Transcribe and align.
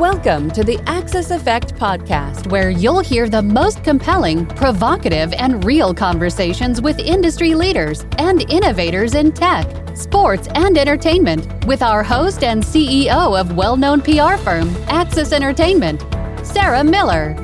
Welcome 0.00 0.50
to 0.52 0.64
the 0.64 0.78
Axis 0.86 1.30
Effect 1.30 1.74
podcast, 1.74 2.50
where 2.50 2.70
you'll 2.70 3.00
hear 3.00 3.28
the 3.28 3.42
most 3.42 3.84
compelling, 3.84 4.46
provocative, 4.46 5.34
and 5.34 5.62
real 5.62 5.92
conversations 5.92 6.80
with 6.80 6.98
industry 6.98 7.54
leaders 7.54 8.06
and 8.16 8.50
innovators 8.50 9.14
in 9.14 9.30
tech, 9.30 9.68
sports, 9.94 10.48
and 10.54 10.78
entertainment 10.78 11.66
with 11.66 11.82
our 11.82 12.02
host 12.02 12.42
and 12.42 12.62
CEO 12.62 13.38
of 13.38 13.58
well 13.58 13.76
known 13.76 14.00
PR 14.00 14.38
firm, 14.38 14.74
Access 14.88 15.32
Entertainment, 15.32 16.00
Sarah 16.46 16.82
Miller. 16.82 17.34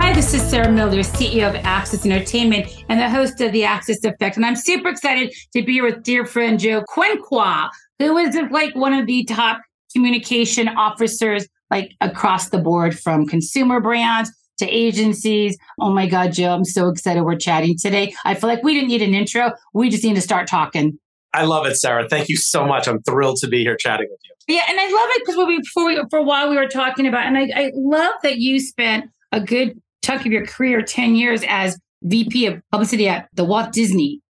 Hi, 0.00 0.14
this 0.14 0.32
is 0.32 0.40
Sarah 0.40 0.72
Miller, 0.72 1.00
CEO 1.00 1.50
of 1.50 1.56
Access 1.56 2.06
Entertainment 2.06 2.68
and 2.88 2.98
the 2.98 3.10
host 3.10 3.38
of 3.42 3.52
the 3.52 3.64
Axis 3.64 4.02
Effect. 4.02 4.36
And 4.36 4.46
I'm 4.46 4.56
super 4.56 4.88
excited 4.88 5.34
to 5.52 5.62
be 5.62 5.74
here 5.74 5.84
with 5.84 6.02
dear 6.02 6.24
friend 6.24 6.58
Joe 6.58 6.82
Quenqua, 6.88 7.68
who 8.02 8.18
is 8.18 8.36
like 8.50 8.74
one 8.74 8.92
of 8.92 9.06
the 9.06 9.24
top 9.24 9.60
communication 9.92 10.68
officers 10.68 11.46
like 11.70 11.92
across 12.00 12.50
the 12.50 12.58
board 12.58 12.98
from 12.98 13.26
consumer 13.26 13.80
brands 13.80 14.30
to 14.58 14.66
agencies. 14.68 15.56
Oh 15.80 15.90
my 15.90 16.06
God, 16.06 16.32
Joe, 16.32 16.54
I'm 16.54 16.64
so 16.64 16.88
excited 16.88 17.22
we're 17.22 17.36
chatting 17.36 17.76
today. 17.80 18.14
I 18.24 18.34
feel 18.34 18.48
like 18.48 18.62
we 18.62 18.74
didn't 18.74 18.88
need 18.88 19.02
an 19.02 19.14
intro. 19.14 19.52
We 19.72 19.88
just 19.88 20.04
need 20.04 20.14
to 20.14 20.20
start 20.20 20.46
talking. 20.46 20.98
I 21.34 21.44
love 21.44 21.66
it, 21.66 21.76
Sarah. 21.76 22.06
Thank 22.08 22.28
you 22.28 22.36
so 22.36 22.66
much. 22.66 22.86
I'm 22.86 23.02
thrilled 23.02 23.38
to 23.38 23.48
be 23.48 23.62
here 23.62 23.76
chatting 23.76 24.06
with 24.10 24.20
you. 24.24 24.56
Yeah, 24.56 24.62
and 24.68 24.78
I 24.78 24.84
love 24.84 25.08
it 25.12 25.22
because 25.24 25.46
we 25.46 25.58
before 25.58 25.86
we 25.86 26.02
for 26.10 26.18
a 26.18 26.22
while 26.22 26.50
we 26.50 26.56
were 26.56 26.68
talking 26.68 27.06
about, 27.06 27.26
and 27.26 27.38
I, 27.38 27.48
I 27.54 27.70
love 27.74 28.14
that 28.22 28.36
you 28.38 28.60
spent 28.60 29.06
a 29.30 29.40
good 29.40 29.80
chunk 30.04 30.26
of 30.26 30.32
your 30.32 30.44
career, 30.44 30.82
10 30.82 31.14
years 31.14 31.42
as 31.48 31.78
VP 32.02 32.46
of 32.46 32.60
publicity 32.70 33.08
at 33.08 33.28
the 33.34 33.44
Walt 33.44 33.72
Disney 33.72 34.20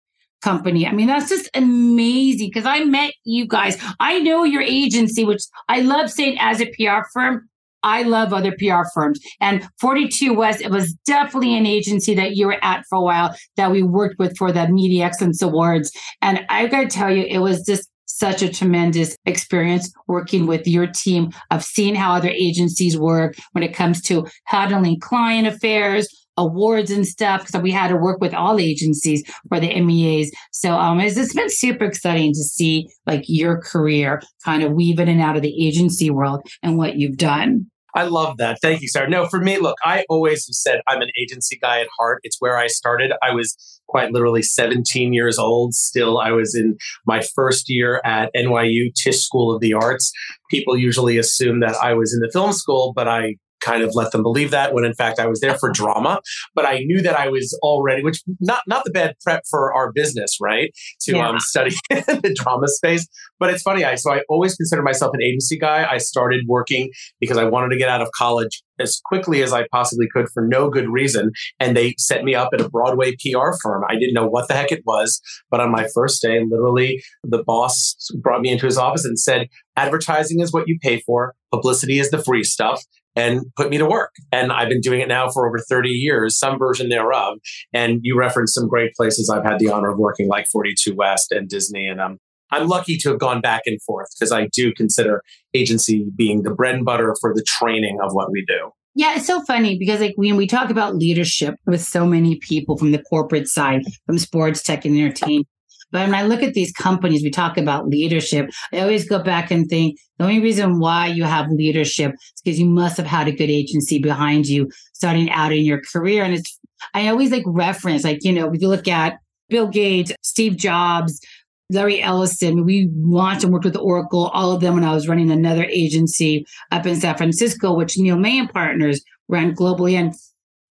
company. 0.43 0.87
I 0.87 0.93
mean, 0.93 1.07
that's 1.07 1.29
just 1.29 1.49
amazing 1.55 2.51
because 2.53 2.67
I 2.67 2.85
met 2.85 3.15
you 3.25 3.47
guys. 3.47 3.79
I 4.01 4.19
know 4.19 4.45
your 4.45 4.63
agency, 4.63 5.25
which 5.25 5.43
I 5.69 5.81
love 5.81 6.11
saying 6.11 6.37
as 6.41 6.61
a 6.61 6.67
PR 6.67 7.07
firm. 7.13 7.49
I 7.85 8.03
love 8.03 8.33
other 8.33 8.55
PR 8.59 8.85
firms. 8.95 9.21
And 9.41 9.69
42 9.81 10.35
West, 10.35 10.61
it 10.61 10.71
was 10.71 10.93
definitely 11.05 11.57
an 11.57 11.67
agency 11.67 12.15
that 12.15 12.37
you 12.37 12.47
were 12.47 12.63
at 12.63 12.85
for 12.89 12.99
a 12.99 13.01
while 13.01 13.35
that 13.57 13.73
we 13.73 13.83
worked 13.83 14.19
with 14.19 14.37
for 14.37 14.53
the 14.53 14.69
Media 14.69 15.05
Excellence 15.05 15.43
Awards. 15.43 15.91
And 16.21 16.45
I 16.49 16.69
got 16.69 16.83
to 16.83 16.89
tell 16.89 17.11
you, 17.11 17.25
it 17.25 17.39
was 17.39 17.65
just 17.65 17.89
such 18.07 18.43
a 18.43 18.53
tremendous 18.53 19.17
experience 19.27 19.93
working 20.07 20.47
with 20.47 20.67
your 20.69 20.87
team 20.87 21.33
of 21.51 21.65
seeing 21.65 21.95
how 21.95 22.13
other 22.13 22.29
agencies 22.29 22.97
work 22.97 23.35
when 23.53 23.65
it 23.65 23.75
comes 23.75 24.01
to 24.03 24.27
handling 24.45 25.01
client 25.01 25.49
affairs, 25.49 26.09
awards 26.37 26.91
and 26.91 27.07
stuff 27.07 27.49
So 27.49 27.61
we 27.61 27.71
had 27.71 27.89
to 27.89 27.97
work 27.97 28.21
with 28.21 28.35
all 28.35 28.59
agencies 28.59 29.23
for 29.49 29.61
the 29.61 29.81
MEAs. 29.81 30.33
So 30.51 30.75
um, 30.75 31.01
it's, 31.01 31.17
it's 31.17 31.35
been 31.35 31.51
super 31.51 31.85
exciting 31.85 32.33
to 32.33 32.43
see 32.43 32.89
like 33.07 33.25
your 33.27 33.61
career 33.61 34.23
kind 34.45 34.63
of 34.63 34.73
weave 34.73 34.99
in 34.99 35.09
and 35.09 35.21
out 35.21 35.37
of 35.37 35.43
the 35.43 35.67
agency 35.67 36.11
world 36.11 36.47
and 36.63 36.79
what 36.79 36.97
you've 36.97 37.19
done. 37.19 37.67
I 37.95 38.05
love 38.05 38.39
that. 38.39 38.59
Thank 38.63 38.81
you, 38.81 38.89
Sarah. 38.89 39.09
No, 39.09 39.27
for 39.27 39.39
me, 39.39 39.59
look, 39.59 39.77
I 39.85 40.07
always 40.09 40.47
have 40.47 40.55
said 40.55 40.81
I'm 40.89 41.03
an 41.03 41.11
agency 41.21 41.59
guy 41.61 41.81
at 41.81 41.89
heart. 41.99 42.21
It's 42.23 42.37
where 42.41 42.57
I 42.57 42.67
started. 42.67 43.13
I 43.23 43.35
was 43.35 43.55
quite 43.87 44.13
literally 44.13 44.43
17 44.43 45.13
years 45.13 45.39
old. 45.39 45.75
Still, 45.75 46.19
I 46.19 46.31
was 46.31 46.55
in 46.55 46.79
my 47.07 47.23
first 47.35 47.69
year 47.69 48.01
at 48.05 48.31
NYU 48.35 48.95
Tisch 48.95 49.21
School 49.21 49.55
of 49.55 49.61
the 49.61 49.75
Arts. 49.75 50.11
People 50.51 50.79
usually 50.79 51.19
assume 51.19 51.61
that 51.61 51.77
I 51.83 51.93
was 51.93 52.15
in 52.15 52.21
the 52.21 52.31
film 52.33 52.55
school, 52.55 52.95
but 52.97 53.09
I 53.09 53.37
kind 53.63 53.83
of 53.83 53.95
let 53.95 54.13
them 54.13 54.23
believe 54.23 54.51
that 54.51 54.75
when 54.75 54.85
in 54.85 54.95
fact 54.95 55.19
I 55.19 55.27
was 55.27 55.41
there 55.41 55.57
for 55.59 55.71
drama. 55.71 56.21
But 56.55 56.67
I 56.67 56.81
knew 56.81 57.01
that 57.03 57.19
I 57.19 57.29
was 57.29 57.59
already, 57.63 58.03
which 58.03 58.23
not 58.41 58.63
not 58.67 58.85
the 58.85 58.91
bad 58.91 59.15
prep 59.23 59.43
for 59.51 59.73
our 59.73 59.93
business, 59.93 60.39
right? 60.41 60.73
To 61.03 61.17
yeah. 61.17 61.29
um, 61.29 61.39
study 61.39 61.75
the 61.91 62.37
drama 62.43 62.69
space. 62.69 63.07
But 63.39 63.51
it's 63.51 63.63
funny. 63.63 63.85
I 63.85 63.95
so 63.97 64.13
I 64.13 64.23
always 64.29 64.55
consider 64.55 64.83
myself 64.83 65.15
an 65.15 65.23
agency 65.23 65.59
guy. 65.59 65.87
I 65.91 65.99
started 65.99 66.43
working 66.49 66.91
because 67.21 67.39
I 67.39 67.45
wanted 67.45 67.71
to 67.71 67.79
get 67.79 67.89
out 67.89 68.03
of 68.03 68.09
college 68.17 68.63
as 68.79 69.01
quickly 69.05 69.43
as 69.43 69.53
I 69.53 69.67
possibly 69.71 70.07
could 70.13 70.29
for 70.33 70.47
no 70.47 70.69
good 70.69 70.89
reason. 70.89 71.31
And 71.61 71.77
they 71.77 71.95
set 71.99 72.25
me 72.25 72.35
up 72.35 72.51
at 72.53 72.61
a 72.61 72.69
Broadway 72.69 73.13
PR 73.13 73.53
firm. 73.63 73.85
I 73.89 73.95
didn't 73.95 74.15
know 74.15 74.27
what 74.27 74.49
the 74.49 74.55
heck 74.55 74.73
it 74.73 74.83
was. 74.85 75.21
But 75.51 75.61
on 75.61 75.71
my 75.71 75.87
first 75.95 76.21
day, 76.21 76.41
literally 76.45 77.03
the 77.23 77.43
boss 77.45 77.97
brought 78.21 78.41
me 78.41 78.51
into 78.51 78.67
his 78.67 78.79
office 78.79 79.05
and 79.05 79.19
said, 79.19 79.49
advertising 79.77 80.41
is 80.41 80.53
what 80.53 80.69
you 80.69 80.79
pay 80.83 81.01
for. 81.01 81.35
Publicity 81.51 81.99
is 81.99 82.11
the 82.11 82.23
free 82.23 82.45
stuff 82.45 82.83
and 83.17 83.43
put 83.57 83.71
me 83.71 83.79
to 83.79 83.87
work. 83.87 84.13
And 84.31 84.53
I've 84.53 84.69
been 84.69 84.81
doing 84.81 85.01
it 85.01 85.09
now 85.09 85.31
for 85.31 85.47
over 85.47 85.59
30 85.59 85.91
years, 85.91 86.39
some 86.39 86.59
version 86.59 86.89
thereof. 86.89 87.39
And 87.73 88.01
you 88.03 88.19
referenced 88.19 88.55
some 88.55 88.69
great 88.69 88.95
places 88.95 89.31
I've 89.31 89.45
had 89.45 89.59
the 89.59 89.71
honor 89.71 89.91
of 89.91 89.99
working, 89.99 90.29
like 90.29 90.47
42 90.53 90.95
West 90.95 91.33
and 91.33 91.49
Disney. 91.49 91.87
And 91.87 92.01
I'm 92.01 92.19
I'm 92.53 92.69
lucky 92.69 92.99
to 92.99 93.09
have 93.09 93.19
gone 93.19 93.41
back 93.41 93.63
and 93.65 93.83
forth 93.83 94.09
because 94.15 94.31
I 94.31 94.47
do 94.53 94.75
consider 94.75 95.23
agency 95.55 96.05
being 96.15 96.43
the 96.43 96.51
bread 96.51 96.75
and 96.75 96.85
butter 96.85 97.17
for 97.19 97.33
the 97.35 97.43
training 97.43 97.99
of 98.03 98.13
what 98.13 98.31
we 98.31 98.45
do. 98.47 98.71
Yeah, 98.95 99.17
it's 99.17 99.27
so 99.27 99.43
funny 99.43 99.79
because 99.79 100.01
like 100.01 100.13
when 100.17 100.37
we 100.37 100.47
talk 100.47 100.69
about 100.69 100.95
leadership 100.95 101.55
with 101.65 101.81
so 101.81 102.05
many 102.05 102.37
people 102.37 102.77
from 102.77 102.93
the 102.93 103.03
corporate 103.03 103.49
side, 103.49 103.83
from 104.05 104.19
sports, 104.19 104.63
tech, 104.63 104.85
and 104.85 104.95
entertainment, 104.95 105.49
but 105.93 106.07
when 106.07 106.15
I 106.15 106.23
look 106.23 106.43
at 106.43 106.55
these 106.55 106.73
companies, 106.73 107.23
we 107.23 107.31
talk 107.31 107.59
about 107.59 107.87
leadership. 107.87 108.51
I 108.73 108.81
always 108.81 109.09
go 109.09 109.23
back 109.23 109.51
and 109.51 109.69
think 109.69 109.99
the 110.19 110.25
only 110.25 110.41
reason 110.41 110.79
why 110.79 111.07
you 111.07 111.25
have 111.25 111.51
leadership 111.51 112.15
is 112.15 112.43
because 112.43 112.59
you 112.59 112.67
must 112.67 112.97
have 112.97 113.07
had 113.07 113.29
a 113.29 113.33
good 113.33 113.51
agency 113.51 113.99
behind 113.99 114.47
you 114.47 114.71
starting 114.95 115.31
out 115.31 115.53
in 115.53 115.65
your 115.65 115.83
career. 115.83 116.25
And 116.25 116.35
it's, 116.35 116.59
I 116.95 117.09
always 117.09 117.31
like 117.31 117.45
reference, 117.47 118.05
like, 118.05 118.25
you 118.25 118.33
know, 118.33 118.51
if 118.53 118.61
you 118.61 118.69
look 118.69 118.89
at 118.89 119.19
Bill 119.51 119.69
Gates, 119.69 120.13
Steve 120.23 120.57
Jobs, 120.57 121.21
Larry 121.69 122.03
Ellison, 122.03 122.65
we 122.65 122.91
launched 122.97 123.45
and 123.45 123.53
worked 123.53 123.67
with 123.67 123.77
Oracle, 123.77 124.29
all 124.29 124.53
of 124.53 124.61
them 124.61 124.75
when 124.75 124.85
I 124.85 124.95
was 124.95 125.09
running 125.09 125.31
another 125.31 125.65
agency 125.65 126.47
up 126.71 126.87
in 126.87 126.97
San 126.97 127.17
Francisco, 127.17 127.75
which 127.75 127.99
Neil 127.99 128.17
May 128.17 128.39
and 128.39 128.53
Partners 128.53 129.03
ran 129.29 129.55
globally. 129.55 129.93
And 129.93 130.15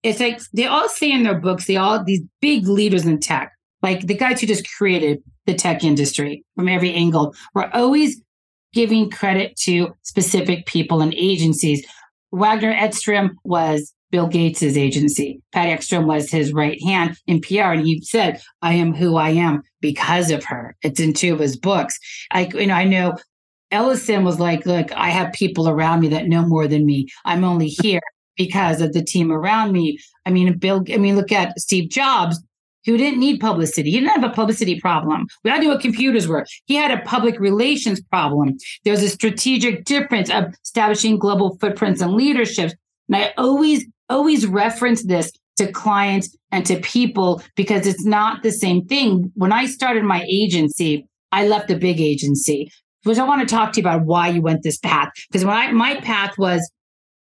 it's 0.03 0.21
like 0.21 0.41
they 0.55 0.67
all 0.67 0.89
say 0.89 1.13
in 1.13 1.25
their 1.25 1.39
books, 1.39 1.67
they 1.67 1.77
all 1.77 2.03
these 2.03 2.23
big 2.41 2.67
leaders 2.67 3.05
in 3.05 3.21
tech 3.21 3.53
like 3.83 4.07
the 4.07 4.15
guys 4.15 4.41
who 4.41 4.47
just 4.47 4.69
created 4.77 5.23
the 5.47 5.55
tech 5.55 5.83
industry 5.85 6.45
from 6.57 6.69
every 6.69 6.93
angle, 6.93 7.35
were 7.55 7.75
always 7.75 8.21
giving 8.73 9.11
credit 9.11 9.57
to 9.57 9.95
specific 10.03 10.67
people 10.67 11.01
and 11.01 11.15
agencies. 11.15 11.85
Waggener 12.33 12.81
Edstrom 12.81 13.37
was 13.45 13.93
Bill 14.11 14.27
Gates's 14.27 14.77
agency. 14.77 15.41
Pat 15.53 15.69
Edstrom 15.69 16.07
was 16.07 16.31
his 16.31 16.53
right 16.53 16.81
hand 16.83 17.17
in 17.27 17.41
PR, 17.41 17.73
and 17.73 17.87
he 17.87 18.01
said, 18.03 18.41
"I 18.63 18.75
am 18.75 18.95
who 18.95 19.17
I 19.17 19.31
am 19.31 19.63
because 19.81 20.31
of 20.31 20.45
her." 20.45 20.77
It's 20.83 21.01
in 21.01 21.13
two 21.13 21.33
of 21.33 21.41
his 21.41 21.57
books. 21.57 21.99
I, 22.31 22.51
you 22.55 22.67
know, 22.67 22.75
I 22.75 22.85
know 22.85 23.17
Ellison 23.71 24.25
was 24.25 24.41
like, 24.41 24.67
"Look, 24.67 24.93
I 24.93 25.11
have 25.11 25.33
people 25.33 25.69
around 25.69 26.01
me 26.01 26.09
that 26.09 26.29
know 26.29 26.47
more 26.47 26.67
than 26.67 26.87
me. 26.87 27.09
I'm 27.25 27.45
only 27.45 27.69
here 27.69 28.01
because 28.37 28.81
of 28.81 28.93
the 28.93 29.03
team 29.03 29.33
around 29.33 29.73
me." 29.73 29.99
I 30.27 30.31
mean, 30.31 30.57
Bill. 30.59 30.85
I 30.93 30.97
mean, 30.97 31.17
look 31.17 31.33
at 31.33 31.59
Steve 31.59 31.91
Jobs 31.91 32.41
who 32.87 32.97
didn't 32.97 33.21
need 33.21 33.41
publicity. 33.41 33.91
He 33.91 34.01
didn't 34.01 34.21
have 34.21 34.31
a 34.31 34.35
publicity 34.35 34.81
problem. 34.81 35.27
We 35.45 35.51
all 35.51 35.59
knew 35.59 35.69
what 35.69 35.81
computers 35.81 36.27
were. 36.27 36.47
He 36.67 36.75
had 36.75 36.91
a 36.91 37.03
public 37.03 37.39
relations 37.39 38.01
problem. 38.01 38.57
There's 38.85 39.03
a 39.03 39.09
strategic 39.09 39.85
difference 39.85 40.31
of 40.31 40.55
establishing 40.65 41.19
global 41.19 41.57
footprints 41.59 42.01
and 42.01 42.15
leadership. 42.15 42.73
And 43.09 43.17
I 43.17 43.33
always, 43.37 43.87
always 44.09 44.47
reference 44.47 45.05
this 45.05 45.33
to 45.59 45.71
clients 45.71 46.35
and 46.51 46.65
to 46.67 46.81
people 46.81 47.43
because 47.55 47.87
it's 47.87 48.05
not 48.05 48.43
the 48.43 48.53
same 48.53 48.87
thing. 48.87 49.31
When 49.35 49.53
I 49.53 49.67
started 49.67 50.05
my 50.05 50.25
agency, 50.31 51.07
I 51.33 51.47
left 51.47 51.71
a 51.71 51.77
big 51.77 52.01
agency, 52.01 52.73
which 53.05 53.19
I 53.19 53.25
want 53.25 53.47
to 53.47 53.55
talk 53.55 53.73
to 53.73 53.81
you 53.81 53.87
about 53.87 54.07
why 54.07 54.29
you 54.29 54.43
went 54.43 54.63
this 54.63 54.79
path. 54.79 55.11
Because 55.29 55.45
when 55.45 55.57
I, 55.57 55.71
my 55.73 56.01
path 56.01 56.37
was 56.39 56.69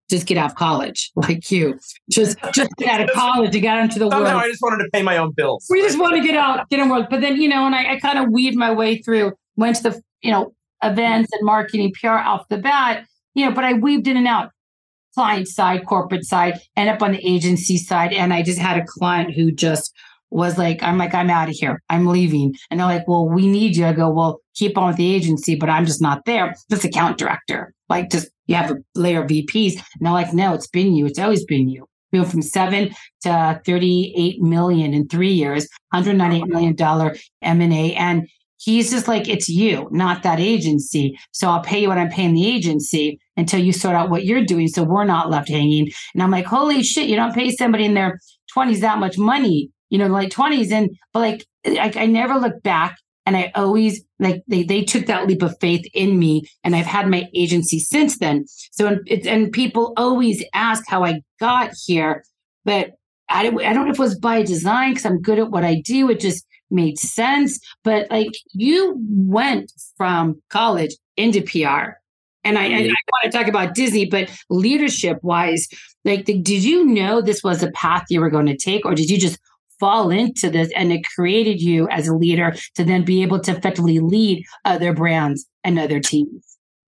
just 0.08 0.26
get 0.26 0.38
out 0.38 0.50
of 0.50 0.56
college 0.56 1.10
like 1.16 1.50
you. 1.50 1.78
Just 2.10 2.38
just 2.52 2.70
get 2.76 3.00
out 3.00 3.08
of 3.08 3.14
college 3.14 3.54
and 3.54 3.62
get 3.62 3.78
into 3.78 3.98
the 3.98 4.08
world. 4.08 4.26
I 4.26 4.48
just 4.48 4.62
wanted 4.62 4.84
to 4.84 4.90
pay 4.90 5.02
my 5.02 5.16
own 5.16 5.32
bills. 5.32 5.66
We 5.70 5.82
just 5.82 5.98
want 5.98 6.16
to 6.16 6.22
get 6.22 6.36
out, 6.36 6.68
get 6.70 6.80
in 6.80 6.88
world. 6.88 7.06
But 7.10 7.20
then, 7.20 7.40
you 7.40 7.48
know, 7.48 7.66
and 7.66 7.74
I, 7.74 7.92
I 7.92 7.98
kind 8.00 8.18
of 8.18 8.30
weaved 8.30 8.56
my 8.56 8.72
way 8.72 8.98
through, 8.98 9.32
went 9.56 9.76
to 9.76 9.82
the, 9.84 10.02
you 10.22 10.30
know, 10.30 10.54
events 10.82 11.30
and 11.32 11.44
marketing 11.44 11.92
PR 12.00 12.08
off 12.08 12.48
the 12.48 12.58
bat, 12.58 13.04
you 13.34 13.44
know, 13.44 13.52
but 13.52 13.64
I 13.64 13.74
weaved 13.74 14.06
in 14.06 14.16
and 14.16 14.26
out 14.26 14.50
client 15.14 15.48
side, 15.48 15.84
corporate 15.84 16.24
side, 16.24 16.60
end 16.76 16.88
up 16.88 17.02
on 17.02 17.10
the 17.10 17.26
agency 17.26 17.76
side. 17.76 18.12
And 18.12 18.32
I 18.32 18.42
just 18.42 18.58
had 18.58 18.78
a 18.78 18.84
client 18.86 19.34
who 19.34 19.50
just 19.50 19.92
was 20.30 20.58
like, 20.58 20.80
I'm 20.80 20.96
like, 20.96 21.12
I'm 21.12 21.28
out 21.28 21.48
of 21.48 21.56
here. 21.56 21.82
I'm 21.88 22.06
leaving. 22.06 22.54
And 22.70 22.78
they're 22.78 22.86
like, 22.86 23.08
well, 23.08 23.28
we 23.28 23.48
need 23.48 23.76
you. 23.76 23.86
I 23.86 23.94
go, 23.94 24.10
well, 24.10 24.40
keep 24.54 24.78
on 24.78 24.88
with 24.88 24.96
the 24.96 25.12
agency, 25.12 25.56
but 25.56 25.68
I'm 25.70 25.86
just 25.86 26.00
not 26.00 26.24
there. 26.24 26.54
Just 26.70 26.84
account 26.84 27.18
director. 27.18 27.74
Like 27.88 28.10
just 28.10 28.28
you 28.48 28.56
have 28.56 28.70
a 28.70 28.76
layer 28.94 29.22
of 29.22 29.30
VPs. 29.30 29.74
And 29.74 29.84
they're 30.00 30.12
like, 30.12 30.34
no, 30.34 30.54
it's 30.54 30.66
been 30.66 30.94
you. 30.94 31.06
It's 31.06 31.18
always 31.18 31.44
been 31.44 31.68
you. 31.68 31.86
We 32.10 32.18
went 32.18 32.30
from 32.30 32.42
seven 32.42 32.94
to 33.22 33.60
38 33.64 34.40
million 34.40 34.94
in 34.94 35.06
three 35.06 35.32
years, 35.32 35.68
$198 35.94 36.46
million 36.46 37.14
M&A. 37.42 37.94
And 37.94 38.26
he's 38.56 38.90
just 38.90 39.06
like, 39.06 39.28
it's 39.28 39.48
you, 39.48 39.88
not 39.90 40.22
that 40.22 40.40
agency. 40.40 41.18
So 41.32 41.50
I'll 41.50 41.60
pay 41.60 41.82
you 41.82 41.88
what 41.88 41.98
I'm 41.98 42.08
paying 42.08 42.34
the 42.34 42.46
agency 42.46 43.20
until 43.36 43.60
you 43.60 43.74
sort 43.74 43.94
out 43.94 44.08
what 44.08 44.24
you're 44.24 44.44
doing. 44.44 44.68
So 44.68 44.82
we're 44.82 45.04
not 45.04 45.30
left 45.30 45.50
hanging. 45.50 45.90
And 46.14 46.22
I'm 46.22 46.30
like, 46.30 46.46
holy 46.46 46.82
shit, 46.82 47.08
you 47.08 47.16
don't 47.16 47.34
pay 47.34 47.50
somebody 47.50 47.84
in 47.84 47.92
their 47.94 48.18
20s 48.56 48.80
that 48.80 48.98
much 48.98 49.18
money, 49.18 49.70
you 49.90 49.98
know, 49.98 50.06
like 50.06 50.30
20s. 50.30 50.72
And, 50.72 50.88
but 51.12 51.20
like, 51.20 51.46
I, 51.66 51.92
I 51.94 52.06
never 52.06 52.36
look 52.36 52.62
back 52.62 52.96
And 53.28 53.36
I 53.36 53.52
always 53.54 54.02
like 54.18 54.42
they, 54.48 54.62
they 54.62 54.82
took 54.82 55.04
that 55.04 55.26
leap 55.26 55.42
of 55.42 55.54
faith 55.60 55.84
in 55.92 56.18
me 56.18 56.48
and 56.64 56.74
I've 56.74 56.86
had 56.86 57.08
my 57.08 57.28
agency 57.34 57.78
since 57.78 58.16
then. 58.16 58.46
So, 58.72 58.86
and, 58.86 59.26
and 59.26 59.52
people 59.52 59.92
always 59.98 60.42
ask 60.54 60.84
how 60.88 61.04
I 61.04 61.20
got 61.38 61.72
here, 61.84 62.24
but 62.64 62.92
I, 63.28 63.48
I 63.48 63.74
don't 63.74 63.84
know 63.84 63.90
if 63.90 63.98
it 63.98 63.98
was 63.98 64.18
by 64.18 64.40
design 64.40 64.92
because 64.92 65.04
I'm 65.04 65.20
good 65.20 65.38
at 65.38 65.50
what 65.50 65.62
I 65.62 65.82
do. 65.84 66.08
It 66.08 66.20
just 66.20 66.46
made 66.70 66.98
sense. 66.98 67.60
But 67.84 68.10
like 68.10 68.32
you 68.54 68.94
went 68.98 69.72
from 69.98 70.40
college 70.48 70.96
into 71.18 71.42
PR. 71.42 71.98
And 72.44 72.56
I, 72.56 72.64
I, 72.64 72.78
I 72.78 72.80
want 72.86 73.24
to 73.24 73.30
talk 73.30 73.46
about 73.46 73.74
Disney, 73.74 74.06
but 74.06 74.30
leadership 74.48 75.18
wise, 75.20 75.68
like, 76.06 76.24
the, 76.24 76.38
did 76.38 76.64
you 76.64 76.86
know 76.86 77.20
this 77.20 77.44
was 77.44 77.62
a 77.62 77.70
path 77.72 78.04
you 78.08 78.22
were 78.22 78.30
going 78.30 78.46
to 78.46 78.56
take, 78.56 78.86
or 78.86 78.94
did 78.94 79.10
you 79.10 79.18
just 79.18 79.38
fall 79.80 80.10
into 80.10 80.50
this 80.50 80.70
and 80.76 80.92
it 80.92 81.06
created 81.14 81.60
you 81.60 81.88
as 81.88 82.08
a 82.08 82.14
leader 82.14 82.54
to 82.74 82.84
then 82.84 83.04
be 83.04 83.22
able 83.22 83.40
to 83.40 83.52
effectively 83.52 83.98
lead 83.98 84.44
other 84.64 84.92
brands 84.92 85.46
and 85.64 85.78
other 85.78 86.00
teams? 86.00 86.47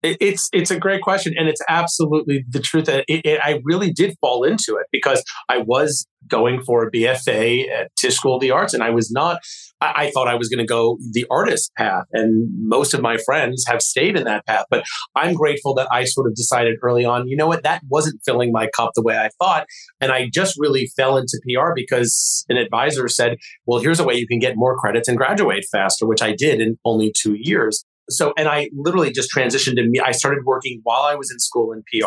It's 0.02 0.48
it's 0.52 0.70
a 0.70 0.78
great 0.78 1.00
question, 1.00 1.34
and 1.38 1.48
it's 1.48 1.62
absolutely 1.68 2.44
the 2.48 2.58
truth. 2.58 2.86
That 2.86 3.04
it, 3.06 3.24
it, 3.24 3.40
I 3.42 3.60
really 3.62 3.92
did 3.92 4.16
fall 4.20 4.42
into 4.42 4.76
it 4.76 4.86
because 4.90 5.22
I 5.48 5.58
was 5.58 6.06
going 6.28 6.62
for 6.62 6.84
a 6.84 6.90
BFA 6.90 7.68
at 7.70 7.86
uh, 7.86 7.88
Tisch 7.96 8.16
School 8.16 8.36
of 8.36 8.40
the 8.40 8.50
Arts, 8.50 8.74
and 8.74 8.82
I 8.82 8.90
was 8.90 9.12
not. 9.12 9.38
I, 9.80 10.06
I 10.06 10.10
thought 10.10 10.26
I 10.26 10.34
was 10.34 10.48
going 10.48 10.58
to 10.58 10.66
go 10.66 10.98
the 11.12 11.24
artist 11.30 11.70
path, 11.76 12.06
and 12.12 12.48
most 12.66 12.94
of 12.94 13.00
my 13.00 13.16
friends 13.24 13.64
have 13.68 13.80
stayed 13.80 14.16
in 14.16 14.24
that 14.24 14.44
path. 14.44 14.66
But 14.70 14.84
I'm 15.14 15.34
grateful 15.34 15.72
that 15.74 15.86
I 15.92 16.04
sort 16.04 16.26
of 16.26 16.34
decided 16.34 16.78
early 16.82 17.04
on. 17.04 17.28
You 17.28 17.36
know 17.36 17.46
what? 17.46 17.62
That 17.62 17.82
wasn't 17.88 18.20
filling 18.24 18.50
my 18.50 18.68
cup 18.74 18.90
the 18.96 19.02
way 19.02 19.16
I 19.16 19.30
thought, 19.40 19.66
and 20.00 20.10
I 20.10 20.28
just 20.32 20.56
really 20.58 20.90
fell 20.96 21.16
into 21.16 21.40
PR 21.46 21.74
because 21.76 22.44
an 22.48 22.56
advisor 22.56 23.06
said, 23.06 23.36
"Well, 23.66 23.80
here's 23.80 24.00
a 24.00 24.04
way 24.04 24.14
you 24.14 24.26
can 24.26 24.40
get 24.40 24.56
more 24.56 24.76
credits 24.76 25.06
and 25.06 25.16
graduate 25.16 25.64
faster," 25.70 26.08
which 26.08 26.22
I 26.22 26.34
did 26.34 26.60
in 26.60 26.76
only 26.84 27.12
two 27.16 27.36
years 27.38 27.84
so 28.10 28.32
and 28.36 28.48
i 28.48 28.68
literally 28.74 29.10
just 29.10 29.30
transitioned 29.34 29.76
to 29.76 29.86
me 29.86 30.00
i 30.00 30.12
started 30.12 30.44
working 30.44 30.80
while 30.82 31.02
i 31.02 31.14
was 31.14 31.30
in 31.30 31.38
school 31.38 31.72
in 31.72 31.82
pr 31.92 32.06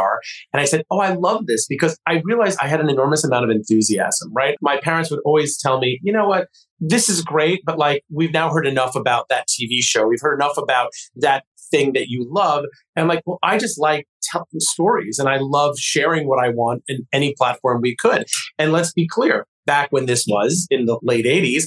and 0.53 0.61
i 0.61 0.65
said 0.65 0.83
oh 0.91 0.99
i 0.99 1.13
love 1.13 1.47
this 1.47 1.65
because 1.67 1.97
i 2.07 2.21
realized 2.25 2.57
i 2.61 2.67
had 2.67 2.79
an 2.79 2.89
enormous 2.89 3.23
amount 3.23 3.43
of 3.43 3.49
enthusiasm 3.49 4.31
right? 4.35 4.57
My 4.61 4.79
parents 4.79 5.09
would 5.09 5.21
always 5.25 5.57
tell 5.57 5.79
me 5.79 5.99
you 6.03 6.11
know 6.11 6.27
what? 6.27 6.47
This 6.79 7.09
is 7.09 7.21
great 7.21 7.61
but 7.65 7.77
like 7.77 8.03
we've 8.11 8.33
now 8.33 8.49
heard 8.49 8.67
enough 8.67 8.95
about 8.95 9.29
that 9.29 9.47
tv 9.47 9.81
show. 9.81 10.07
We've 10.07 10.21
heard 10.21 10.35
enough 10.35 10.57
about 10.57 10.91
that 11.15 11.45
thing 11.71 11.93
that 11.93 12.07
you 12.09 12.27
love. 12.29 12.65
And 12.95 13.03
i'm 13.03 13.07
like 13.07 13.23
well 13.25 13.39
i 13.43 13.57
just 13.57 13.79
like 13.79 14.07
telling 14.23 14.45
stories 14.59 15.19
and 15.19 15.29
i 15.29 15.37
love 15.39 15.77
sharing 15.77 16.27
what 16.27 16.43
i 16.43 16.49
want 16.49 16.83
in 16.87 17.07
any 17.13 17.33
platform 17.37 17.81
we 17.81 17.95
could. 17.95 18.25
And 18.59 18.71
let's 18.71 18.91
be 18.91 19.07
clear 19.07 19.47
back 19.65 19.91
when 19.91 20.05
this 20.05 20.25
was 20.27 20.67
in 20.69 20.85
the 20.85 20.99
late 21.01 21.25
80s 21.25 21.65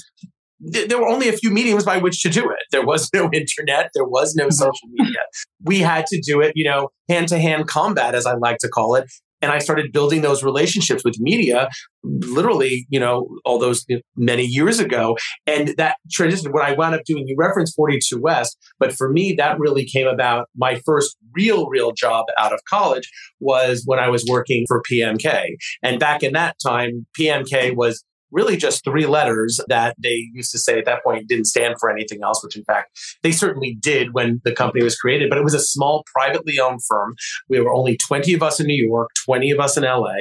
there 0.61 0.99
were 0.99 1.09
only 1.09 1.29
a 1.29 1.33
few 1.33 1.51
mediums 1.51 1.85
by 1.85 1.99
which 1.99 2.21
to 2.23 2.29
do 2.29 2.51
it. 2.51 2.59
There 2.73 2.85
was 2.85 3.11
no 3.15 3.31
internet, 3.33 3.91
there 3.95 4.05
was 4.05 4.35
no 4.35 4.45
mm-hmm. 4.45 4.53
social 4.53 4.89
media. 4.93 5.21
We 5.65 5.81
had 5.81 6.07
to 6.07 6.21
do 6.21 6.41
it, 6.41 6.53
you 6.55 6.65
know, 6.65 6.89
hand 7.09 7.29
to 7.29 7.39
hand 7.39 7.69
combat, 7.69 8.15
as 8.15 8.27
I 8.27 8.35
like 8.35 8.59
to 8.59 8.69
call 8.69 8.95
it. 8.95 9.11
And 9.41 9.53
I 9.53 9.59
started 9.59 9.93
building 9.93 10.23
those 10.23 10.43
relationships 10.43 11.05
with 11.05 11.21
media 11.21 11.69
literally, 12.03 12.87
you 12.89 12.99
know, 12.99 13.29
all 13.45 13.59
those 13.59 13.85
many 14.17 14.45
years 14.45 14.81
ago. 14.81 15.17
And 15.47 15.75
that 15.77 15.97
transition, 16.11 16.51
what 16.53 16.65
I 16.65 16.73
wound 16.73 16.95
up 16.95 17.03
doing, 17.05 17.25
you 17.29 17.37
referenced 17.39 17.77
42 17.77 18.21
West, 18.21 18.57
but 18.81 18.93
for 18.93 19.11
me, 19.13 19.35
that 19.35 19.59
really 19.59 19.85
came 19.85 20.07
about. 20.09 20.49
My 20.57 20.81
first 20.85 21.17
real, 21.35 21.69
real 21.69 21.93
job 21.93 22.27
out 22.39 22.53
of 22.53 22.61
college 22.69 23.09
was 23.39 23.83
when 23.87 23.99
I 24.01 24.09
was 24.09 24.25
working 24.29 24.65
for 24.67 24.83
PMK. 24.91 25.57
And 25.85 26.01
back 26.01 26.23
in 26.23 26.33
that 26.33 26.57
time, 26.65 27.07
PMK 27.19 27.77
was 27.77 28.05
really 28.31 28.57
just 28.57 28.85
three 28.85 29.07
letters 29.07 29.61
that 29.69 29.97
they 29.99 30.29
used 30.33 30.51
to 30.53 30.59
say 30.59 30.79
at 30.79 30.85
that 30.85 31.03
point 31.03 31.29
didn't 31.29 31.47
stand 31.47 31.77
for 31.79 31.91
anything 31.91 32.21
else, 32.23 32.43
which 32.43 32.57
in 32.57 32.65
fact 32.65 32.99
they 33.23 33.33
certainly 33.33 33.77
did 33.81 34.15
when 34.15 34.41
the 34.45 34.53
company 34.53 34.85
was 34.85 34.97
created. 34.97 35.29
But 35.29 35.39
it 35.39 35.45
was 35.45 35.55
a 35.55 35.61
small 35.61 36.05
privately 36.15 36.59
owned 36.59 36.81
firm. 36.87 37.15
We 37.49 37.61
were 37.61 37.73
only 37.73 37.97
20 37.97 38.35
of 38.35 38.43
us 38.43 38.61
in 38.61 38.67
New 38.67 38.87
York, 38.87 39.11
20 39.25 39.51
of 39.51 39.61
us 39.61 39.77
in 39.77 39.85
LA, 39.85 40.15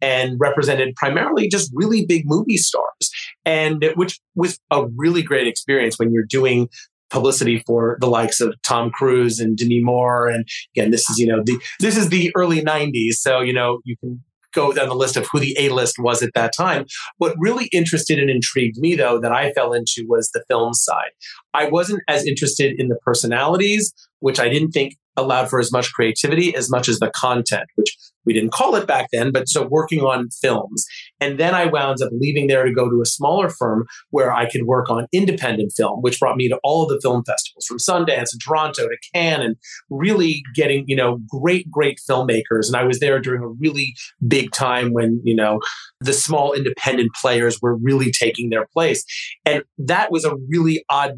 and 0.00 0.38
represented 0.38 0.94
primarily 0.96 1.48
just 1.48 1.70
really 1.74 2.04
big 2.06 2.22
movie 2.26 2.56
stars. 2.56 3.10
And 3.44 3.84
which 3.96 4.20
was 4.34 4.58
a 4.70 4.86
really 4.96 5.22
great 5.22 5.46
experience 5.46 5.98
when 5.98 6.12
you're 6.12 6.24
doing 6.24 6.68
publicity 7.10 7.62
for 7.66 7.98
the 8.00 8.06
likes 8.06 8.40
of 8.40 8.54
Tom 8.66 8.90
Cruise 8.90 9.38
and 9.38 9.56
Demi 9.56 9.82
Moore. 9.82 10.28
And 10.28 10.48
again, 10.74 10.90
this 10.90 11.08
is, 11.10 11.18
you 11.18 11.26
know, 11.26 11.42
the, 11.44 11.60
this 11.78 11.96
is 11.96 12.08
the 12.08 12.32
early 12.34 12.62
90s. 12.62 13.14
So, 13.14 13.40
you 13.40 13.52
know, 13.52 13.80
you 13.84 13.96
can 13.98 14.22
go 14.52 14.72
down 14.72 14.88
the 14.88 14.94
list 14.94 15.16
of 15.16 15.26
who 15.30 15.40
the 15.40 15.56
A 15.58 15.68
list 15.70 15.96
was 15.98 16.22
at 16.22 16.34
that 16.34 16.52
time. 16.56 16.84
What 17.18 17.34
really 17.38 17.66
interested 17.66 18.18
and 18.18 18.30
intrigued 18.30 18.78
me, 18.78 18.94
though, 18.94 19.20
that 19.20 19.32
I 19.32 19.52
fell 19.52 19.72
into 19.72 20.04
was 20.08 20.30
the 20.30 20.44
film 20.48 20.74
side. 20.74 21.10
I 21.54 21.68
wasn't 21.68 22.02
as 22.08 22.26
interested 22.26 22.78
in 22.78 22.88
the 22.88 22.96
personalities, 23.04 23.92
which 24.20 24.38
I 24.38 24.48
didn't 24.48 24.72
think 24.72 24.94
allowed 25.16 25.50
for 25.50 25.60
as 25.60 25.72
much 25.72 25.92
creativity 25.92 26.54
as 26.54 26.70
much 26.70 26.88
as 26.88 26.98
the 26.98 27.10
content, 27.14 27.64
which 27.76 27.96
we 28.24 28.32
didn't 28.32 28.52
call 28.52 28.74
it 28.76 28.86
back 28.86 29.08
then, 29.12 29.32
but 29.32 29.48
so 29.48 29.66
working 29.66 30.00
on 30.00 30.28
films. 30.40 30.84
And 31.20 31.38
then 31.38 31.54
I 31.54 31.66
wound 31.66 32.02
up 32.02 32.10
leaving 32.12 32.46
there 32.46 32.64
to 32.64 32.72
go 32.72 32.88
to 32.88 33.00
a 33.00 33.06
smaller 33.06 33.48
firm 33.48 33.86
where 34.10 34.32
I 34.32 34.48
could 34.48 34.64
work 34.64 34.90
on 34.90 35.06
independent 35.12 35.72
film, 35.76 36.00
which 36.00 36.18
brought 36.18 36.36
me 36.36 36.48
to 36.48 36.58
all 36.62 36.82
of 36.82 36.88
the 36.88 37.00
film 37.00 37.24
festivals 37.24 37.66
from 37.66 37.78
Sundance 37.78 38.32
and 38.32 38.40
Toronto 38.40 38.88
to 38.88 38.96
Cannes 39.14 39.42
and 39.42 39.56
really 39.90 40.42
getting, 40.54 40.84
you 40.86 40.96
know, 40.96 41.18
great, 41.28 41.70
great 41.70 41.98
filmmakers. 42.08 42.66
And 42.66 42.76
I 42.76 42.84
was 42.84 43.00
there 43.00 43.20
during 43.20 43.42
a 43.42 43.48
really 43.48 43.94
big 44.26 44.52
time 44.52 44.92
when, 44.92 45.20
you 45.24 45.34
know, 45.34 45.60
the 46.00 46.12
small 46.12 46.52
independent 46.52 47.10
players 47.20 47.58
were 47.60 47.76
really 47.76 48.10
taking 48.10 48.50
their 48.50 48.66
place. 48.72 49.04
And 49.44 49.62
that 49.78 50.10
was 50.10 50.24
a 50.24 50.34
really 50.48 50.84
odd 50.90 51.14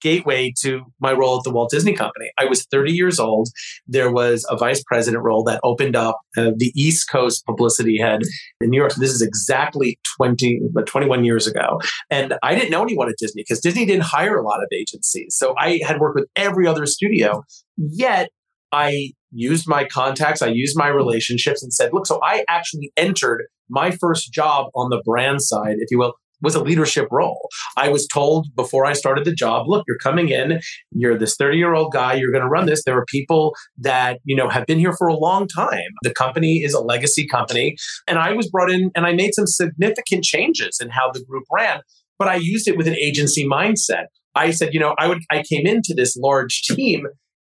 gateway 0.00 0.52
to 0.60 0.82
my 1.00 1.12
role 1.12 1.38
at 1.38 1.44
the 1.44 1.50
Walt 1.50 1.70
Disney 1.70 1.94
Company. 1.94 2.30
I 2.38 2.44
was 2.44 2.64
30 2.66 2.92
years 2.92 3.18
old. 3.18 3.48
There 3.86 4.12
was 4.12 4.46
a 4.48 4.56
vice 4.56 4.82
president 4.84 5.22
role 5.22 5.42
that 5.44 5.60
opened 5.62 5.96
up 5.96 6.20
uh, 6.36 6.52
the 6.56 6.72
East 6.74 7.10
Coast 7.10 7.44
publicity 7.46 7.98
head 7.98 8.20
in 8.60 8.70
New 8.70 8.78
York. 8.78 8.92
So 8.92 9.00
this 9.00 9.12
is 9.12 9.22
exactly 9.22 9.98
20, 10.16 10.60
21 10.86 11.24
years 11.24 11.46
ago. 11.46 11.80
And 12.10 12.34
I 12.42 12.54
didn't 12.54 12.70
know 12.70 12.82
anyone 12.82 13.08
at 13.08 13.16
Disney 13.18 13.42
because 13.42 13.60
Disney 13.60 13.86
didn't 13.86 14.04
hire 14.04 14.36
a 14.36 14.42
lot 14.42 14.62
of 14.62 14.68
agencies. 14.72 15.34
So 15.36 15.54
I 15.58 15.80
had 15.86 16.00
worked 16.00 16.16
with 16.16 16.28
every 16.36 16.66
other 16.66 16.86
studio. 16.86 17.42
Yet 17.76 18.28
I 18.72 19.12
used 19.30 19.68
my 19.68 19.84
contacts, 19.84 20.42
I 20.42 20.48
used 20.48 20.76
my 20.76 20.88
relationships 20.88 21.62
and 21.62 21.72
said, 21.72 21.92
look, 21.92 22.06
so 22.06 22.20
I 22.22 22.44
actually 22.48 22.92
entered 22.96 23.44
my 23.68 23.90
first 23.90 24.32
job 24.32 24.66
on 24.74 24.90
the 24.90 25.02
brand 25.04 25.42
side, 25.42 25.76
if 25.78 25.90
you 25.90 25.98
will, 25.98 26.14
was 26.44 26.54
a 26.54 26.62
leadership 26.62 27.08
role. 27.10 27.48
I 27.76 27.88
was 27.88 28.06
told 28.06 28.54
before 28.54 28.86
I 28.86 28.92
started 28.92 29.24
the 29.24 29.34
job, 29.34 29.66
look, 29.68 29.84
you're 29.88 29.98
coming 29.98 30.28
in, 30.28 30.60
you're 30.92 31.18
this 31.18 31.36
30 31.36 31.56
year 31.56 31.74
old 31.74 31.92
guy, 31.92 32.14
you're 32.14 32.30
going 32.30 32.42
to 32.44 32.48
run 32.48 32.66
this. 32.66 32.84
There 32.84 32.96
are 32.96 33.06
people 33.06 33.54
that, 33.78 34.20
you 34.24 34.36
know, 34.36 34.48
have 34.48 34.66
been 34.66 34.78
here 34.78 34.92
for 34.92 35.08
a 35.08 35.16
long 35.16 35.48
time. 35.48 35.90
The 36.02 36.14
company 36.14 36.62
is 36.62 36.74
a 36.74 36.80
legacy 36.80 37.26
company. 37.26 37.76
And 38.06 38.18
I 38.18 38.32
was 38.32 38.48
brought 38.48 38.70
in 38.70 38.90
and 38.94 39.06
I 39.06 39.12
made 39.12 39.34
some 39.34 39.46
significant 39.46 40.24
changes 40.24 40.78
in 40.80 40.90
how 40.90 41.10
the 41.12 41.24
group 41.24 41.44
ran, 41.50 41.80
but 42.18 42.28
I 42.28 42.36
used 42.36 42.68
it 42.68 42.76
with 42.76 42.86
an 42.86 42.96
agency 42.96 43.46
mindset. 43.46 44.06
I 44.34 44.50
said, 44.50 44.74
you 44.74 44.80
know, 44.80 44.94
I 44.98 45.08
would, 45.08 45.18
I 45.30 45.42
came 45.42 45.66
into 45.66 45.94
this 45.94 46.16
large 46.16 46.62
team 46.62 47.06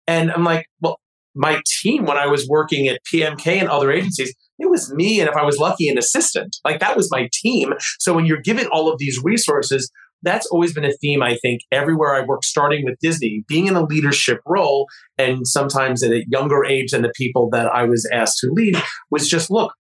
and 0.06 0.30
I'm 0.30 0.44
like, 0.44 0.66
well, 0.80 0.98
my 1.34 1.60
team 1.82 2.04
when 2.04 2.16
I 2.16 2.26
was 2.26 2.46
working 2.48 2.88
at 2.88 3.00
PMK 3.12 3.46
and 3.58 3.68
other 3.68 3.90
agencies, 3.90 4.34
it 4.58 4.70
was 4.70 4.92
me 4.92 5.20
and 5.20 5.28
if 5.28 5.36
I 5.36 5.44
was 5.44 5.58
lucky, 5.58 5.88
an 5.88 5.98
assistant. 5.98 6.56
Like 6.64 6.80
that 6.80 6.96
was 6.96 7.10
my 7.10 7.28
team. 7.32 7.74
So 7.98 8.14
when 8.14 8.26
you're 8.26 8.40
given 8.40 8.66
all 8.68 8.90
of 8.90 8.98
these 8.98 9.20
resources, 9.22 9.90
that's 10.22 10.46
always 10.46 10.72
been 10.72 10.84
a 10.84 10.92
theme, 10.92 11.22
I 11.22 11.36
think, 11.36 11.60
everywhere 11.70 12.14
I 12.14 12.24
work, 12.24 12.44
starting 12.44 12.84
with 12.84 12.98
Disney, 13.00 13.44
being 13.46 13.66
in 13.66 13.76
a 13.76 13.84
leadership 13.84 14.40
role, 14.46 14.86
and 15.18 15.46
sometimes 15.46 16.02
at 16.02 16.12
a 16.12 16.24
younger 16.28 16.64
age 16.64 16.92
than 16.92 17.02
the 17.02 17.12
people 17.14 17.50
that 17.50 17.66
I 17.66 17.84
was 17.84 18.08
asked 18.10 18.38
to 18.38 18.50
lead, 18.50 18.76
was 19.10 19.28
just 19.28 19.50
look, 19.50 19.74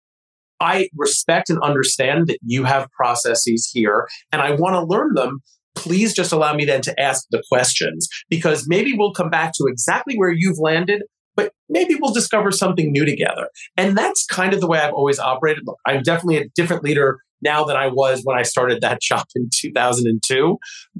I 0.60 0.88
respect 0.96 1.50
and 1.50 1.58
understand 1.60 2.26
that 2.28 2.38
you 2.42 2.64
have 2.64 2.90
processes 2.90 3.70
here, 3.72 4.06
and 4.32 4.42
I 4.42 4.52
want 4.52 4.74
to 4.74 4.84
learn 4.84 5.14
them. 5.14 5.40
Please 5.74 6.14
just 6.14 6.32
allow 6.32 6.54
me 6.54 6.64
then 6.64 6.82
to 6.82 7.00
ask 7.00 7.24
the 7.30 7.42
questions 7.50 8.08
because 8.30 8.68
maybe 8.68 8.92
we'll 8.96 9.12
come 9.12 9.30
back 9.30 9.52
to 9.54 9.64
exactly 9.66 10.14
where 10.16 10.30
you've 10.30 10.58
landed, 10.58 11.02
but 11.36 11.52
maybe 11.68 11.96
we'll 12.00 12.12
discover 12.12 12.50
something 12.50 12.92
new 12.92 13.04
together. 13.04 13.48
And 13.76 13.96
that's 13.96 14.26
kind 14.26 14.54
of 14.54 14.60
the 14.60 14.68
way 14.68 14.78
I've 14.78 14.94
always 14.94 15.18
operated. 15.18 15.64
Look, 15.66 15.78
I'm 15.86 16.02
definitely 16.02 16.38
a 16.38 16.48
different 16.54 16.84
leader 16.84 17.18
now 17.42 17.64
than 17.64 17.76
I 17.76 17.88
was 17.88 18.22
when 18.24 18.38
I 18.38 18.42
started 18.42 18.80
that 18.80 19.02
shop 19.02 19.26
in 19.36 19.48
2002, 19.52 20.58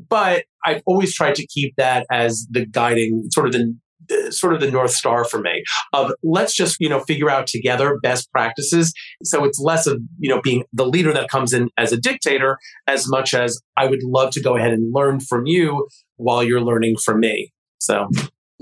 but 0.08 0.44
I've 0.64 0.82
always 0.86 1.14
tried 1.14 1.34
to 1.36 1.46
keep 1.46 1.74
that 1.76 2.06
as 2.10 2.46
the 2.50 2.66
guiding 2.66 3.28
sort 3.30 3.46
of 3.46 3.52
the 3.52 3.74
sort 4.30 4.52
of 4.52 4.60
the 4.60 4.70
north 4.70 4.90
star 4.90 5.24
for 5.24 5.40
me 5.40 5.62
of 5.92 6.12
let's 6.22 6.54
just 6.54 6.76
you 6.78 6.88
know 6.88 7.00
figure 7.00 7.30
out 7.30 7.46
together 7.46 7.98
best 8.02 8.30
practices 8.30 8.92
so 9.22 9.44
it's 9.44 9.58
less 9.58 9.86
of 9.86 9.98
you 10.18 10.28
know 10.28 10.42
being 10.42 10.62
the 10.74 10.86
leader 10.86 11.10
that 11.10 11.30
comes 11.30 11.54
in 11.54 11.70
as 11.78 11.90
a 11.90 11.96
dictator 11.96 12.58
as 12.86 13.08
much 13.08 13.32
as 13.32 13.60
i 13.78 13.86
would 13.86 14.02
love 14.02 14.30
to 14.30 14.42
go 14.42 14.56
ahead 14.56 14.72
and 14.72 14.92
learn 14.92 15.20
from 15.20 15.46
you 15.46 15.88
while 16.16 16.42
you're 16.42 16.60
learning 16.60 16.96
from 17.02 17.20
me 17.20 17.50
so 17.78 18.08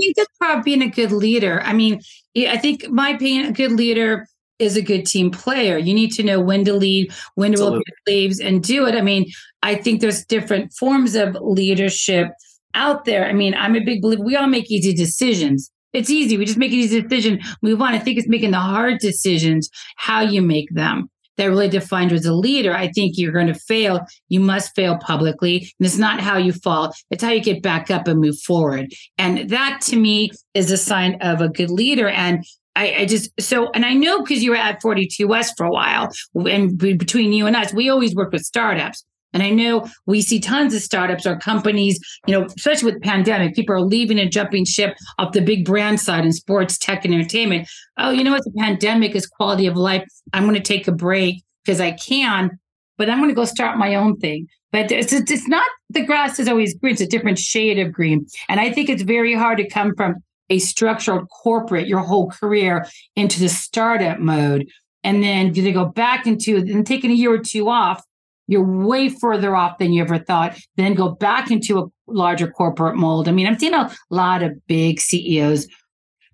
think 0.02 0.16
that's 0.16 0.38
part 0.38 0.58
of 0.58 0.64
being 0.64 0.82
a 0.82 0.88
good 0.88 1.12
leader. 1.12 1.62
I 1.62 1.72
mean, 1.72 2.00
I 2.36 2.56
think 2.58 2.88
my 2.88 3.14
being 3.14 3.46
a 3.46 3.52
good 3.52 3.72
leader 3.72 4.26
is 4.58 4.76
a 4.76 4.82
good 4.82 5.06
team 5.06 5.30
player. 5.30 5.76
You 5.78 5.94
need 5.94 6.12
to 6.12 6.22
know 6.22 6.40
when 6.40 6.64
to 6.64 6.74
lead, 6.74 7.12
when 7.34 7.52
to 7.52 7.64
up 7.64 7.82
sleeves 8.06 8.40
and 8.40 8.62
do 8.62 8.86
it. 8.86 8.94
I 8.94 9.00
mean, 9.00 9.30
I 9.62 9.74
think 9.74 10.00
there's 10.00 10.24
different 10.24 10.72
forms 10.72 11.14
of 11.14 11.36
leadership. 11.40 12.28
out 12.74 13.04
there, 13.04 13.26
I 13.26 13.32
mean, 13.32 13.54
I'm 13.54 13.76
a 13.76 13.84
big 13.84 14.02
believer. 14.02 14.24
We 14.24 14.36
all 14.36 14.46
make 14.46 14.70
easy 14.70 14.94
decisions. 14.94 15.70
It's 15.92 16.10
easy. 16.10 16.38
We 16.38 16.46
just 16.46 16.58
make 16.58 16.72
an 16.72 16.78
easy 16.78 17.02
decision, 17.02 17.40
move 17.60 17.82
on. 17.82 17.92
I 17.92 17.98
think 17.98 18.18
it's 18.18 18.28
making 18.28 18.52
the 18.52 18.58
hard 18.58 18.98
decisions, 18.98 19.68
how 19.96 20.20
you 20.20 20.40
make 20.40 20.70
them 20.70 21.10
that 21.36 21.46
really 21.46 21.68
defined 21.68 22.10
you 22.10 22.16
as 22.16 22.26
a 22.26 22.34
leader, 22.34 22.74
I 22.74 22.88
think 22.88 23.14
you're 23.16 23.32
going 23.32 23.46
to 23.46 23.54
fail. 23.54 24.00
You 24.28 24.40
must 24.40 24.74
fail 24.74 24.98
publicly. 24.98 25.58
And 25.78 25.86
it's 25.86 25.98
not 25.98 26.20
how 26.20 26.36
you 26.36 26.52
fall, 26.52 26.92
it's 27.10 27.22
how 27.22 27.30
you 27.30 27.42
get 27.42 27.62
back 27.62 27.90
up 27.90 28.08
and 28.08 28.20
move 28.20 28.38
forward. 28.38 28.92
And 29.18 29.50
that 29.50 29.80
to 29.86 29.96
me 29.96 30.30
is 30.54 30.70
a 30.70 30.76
sign 30.76 31.16
of 31.20 31.40
a 31.40 31.48
good 31.48 31.70
leader. 31.70 32.08
And 32.08 32.44
I, 32.74 32.94
I, 33.00 33.06
just 33.06 33.30
so 33.38 33.70
and 33.72 33.84
I 33.84 33.92
know 33.92 34.22
because 34.22 34.42
you 34.42 34.50
were 34.50 34.56
at 34.56 34.80
42 34.80 35.28
West 35.28 35.54
for 35.56 35.66
a 35.66 35.70
while, 35.70 36.08
and 36.34 36.78
between 36.78 37.32
you 37.32 37.46
and 37.46 37.54
us, 37.54 37.72
we 37.74 37.90
always 37.90 38.14
work 38.14 38.32
with 38.32 38.42
startups. 38.42 39.04
And 39.32 39.42
I 39.42 39.50
know 39.50 39.88
we 40.06 40.22
see 40.22 40.40
tons 40.40 40.74
of 40.74 40.82
startups 40.82 41.26
or 41.26 41.36
companies, 41.36 41.98
you 42.26 42.38
know, 42.38 42.46
especially 42.46 42.92
with 42.92 43.02
pandemic, 43.02 43.54
people 43.54 43.74
are 43.74 43.80
leaving 43.80 44.18
and 44.18 44.30
jumping 44.30 44.64
ship 44.64 44.94
off 45.18 45.32
the 45.32 45.40
big 45.40 45.64
brand 45.64 46.00
side 46.00 46.24
in 46.24 46.32
sports, 46.32 46.76
tech, 46.78 47.04
and 47.04 47.14
entertainment. 47.14 47.68
Oh, 47.98 48.10
you 48.10 48.24
know 48.24 48.32
what? 48.32 48.44
The 48.44 48.52
pandemic 48.58 49.14
is 49.14 49.26
quality 49.26 49.66
of 49.66 49.76
life. 49.76 50.04
I'm 50.32 50.44
going 50.44 50.54
to 50.54 50.60
take 50.60 50.86
a 50.88 50.92
break 50.92 51.42
because 51.64 51.80
I 51.80 51.92
can, 51.92 52.50
but 52.98 53.08
I'm 53.08 53.18
going 53.18 53.30
to 53.30 53.34
go 53.34 53.44
start 53.44 53.78
my 53.78 53.94
own 53.94 54.16
thing. 54.18 54.48
But 54.70 54.90
it's, 54.90 55.12
it's 55.12 55.48
not 55.48 55.68
the 55.90 56.04
grass 56.04 56.38
is 56.38 56.48
always 56.48 56.74
green. 56.78 56.92
It's 56.92 57.02
a 57.02 57.06
different 57.06 57.38
shade 57.38 57.78
of 57.78 57.92
green. 57.92 58.26
And 58.48 58.58
I 58.58 58.72
think 58.72 58.88
it's 58.88 59.02
very 59.02 59.34
hard 59.34 59.58
to 59.58 59.68
come 59.68 59.94
from 59.96 60.16
a 60.48 60.58
structured 60.58 61.28
corporate 61.28 61.86
your 61.86 62.00
whole 62.00 62.30
career 62.30 62.86
into 63.14 63.40
the 63.40 63.48
startup 63.48 64.18
mode. 64.18 64.68
And 65.04 65.22
then 65.22 65.52
do 65.52 65.62
they 65.62 65.72
go 65.72 65.86
back 65.86 66.26
into 66.26 66.56
and 66.56 66.86
taking 66.86 67.10
a 67.10 67.14
year 67.14 67.32
or 67.32 67.38
two 67.38 67.68
off 67.68 68.02
you're 68.46 68.86
way 68.86 69.08
further 69.08 69.56
off 69.56 69.78
than 69.78 69.92
you 69.92 70.02
ever 70.02 70.18
thought. 70.18 70.58
Then 70.76 70.94
go 70.94 71.10
back 71.10 71.50
into 71.50 71.78
a 71.78 71.86
larger 72.06 72.50
corporate 72.50 72.96
mold. 72.96 73.28
I 73.28 73.32
mean, 73.32 73.46
I'm 73.46 73.58
seeing 73.58 73.74
a 73.74 73.90
lot 74.10 74.42
of 74.42 74.66
big 74.66 75.00
CEOs 75.00 75.68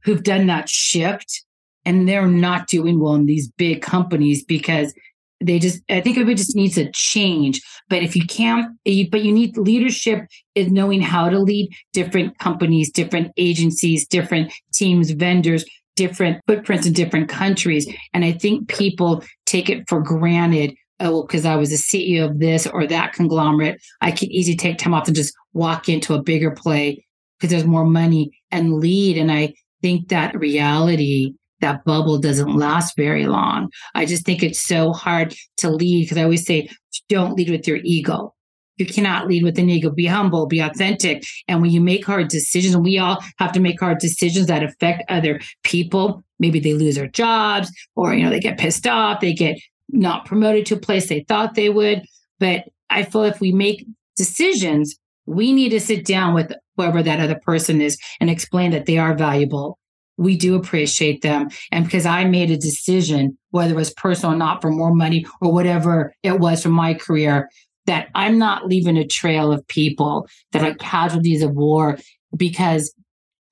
who've 0.04 0.22
done 0.22 0.46
that 0.46 0.68
shift 0.68 1.44
and 1.84 2.08
they're 2.08 2.26
not 2.26 2.68
doing 2.68 3.00
well 3.00 3.14
in 3.14 3.26
these 3.26 3.50
big 3.52 3.82
companies 3.82 4.44
because 4.44 4.94
they 5.40 5.58
just 5.58 5.82
i 5.88 6.00
think 6.00 6.16
everybody 6.16 6.34
just 6.34 6.56
needs 6.56 6.76
a 6.76 6.90
change 6.92 7.60
but 7.88 8.02
if 8.02 8.16
you 8.16 8.24
can't 8.26 8.76
but 9.10 9.22
you 9.22 9.32
need 9.32 9.56
leadership 9.56 10.26
is 10.54 10.70
knowing 10.70 11.00
how 11.00 11.28
to 11.28 11.38
lead 11.38 11.70
different 11.92 12.36
companies 12.38 12.90
different 12.90 13.30
agencies 13.36 14.06
different 14.06 14.52
teams 14.72 15.10
vendors 15.12 15.64
different 15.96 16.40
footprints 16.46 16.86
in 16.86 16.92
different 16.92 17.28
countries 17.28 17.88
and 18.12 18.24
i 18.24 18.32
think 18.32 18.68
people 18.68 19.22
take 19.46 19.70
it 19.70 19.88
for 19.88 20.00
granted 20.00 20.74
oh, 21.00 21.22
because 21.22 21.44
I 21.44 21.56
was 21.56 21.72
a 21.72 21.76
CEO 21.76 22.30
of 22.30 22.38
this 22.38 22.66
or 22.66 22.86
that 22.86 23.12
conglomerate, 23.12 23.80
I 24.00 24.10
could 24.10 24.28
easily 24.28 24.56
take 24.56 24.78
time 24.78 24.94
off 24.94 25.06
and 25.06 25.16
just 25.16 25.34
walk 25.52 25.88
into 25.88 26.14
a 26.14 26.22
bigger 26.22 26.50
play 26.50 27.04
because 27.38 27.50
there's 27.50 27.66
more 27.66 27.84
money 27.84 28.30
and 28.50 28.74
lead. 28.74 29.16
And 29.16 29.30
I 29.30 29.54
think 29.82 30.08
that 30.08 30.38
reality, 30.38 31.34
that 31.60 31.84
bubble 31.84 32.18
doesn't 32.18 32.56
last 32.56 32.96
very 32.96 33.26
long. 33.26 33.70
I 33.94 34.06
just 34.06 34.24
think 34.24 34.42
it's 34.42 34.60
so 34.60 34.92
hard 34.92 35.34
to 35.58 35.70
lead 35.70 36.04
because 36.04 36.18
I 36.18 36.24
always 36.24 36.46
say, 36.46 36.68
don't 37.08 37.34
lead 37.34 37.50
with 37.50 37.66
your 37.66 37.78
ego. 37.82 38.34
You 38.76 38.86
cannot 38.86 39.26
lead 39.26 39.42
with 39.42 39.58
an 39.58 39.68
ego. 39.68 39.90
Be 39.90 40.06
humble, 40.06 40.46
be 40.46 40.60
authentic. 40.60 41.24
And 41.48 41.60
when 41.60 41.72
you 41.72 41.80
make 41.80 42.04
hard 42.04 42.28
decisions, 42.28 42.76
we 42.76 42.98
all 42.98 43.22
have 43.38 43.52
to 43.52 43.60
make 43.60 43.80
hard 43.80 43.98
decisions 43.98 44.46
that 44.46 44.62
affect 44.62 45.02
other 45.10 45.40
people, 45.64 46.22
maybe 46.38 46.60
they 46.60 46.74
lose 46.74 46.94
their 46.94 47.08
jobs 47.08 47.72
or, 47.96 48.14
you 48.14 48.22
know, 48.22 48.30
they 48.30 48.38
get 48.38 48.58
pissed 48.58 48.86
off, 48.86 49.20
they 49.20 49.34
get 49.34 49.58
not 49.88 50.26
promoted 50.26 50.66
to 50.66 50.74
a 50.74 50.80
place 50.80 51.08
they 51.08 51.24
thought 51.28 51.54
they 51.54 51.68
would. 51.68 52.02
But 52.38 52.64
I 52.90 53.02
feel 53.02 53.24
if 53.24 53.40
we 53.40 53.52
make 53.52 53.86
decisions, 54.16 54.96
we 55.26 55.52
need 55.52 55.70
to 55.70 55.80
sit 55.80 56.04
down 56.04 56.34
with 56.34 56.52
whoever 56.76 57.02
that 57.02 57.20
other 57.20 57.38
person 57.44 57.80
is 57.80 57.98
and 58.20 58.30
explain 58.30 58.70
that 58.70 58.86
they 58.86 58.98
are 58.98 59.14
valuable. 59.14 59.78
We 60.16 60.36
do 60.36 60.56
appreciate 60.56 61.22
them. 61.22 61.48
And 61.70 61.84
because 61.84 62.06
I 62.06 62.24
made 62.24 62.50
a 62.50 62.56
decision, 62.56 63.38
whether 63.50 63.72
it 63.72 63.76
was 63.76 63.94
personal 63.94 64.34
or 64.34 64.38
not, 64.38 64.62
for 64.62 64.70
more 64.70 64.94
money 64.94 65.24
or 65.40 65.52
whatever 65.52 66.12
it 66.22 66.40
was 66.40 66.62
for 66.62 66.70
my 66.70 66.94
career, 66.94 67.48
that 67.86 68.08
I'm 68.14 68.38
not 68.38 68.66
leaving 68.66 68.96
a 68.96 69.06
trail 69.06 69.52
of 69.52 69.66
people 69.68 70.28
that 70.52 70.62
are 70.62 70.74
casualties 70.74 71.42
of 71.42 71.52
war 71.52 71.98
because 72.36 72.92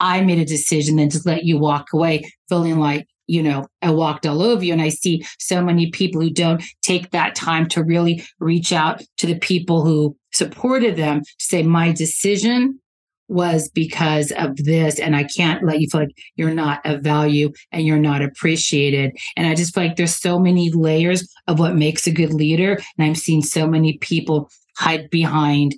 I 0.00 0.20
made 0.22 0.38
a 0.38 0.44
decision 0.44 0.96
then 0.96 1.08
to 1.10 1.20
let 1.24 1.44
you 1.44 1.58
walk 1.58 1.92
away 1.92 2.30
feeling 2.48 2.78
like 2.78 3.06
you 3.26 3.42
know, 3.42 3.66
I 3.82 3.90
walked 3.90 4.26
all 4.26 4.42
over 4.42 4.64
you. 4.64 4.72
And 4.72 4.82
I 4.82 4.88
see 4.88 5.24
so 5.38 5.62
many 5.62 5.90
people 5.90 6.20
who 6.20 6.30
don't 6.30 6.62
take 6.82 7.10
that 7.10 7.34
time 7.34 7.68
to 7.70 7.82
really 7.82 8.24
reach 8.38 8.72
out 8.72 9.02
to 9.18 9.26
the 9.26 9.38
people 9.38 9.84
who 9.84 10.16
supported 10.32 10.96
them 10.96 11.20
to 11.20 11.44
say, 11.44 11.62
my 11.62 11.92
decision 11.92 12.80
was 13.28 13.68
because 13.70 14.30
of 14.32 14.56
this. 14.56 15.00
And 15.00 15.16
I 15.16 15.24
can't 15.24 15.64
let 15.64 15.80
you 15.80 15.88
feel 15.90 16.02
like 16.02 16.16
you're 16.36 16.54
not 16.54 16.84
of 16.86 17.02
value 17.02 17.52
and 17.72 17.84
you're 17.84 17.98
not 17.98 18.22
appreciated. 18.22 19.16
And 19.36 19.48
I 19.48 19.54
just 19.54 19.74
feel 19.74 19.84
like 19.84 19.96
there's 19.96 20.16
so 20.16 20.38
many 20.38 20.70
layers 20.70 21.28
of 21.48 21.58
what 21.58 21.74
makes 21.74 22.06
a 22.06 22.12
good 22.12 22.32
leader. 22.32 22.78
And 22.96 23.06
I'm 23.06 23.14
seeing 23.16 23.42
so 23.42 23.66
many 23.66 23.98
people 23.98 24.48
hide 24.76 25.10
behind 25.10 25.74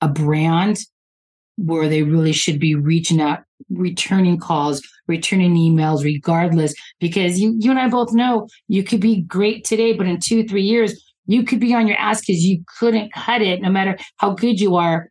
a 0.00 0.08
brand 0.08 0.78
where 1.56 1.88
they 1.88 2.02
really 2.02 2.32
should 2.32 2.58
be 2.58 2.74
reaching 2.74 3.20
out, 3.20 3.40
returning 3.70 4.38
calls, 4.38 4.82
returning 5.06 5.54
emails, 5.54 6.04
regardless, 6.04 6.74
because 7.00 7.38
you, 7.38 7.56
you 7.58 7.70
and 7.70 7.78
I 7.78 7.88
both 7.88 8.12
know 8.12 8.48
you 8.68 8.82
could 8.82 9.00
be 9.00 9.22
great 9.22 9.64
today, 9.64 9.92
but 9.92 10.06
in 10.06 10.18
two, 10.18 10.46
three 10.46 10.62
years, 10.62 11.00
you 11.26 11.44
could 11.44 11.60
be 11.60 11.74
on 11.74 11.86
your 11.86 11.96
ass 11.96 12.20
because 12.20 12.42
you 12.42 12.62
couldn't 12.78 13.12
cut 13.12 13.40
it 13.40 13.62
no 13.62 13.70
matter 13.70 13.96
how 14.16 14.30
good 14.30 14.60
you 14.60 14.76
are. 14.76 15.08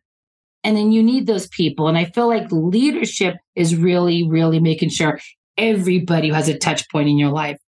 And 0.62 0.76
then 0.76 0.92
you 0.92 1.02
need 1.02 1.26
those 1.26 1.48
people. 1.48 1.88
And 1.88 1.98
I 1.98 2.06
feel 2.06 2.28
like 2.28 2.50
leadership 2.50 3.36
is 3.54 3.76
really, 3.76 4.26
really 4.26 4.60
making 4.60 4.90
sure 4.90 5.20
everybody 5.58 6.28
who 6.28 6.34
has 6.34 6.48
a 6.48 6.58
touch 6.58 6.88
point 6.90 7.08
in 7.08 7.18
your 7.18 7.30
life 7.30 7.58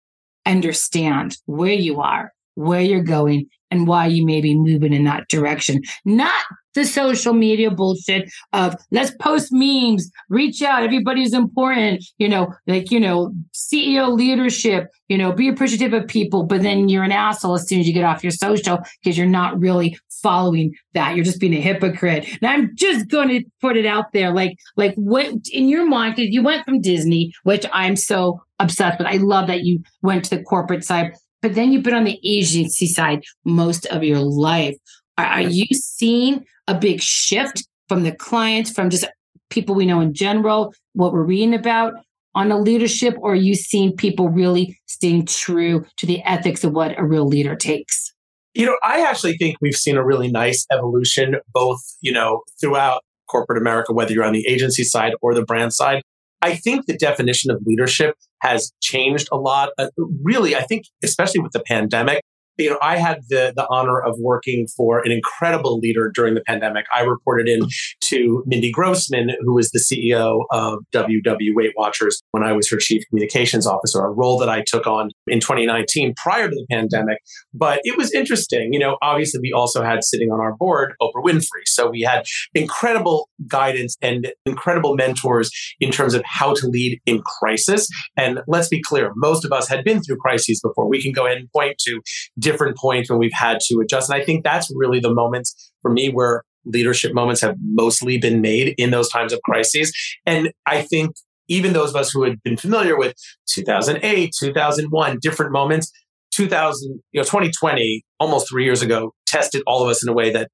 understand 0.46 1.36
where 1.46 1.72
you 1.72 2.00
are, 2.00 2.32
where 2.54 2.80
you're 2.80 3.02
going, 3.02 3.46
and 3.70 3.86
why 3.86 4.06
you 4.06 4.24
may 4.24 4.40
be 4.40 4.56
moving 4.56 4.92
in 4.92 5.04
that 5.04 5.28
direction. 5.28 5.82
Not 6.04 6.44
the 6.76 6.84
social 6.84 7.32
media 7.32 7.70
bullshit 7.70 8.30
of 8.52 8.76
let's 8.92 9.10
post 9.20 9.48
memes, 9.50 10.10
reach 10.28 10.62
out, 10.62 10.84
everybody's 10.84 11.32
important, 11.32 12.04
you 12.18 12.28
know, 12.28 12.52
like, 12.66 12.90
you 12.90 13.00
know, 13.00 13.32
CEO 13.52 14.16
leadership, 14.16 14.88
you 15.08 15.18
know, 15.18 15.32
be 15.32 15.48
appreciative 15.48 15.92
of 15.92 16.06
people, 16.06 16.44
but 16.44 16.62
then 16.62 16.88
you're 16.88 17.02
an 17.02 17.10
asshole 17.10 17.54
as 17.54 17.68
soon 17.68 17.80
as 17.80 17.88
you 17.88 17.92
get 17.92 18.04
off 18.04 18.22
your 18.22 18.30
social 18.30 18.78
because 19.02 19.18
you're 19.18 19.26
not 19.26 19.58
really 19.58 19.98
following 20.22 20.72
that. 20.94 21.16
You're 21.16 21.24
just 21.24 21.40
being 21.40 21.54
a 21.54 21.60
hypocrite. 21.60 22.28
And 22.40 22.48
I'm 22.48 22.70
just 22.76 23.08
going 23.08 23.28
to 23.28 23.44
put 23.60 23.76
it 23.76 23.86
out 23.86 24.12
there 24.12 24.32
like, 24.32 24.56
like 24.76 24.94
what 24.94 25.26
in 25.52 25.68
your 25.68 25.86
mind, 25.86 26.16
because 26.16 26.32
you 26.32 26.42
went 26.42 26.64
from 26.64 26.80
Disney, 26.80 27.32
which 27.42 27.66
I'm 27.72 27.96
so 27.96 28.40
obsessed 28.58 28.98
with. 28.98 29.08
I 29.08 29.16
love 29.16 29.48
that 29.48 29.64
you 29.64 29.82
went 30.02 30.24
to 30.26 30.36
the 30.36 30.42
corporate 30.42 30.84
side 30.84 31.12
but 31.42 31.54
then 31.54 31.70
you've 31.70 31.84
been 31.84 31.94
on 31.94 32.02
the 32.02 32.18
agency 32.24 32.86
side 32.88 33.22
most 33.44 33.86
of 33.86 34.02
your 34.02 34.18
life. 34.18 34.76
Are, 35.16 35.26
are 35.26 35.42
you 35.42 35.66
seeing 35.72 36.44
a 36.68 36.74
big 36.74 37.00
shift 37.00 37.66
from 37.88 38.02
the 38.02 38.12
clients, 38.12 38.70
from 38.70 38.90
just 38.90 39.06
people 39.50 39.74
we 39.74 39.86
know 39.86 40.00
in 40.00 40.12
general, 40.12 40.74
what 40.94 41.12
we're 41.12 41.22
reading 41.22 41.54
about 41.54 41.94
on 42.34 42.48
the 42.48 42.56
leadership, 42.56 43.16
or 43.20 43.32
are 43.32 43.36
you 43.36 43.54
seeing 43.54 43.96
people 43.96 44.28
really 44.28 44.78
staying 44.86 45.26
true 45.26 45.84
to 45.96 46.06
the 46.06 46.22
ethics 46.24 46.64
of 46.64 46.72
what 46.72 46.98
a 46.98 47.04
real 47.04 47.26
leader 47.26 47.56
takes? 47.56 48.12
You 48.54 48.66
know, 48.66 48.76
I 48.82 49.00
actually 49.00 49.36
think 49.36 49.56
we've 49.60 49.74
seen 49.74 49.96
a 49.96 50.04
really 50.04 50.30
nice 50.30 50.66
evolution, 50.72 51.36
both, 51.52 51.80
you 52.00 52.12
know, 52.12 52.42
throughout 52.60 53.02
corporate 53.28 53.60
America, 53.60 53.92
whether 53.92 54.12
you're 54.12 54.24
on 54.24 54.32
the 54.32 54.46
agency 54.46 54.84
side 54.84 55.14
or 55.20 55.34
the 55.34 55.44
brand 55.44 55.72
side. 55.72 56.02
I 56.42 56.54
think 56.54 56.86
the 56.86 56.96
definition 56.96 57.50
of 57.50 57.58
leadership 57.64 58.14
has 58.42 58.72
changed 58.82 59.28
a 59.32 59.36
lot. 59.36 59.70
Uh, 59.78 59.88
really, 60.22 60.54
I 60.54 60.62
think, 60.62 60.84
especially 61.02 61.40
with 61.40 61.52
the 61.52 61.62
pandemic, 61.66 62.22
you 62.58 62.70
know, 62.70 62.78
I 62.82 62.96
had 62.96 63.20
the 63.28 63.52
the 63.56 63.66
honor 63.70 64.00
of 64.00 64.16
working 64.20 64.66
for 64.76 65.00
an 65.00 65.12
incredible 65.12 65.78
leader 65.78 66.10
during 66.14 66.34
the 66.34 66.42
pandemic. 66.46 66.86
I 66.94 67.02
reported 67.02 67.48
in 67.48 67.68
to 68.04 68.42
Mindy 68.46 68.70
Grossman, 68.70 69.30
who 69.40 69.54
was 69.54 69.70
the 69.70 69.78
CEO 69.78 70.44
of 70.50 70.78
WW 70.94 71.54
Weight 71.54 71.72
Watchers 71.76 72.22
when 72.30 72.42
I 72.42 72.52
was 72.52 72.68
her 72.70 72.78
chief 72.78 73.02
communications 73.08 73.66
officer, 73.66 74.04
a 74.04 74.10
role 74.10 74.38
that 74.38 74.48
I 74.48 74.62
took 74.66 74.86
on 74.86 75.10
in 75.26 75.40
2019 75.40 76.14
prior 76.16 76.48
to 76.48 76.54
the 76.54 76.66
pandemic. 76.70 77.18
But 77.52 77.80
it 77.84 77.96
was 77.96 78.12
interesting. 78.12 78.72
You 78.72 78.78
know, 78.78 78.96
obviously 79.02 79.40
we 79.42 79.52
also 79.52 79.82
had 79.82 80.04
sitting 80.04 80.30
on 80.30 80.40
our 80.40 80.54
board 80.56 80.94
Oprah 81.00 81.24
Winfrey. 81.24 81.66
So 81.66 81.90
we 81.90 82.02
had 82.02 82.24
incredible 82.54 83.28
guidance 83.46 83.96
and 84.02 84.32
incredible 84.44 84.94
mentors 84.96 85.50
in 85.80 85.90
terms 85.90 86.14
of 86.14 86.22
how 86.24 86.54
to 86.54 86.66
lead 86.66 87.00
in 87.06 87.22
crisis. 87.22 87.88
And 88.16 88.40
let's 88.46 88.68
be 88.68 88.82
clear, 88.82 89.12
most 89.16 89.44
of 89.44 89.52
us 89.52 89.68
had 89.68 89.84
been 89.84 90.02
through 90.02 90.16
crises 90.18 90.60
before. 90.60 90.88
We 90.88 91.02
can 91.02 91.12
go 91.12 91.26
ahead 91.26 91.38
and 91.38 91.50
point 91.52 91.78
to 91.86 92.00
different 92.46 92.76
points 92.76 93.10
when 93.10 93.18
we've 93.18 93.32
had 93.34 93.58
to 93.60 93.80
adjust. 93.80 94.08
And 94.08 94.22
I 94.22 94.24
think 94.24 94.44
that's 94.44 94.70
really 94.74 95.00
the 95.00 95.12
moments 95.12 95.72
for 95.82 95.90
me 95.90 96.10
where 96.10 96.44
leadership 96.64 97.12
moments 97.12 97.40
have 97.40 97.56
mostly 97.60 98.18
been 98.18 98.40
made 98.40 98.74
in 98.78 98.90
those 98.92 99.08
times 99.08 99.32
of 99.32 99.40
crises. 99.42 99.92
And 100.24 100.52
I 100.64 100.82
think 100.82 101.10
even 101.48 101.72
those 101.72 101.90
of 101.90 101.96
us 101.96 102.10
who 102.12 102.22
had 102.22 102.40
been 102.44 102.56
familiar 102.56 102.96
with 102.96 103.14
2008, 103.52 104.30
2001, 104.38 105.18
different 105.20 105.52
moments, 105.52 105.90
2000, 106.34 107.00
you 107.10 107.20
know, 107.20 107.24
2020, 107.24 108.04
almost 108.20 108.48
three 108.48 108.64
years 108.64 108.80
ago, 108.80 109.12
tested 109.26 109.62
all 109.66 109.82
of 109.82 109.88
us 109.88 110.04
in 110.04 110.08
a 110.08 110.12
way 110.12 110.30
that 110.30 110.48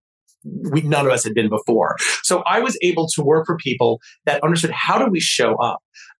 we, 0.44 0.80
none 0.80 1.06
of 1.06 1.12
us 1.12 1.24
had 1.24 1.34
been 1.34 1.50
before. 1.50 1.96
So 2.22 2.42
I 2.46 2.60
was 2.60 2.76
able 2.82 3.06
to 3.14 3.22
work 3.22 3.44
for 3.46 3.56
people 3.58 4.00
that 4.24 4.42
understood 4.42 4.72
how 4.72 4.98
do 4.98 5.10
we 5.10 5.20
show 5.20 5.56
up 5.56 5.78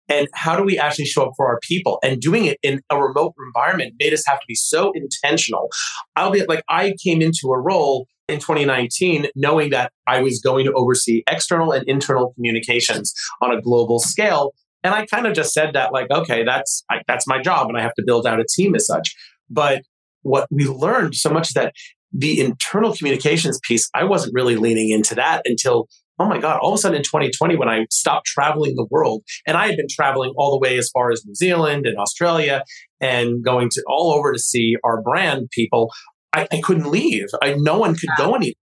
and 0.09 0.27
how 0.33 0.55
do 0.55 0.63
we 0.63 0.77
actually 0.77 1.05
show 1.05 1.23
up 1.23 1.33
for 1.37 1.47
our 1.47 1.59
people 1.61 1.99
and 2.03 2.19
doing 2.19 2.45
it 2.45 2.57
in 2.61 2.81
a 2.89 3.01
remote 3.01 3.33
environment 3.47 3.95
made 3.99 4.13
us 4.13 4.23
have 4.27 4.39
to 4.39 4.45
be 4.47 4.55
so 4.55 4.91
intentional. 4.93 5.69
I'll 6.15 6.31
be 6.31 6.45
like, 6.45 6.63
I 6.69 6.93
came 7.03 7.21
into 7.21 7.51
a 7.53 7.59
role 7.59 8.07
in 8.27 8.39
2019 8.39 9.27
knowing 9.35 9.69
that 9.71 9.91
I 10.07 10.21
was 10.21 10.39
going 10.39 10.65
to 10.65 10.73
oversee 10.73 11.23
external 11.29 11.71
and 11.71 11.87
internal 11.87 12.33
communications 12.33 13.13
on 13.41 13.51
a 13.51 13.61
global 13.61 13.99
scale. 13.99 14.53
And 14.83 14.93
I 14.93 15.05
kind 15.05 15.25
of 15.25 15.33
just 15.33 15.53
said 15.53 15.73
that 15.73 15.93
like, 15.93 16.11
okay, 16.11 16.43
that's, 16.43 16.83
I, 16.89 17.01
that's 17.07 17.27
my 17.27 17.41
job 17.41 17.69
and 17.69 17.77
I 17.77 17.81
have 17.81 17.93
to 17.95 18.03
build 18.05 18.27
out 18.27 18.39
a 18.39 18.45
team 18.45 18.75
as 18.75 18.85
such. 18.85 19.15
But 19.49 19.83
what 20.23 20.47
we 20.51 20.65
learned 20.65 21.15
so 21.15 21.29
much 21.29 21.53
that 21.53 21.73
the 22.11 22.39
internal 22.41 22.93
communications 22.93 23.59
piece, 23.63 23.89
I 23.95 24.03
wasn't 24.03 24.33
really 24.33 24.55
leaning 24.55 24.89
into 24.89 25.15
that 25.15 25.41
until, 25.45 25.87
oh 26.23 26.27
my 26.27 26.39
God, 26.39 26.59
all 26.61 26.73
of 26.73 26.75
a 26.75 26.77
sudden 26.77 26.97
in 26.97 27.03
2020, 27.03 27.57
when 27.57 27.67
I 27.67 27.85
stopped 27.89 28.27
traveling 28.27 28.75
the 28.75 28.87
world, 28.89 29.23
and 29.45 29.57
I 29.57 29.67
had 29.67 29.75
been 29.75 29.87
traveling 29.89 30.33
all 30.37 30.51
the 30.51 30.59
way 30.59 30.77
as 30.77 30.89
far 30.93 31.11
as 31.11 31.25
New 31.25 31.35
Zealand 31.35 31.85
and 31.85 31.97
Australia 31.97 32.63
and 33.01 33.43
going 33.43 33.69
to 33.71 33.83
all 33.87 34.13
over 34.13 34.31
to 34.31 34.39
see 34.39 34.77
our 34.83 35.01
brand 35.01 35.49
people, 35.51 35.91
I, 36.31 36.47
I 36.51 36.61
couldn't 36.61 36.89
leave. 36.89 37.27
I, 37.41 37.55
no 37.57 37.77
one 37.77 37.95
could 37.95 38.09
go 38.17 38.35
anywhere. 38.35 38.53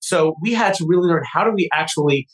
So 0.00 0.34
we 0.42 0.54
had 0.54 0.74
to 0.74 0.86
really 0.86 1.08
learn 1.08 1.24
how 1.30 1.44
do 1.44 1.52
we 1.52 1.68
actually 1.72 2.26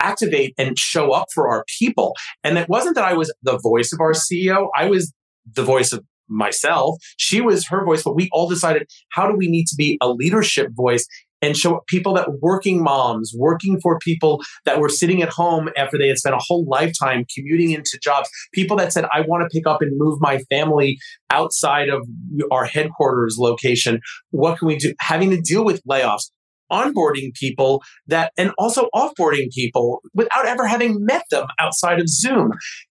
activate 0.00 0.54
and 0.58 0.78
show 0.78 1.12
up 1.12 1.26
for 1.34 1.48
our 1.48 1.64
people. 1.78 2.14
And 2.44 2.58
it 2.58 2.68
wasn't 2.68 2.94
that 2.96 3.04
I 3.04 3.14
was 3.14 3.32
the 3.42 3.58
voice 3.58 3.92
of 3.92 4.00
our 4.00 4.12
CEO. 4.12 4.68
I 4.76 4.86
was 4.86 5.12
the 5.50 5.62
voice 5.62 5.92
of 5.92 6.04
myself. 6.28 6.96
She 7.16 7.40
was 7.40 7.68
her 7.68 7.84
voice, 7.84 8.02
but 8.02 8.14
we 8.14 8.28
all 8.32 8.48
decided 8.48 8.88
how 9.10 9.28
do 9.28 9.36
we 9.36 9.48
need 9.48 9.66
to 9.66 9.76
be 9.76 9.96
a 10.00 10.10
leadership 10.10 10.68
voice 10.72 11.06
and 11.42 11.56
show 11.56 11.80
people 11.86 12.14
that 12.14 12.28
working 12.40 12.82
moms, 12.82 13.32
working 13.36 13.78
for 13.80 13.98
people 13.98 14.40
that 14.64 14.80
were 14.80 14.88
sitting 14.88 15.22
at 15.22 15.28
home 15.28 15.68
after 15.76 15.98
they 15.98 16.08
had 16.08 16.18
spent 16.18 16.34
a 16.34 16.40
whole 16.40 16.66
lifetime 16.66 17.24
commuting 17.34 17.70
into 17.70 17.98
jobs, 18.02 18.28
people 18.52 18.76
that 18.76 18.92
said, 18.92 19.04
I 19.12 19.22
want 19.22 19.42
to 19.42 19.54
pick 19.54 19.66
up 19.66 19.82
and 19.82 19.92
move 19.96 20.18
my 20.20 20.38
family 20.50 20.98
outside 21.30 21.88
of 21.88 22.06
our 22.50 22.64
headquarters 22.64 23.36
location. 23.38 24.00
What 24.30 24.58
can 24.58 24.68
we 24.68 24.76
do? 24.76 24.94
Having 25.00 25.30
to 25.30 25.40
deal 25.40 25.64
with 25.64 25.82
layoffs, 25.84 26.30
onboarding 26.72 27.34
people 27.34 27.82
that, 28.06 28.32
and 28.36 28.52
also 28.58 28.88
offboarding 28.94 29.52
people 29.52 30.00
without 30.14 30.46
ever 30.46 30.66
having 30.66 31.04
met 31.04 31.24
them 31.30 31.46
outside 31.60 32.00
of 32.00 32.08
Zoom 32.08 32.52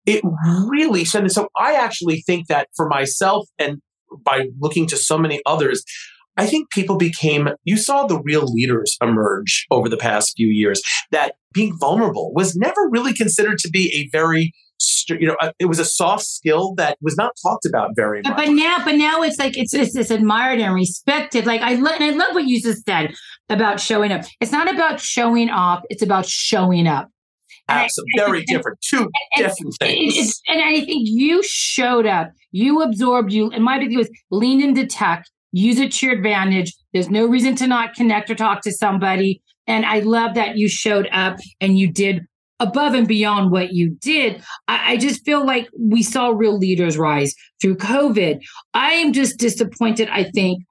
it 0.06 0.22
really 0.68 1.04
should. 1.04 1.30
So 1.32 1.48
I 1.58 1.74
actually 1.74 2.22
think 2.22 2.46
that 2.46 2.68
for 2.76 2.88
myself 2.88 3.48
and 3.58 3.78
by 4.24 4.46
looking 4.60 4.86
to 4.86 4.96
so 4.96 5.18
many 5.18 5.42
others, 5.44 5.82
I 6.36 6.46
think 6.46 6.70
people 6.70 6.96
became, 6.96 7.48
you 7.64 7.76
saw 7.76 8.06
the 8.06 8.20
real 8.20 8.44
leaders 8.52 8.96
emerge 9.02 9.66
over 9.70 9.88
the 9.88 9.96
past 9.96 10.34
few 10.36 10.48
years, 10.48 10.82
that 11.10 11.36
being 11.52 11.76
vulnerable 11.78 12.32
was 12.34 12.54
never 12.54 12.88
really 12.90 13.14
considered 13.14 13.58
to 13.58 13.70
be 13.70 13.94
a 13.94 14.08
very 14.16 14.52
you 15.08 15.26
know, 15.26 15.36
it 15.58 15.66
was 15.66 15.78
a 15.78 15.84
soft 15.84 16.24
skill 16.24 16.74
that 16.74 16.98
was 17.00 17.16
not 17.16 17.32
talked 17.42 17.64
about 17.64 17.90
very 17.96 18.20
much. 18.22 18.36
But 18.36 18.50
now, 18.50 18.84
but 18.84 18.96
now 18.96 19.22
it's 19.22 19.38
like 19.38 19.56
it's 19.56 19.72
it's, 19.72 19.96
it's 19.96 20.10
admired 20.10 20.60
and 20.60 20.74
respected. 20.74 21.46
Like 21.46 21.62
I, 21.62 21.76
lo- 21.76 21.92
and 21.92 22.04
I 22.04 22.10
love 22.10 22.34
what 22.34 22.46
you 22.46 22.60
just 22.60 22.84
said 22.84 23.14
about 23.48 23.80
showing 23.80 24.12
up. 24.12 24.26
It's 24.40 24.52
not 24.52 24.72
about 24.72 25.00
showing 25.00 25.48
off; 25.48 25.82
it's 25.88 26.02
about 26.02 26.26
showing 26.26 26.86
up. 26.86 27.08
Absolutely. 27.68 28.12
Very 28.16 28.38
and, 28.38 28.46
different. 28.48 28.78
Two 28.82 28.98
and, 28.98 29.10
different 29.36 29.74
things. 29.80 30.40
And 30.48 30.62
I 30.62 30.74
think 30.74 31.08
you 31.08 31.42
showed 31.42 32.06
up, 32.06 32.30
you 32.52 32.82
absorbed, 32.82 33.32
you, 33.32 33.50
and 33.50 33.64
my 33.64 33.78
big 33.78 33.96
was 33.96 34.08
lean 34.30 34.62
into 34.62 34.86
tech, 34.86 35.24
use 35.56 35.78
it 35.78 35.92
to 35.92 36.06
your 36.06 36.14
advantage. 36.14 36.74
There's 36.92 37.08
no 37.08 37.26
reason 37.26 37.56
to 37.56 37.66
not 37.66 37.94
connect 37.94 38.30
or 38.30 38.34
talk 38.34 38.60
to 38.62 38.72
somebody. 38.72 39.40
And 39.66 39.86
I 39.86 40.00
love 40.00 40.34
that 40.34 40.56
you 40.56 40.68
showed 40.68 41.08
up 41.12 41.38
and 41.60 41.78
you 41.78 41.90
did 41.90 42.22
above 42.60 42.94
and 42.94 43.08
beyond 43.08 43.50
what 43.50 43.72
you 43.72 43.96
did. 44.00 44.42
I, 44.68 44.92
I, 44.92 44.96
just 44.96 45.24
feel 45.24 45.44
like 45.44 45.68
we 45.78 46.02
saw 46.02 46.28
real 46.28 46.56
leaders 46.56 46.96
rise 46.96 47.34
through 47.60 47.76
COVID. 47.76 48.40
I 48.72 48.92
am 48.92 49.12
just 49.12 49.38
disappointed, 49.38 50.08
I 50.10 50.24
think, 50.24 50.62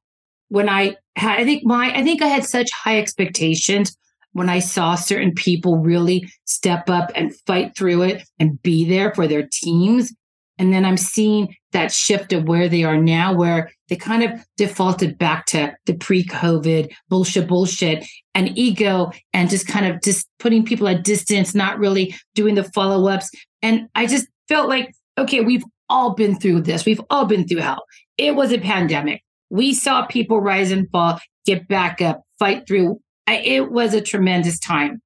when 0.50 0.70
I 0.70 0.96
had, 1.16 1.40
I 1.40 1.44
think 1.46 1.64
my, 1.64 1.96
I 1.96 2.04
think 2.04 2.22
I 2.22 2.28
had 2.28 2.46
such 2.46 2.70
high 2.72 2.98
expectations 2.98 3.96
when 4.34 4.50
I 4.50 4.60
saw 4.60 4.96
certain 4.96 5.34
people 5.34 5.78
really 5.78 6.28
step 6.46 6.90
up 6.90 7.12
and 7.16 7.36
fight 7.46 7.76
through 7.76 8.04
it 8.04 8.24
and 8.40 8.62
be 8.62 8.88
there 8.88 9.14
for 9.14 9.28
their 9.28 9.48
teams. 9.52 10.14
And 10.58 10.74
then 10.74 10.86
I'm 10.86 10.98
seeing 10.98 11.56
that 11.74 11.92
shift 11.92 12.32
of 12.32 12.48
where 12.48 12.70
they 12.70 12.84
are 12.84 12.98
now, 12.98 13.34
where 13.34 13.72
they 13.90 13.96
kind 13.96 14.24
of 14.24 14.32
defaulted 14.58 15.18
back 15.18 15.46
to 15.48 15.76
the 15.86 15.94
pre 15.96 16.24
COVID 16.24 16.94
bullshit, 17.10 17.48
bullshit 17.48 18.06
and 18.34 18.58
ego 18.58 19.12
and 19.34 19.50
just 19.50 19.68
kind 19.68 19.86
of 19.86 20.02
just 20.02 20.28
putting 20.40 20.66
people 20.66 20.88
at 20.88 21.04
distance, 21.04 21.54
not 21.54 21.80
really 21.80 22.16
doing 22.34 22.56
the 22.56 22.64
follow 22.64 23.10
ups. 23.10 23.30
And 23.62 23.90
I 23.96 24.06
just 24.06 24.28
felt 24.48 24.70
like, 24.70 24.94
okay, 25.18 25.42
we've 25.42 25.64
all 25.90 26.14
been 26.14 26.36
through 26.40 26.62
this. 26.62 26.86
We've 26.86 27.02
all 27.10 27.26
been 27.26 27.48
through 27.48 27.62
hell. 27.62 27.84
It 28.18 28.36
was 28.36 28.52
a 28.52 28.60
pandemic. 28.60 29.22
We 29.50 29.74
saw 29.74 30.06
people 30.06 30.40
rise 30.40 30.72
and 30.72 30.90
fall, 30.92 31.20
get 31.46 31.68
back 31.68 32.02
up, 32.02 32.24
fight 32.40 32.66
through 32.68 33.00
it 33.28 33.72
was 33.72 33.94
a 33.94 34.02
tremendous 34.02 34.60
time. 34.60 35.02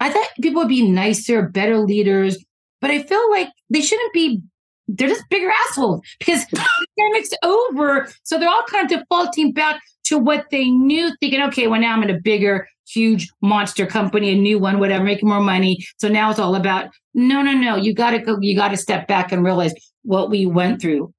I 0.00 0.10
thought 0.10 0.28
people 0.40 0.62
would 0.62 0.68
be 0.68 0.88
nicer, 0.88 1.48
better 1.48 1.78
leaders, 1.78 2.42
but 2.80 2.90
I 2.90 3.02
feel 3.02 3.30
like 3.30 3.48
they 3.70 3.80
shouldn't 3.80 4.12
be. 4.12 4.42
They're 4.88 5.08
just 5.08 5.24
bigger 5.30 5.50
assholes 5.68 6.00
because 6.18 6.46
the 6.52 6.66
pandemic's 6.98 7.34
over. 7.42 8.08
So 8.22 8.38
they're 8.38 8.48
all 8.48 8.64
kind 8.68 8.90
of 8.90 8.98
defaulting 9.00 9.52
back 9.52 9.80
to 10.04 10.18
what 10.18 10.46
they 10.50 10.70
knew, 10.70 11.12
thinking, 11.20 11.42
okay, 11.42 11.66
well, 11.66 11.80
now 11.80 11.94
I'm 11.94 12.02
in 12.02 12.10
a 12.10 12.20
bigger, 12.20 12.68
huge 12.88 13.28
monster 13.42 13.86
company, 13.86 14.30
a 14.30 14.36
new 14.36 14.58
one, 14.58 14.78
whatever, 14.78 15.02
making 15.04 15.28
more 15.28 15.40
money. 15.40 15.78
So 15.98 16.08
now 16.08 16.30
it's 16.30 16.38
all 16.38 16.54
about 16.54 16.90
no, 17.14 17.42
no, 17.42 17.52
no. 17.52 17.76
You 17.76 17.94
got 17.94 18.10
to 18.10 18.18
go. 18.18 18.38
You 18.40 18.54
got 18.54 18.68
to 18.68 18.76
step 18.76 19.08
back 19.08 19.32
and 19.32 19.42
realize 19.42 19.72
what 20.02 20.30
we 20.30 20.46
went 20.46 20.80
through 20.80 21.12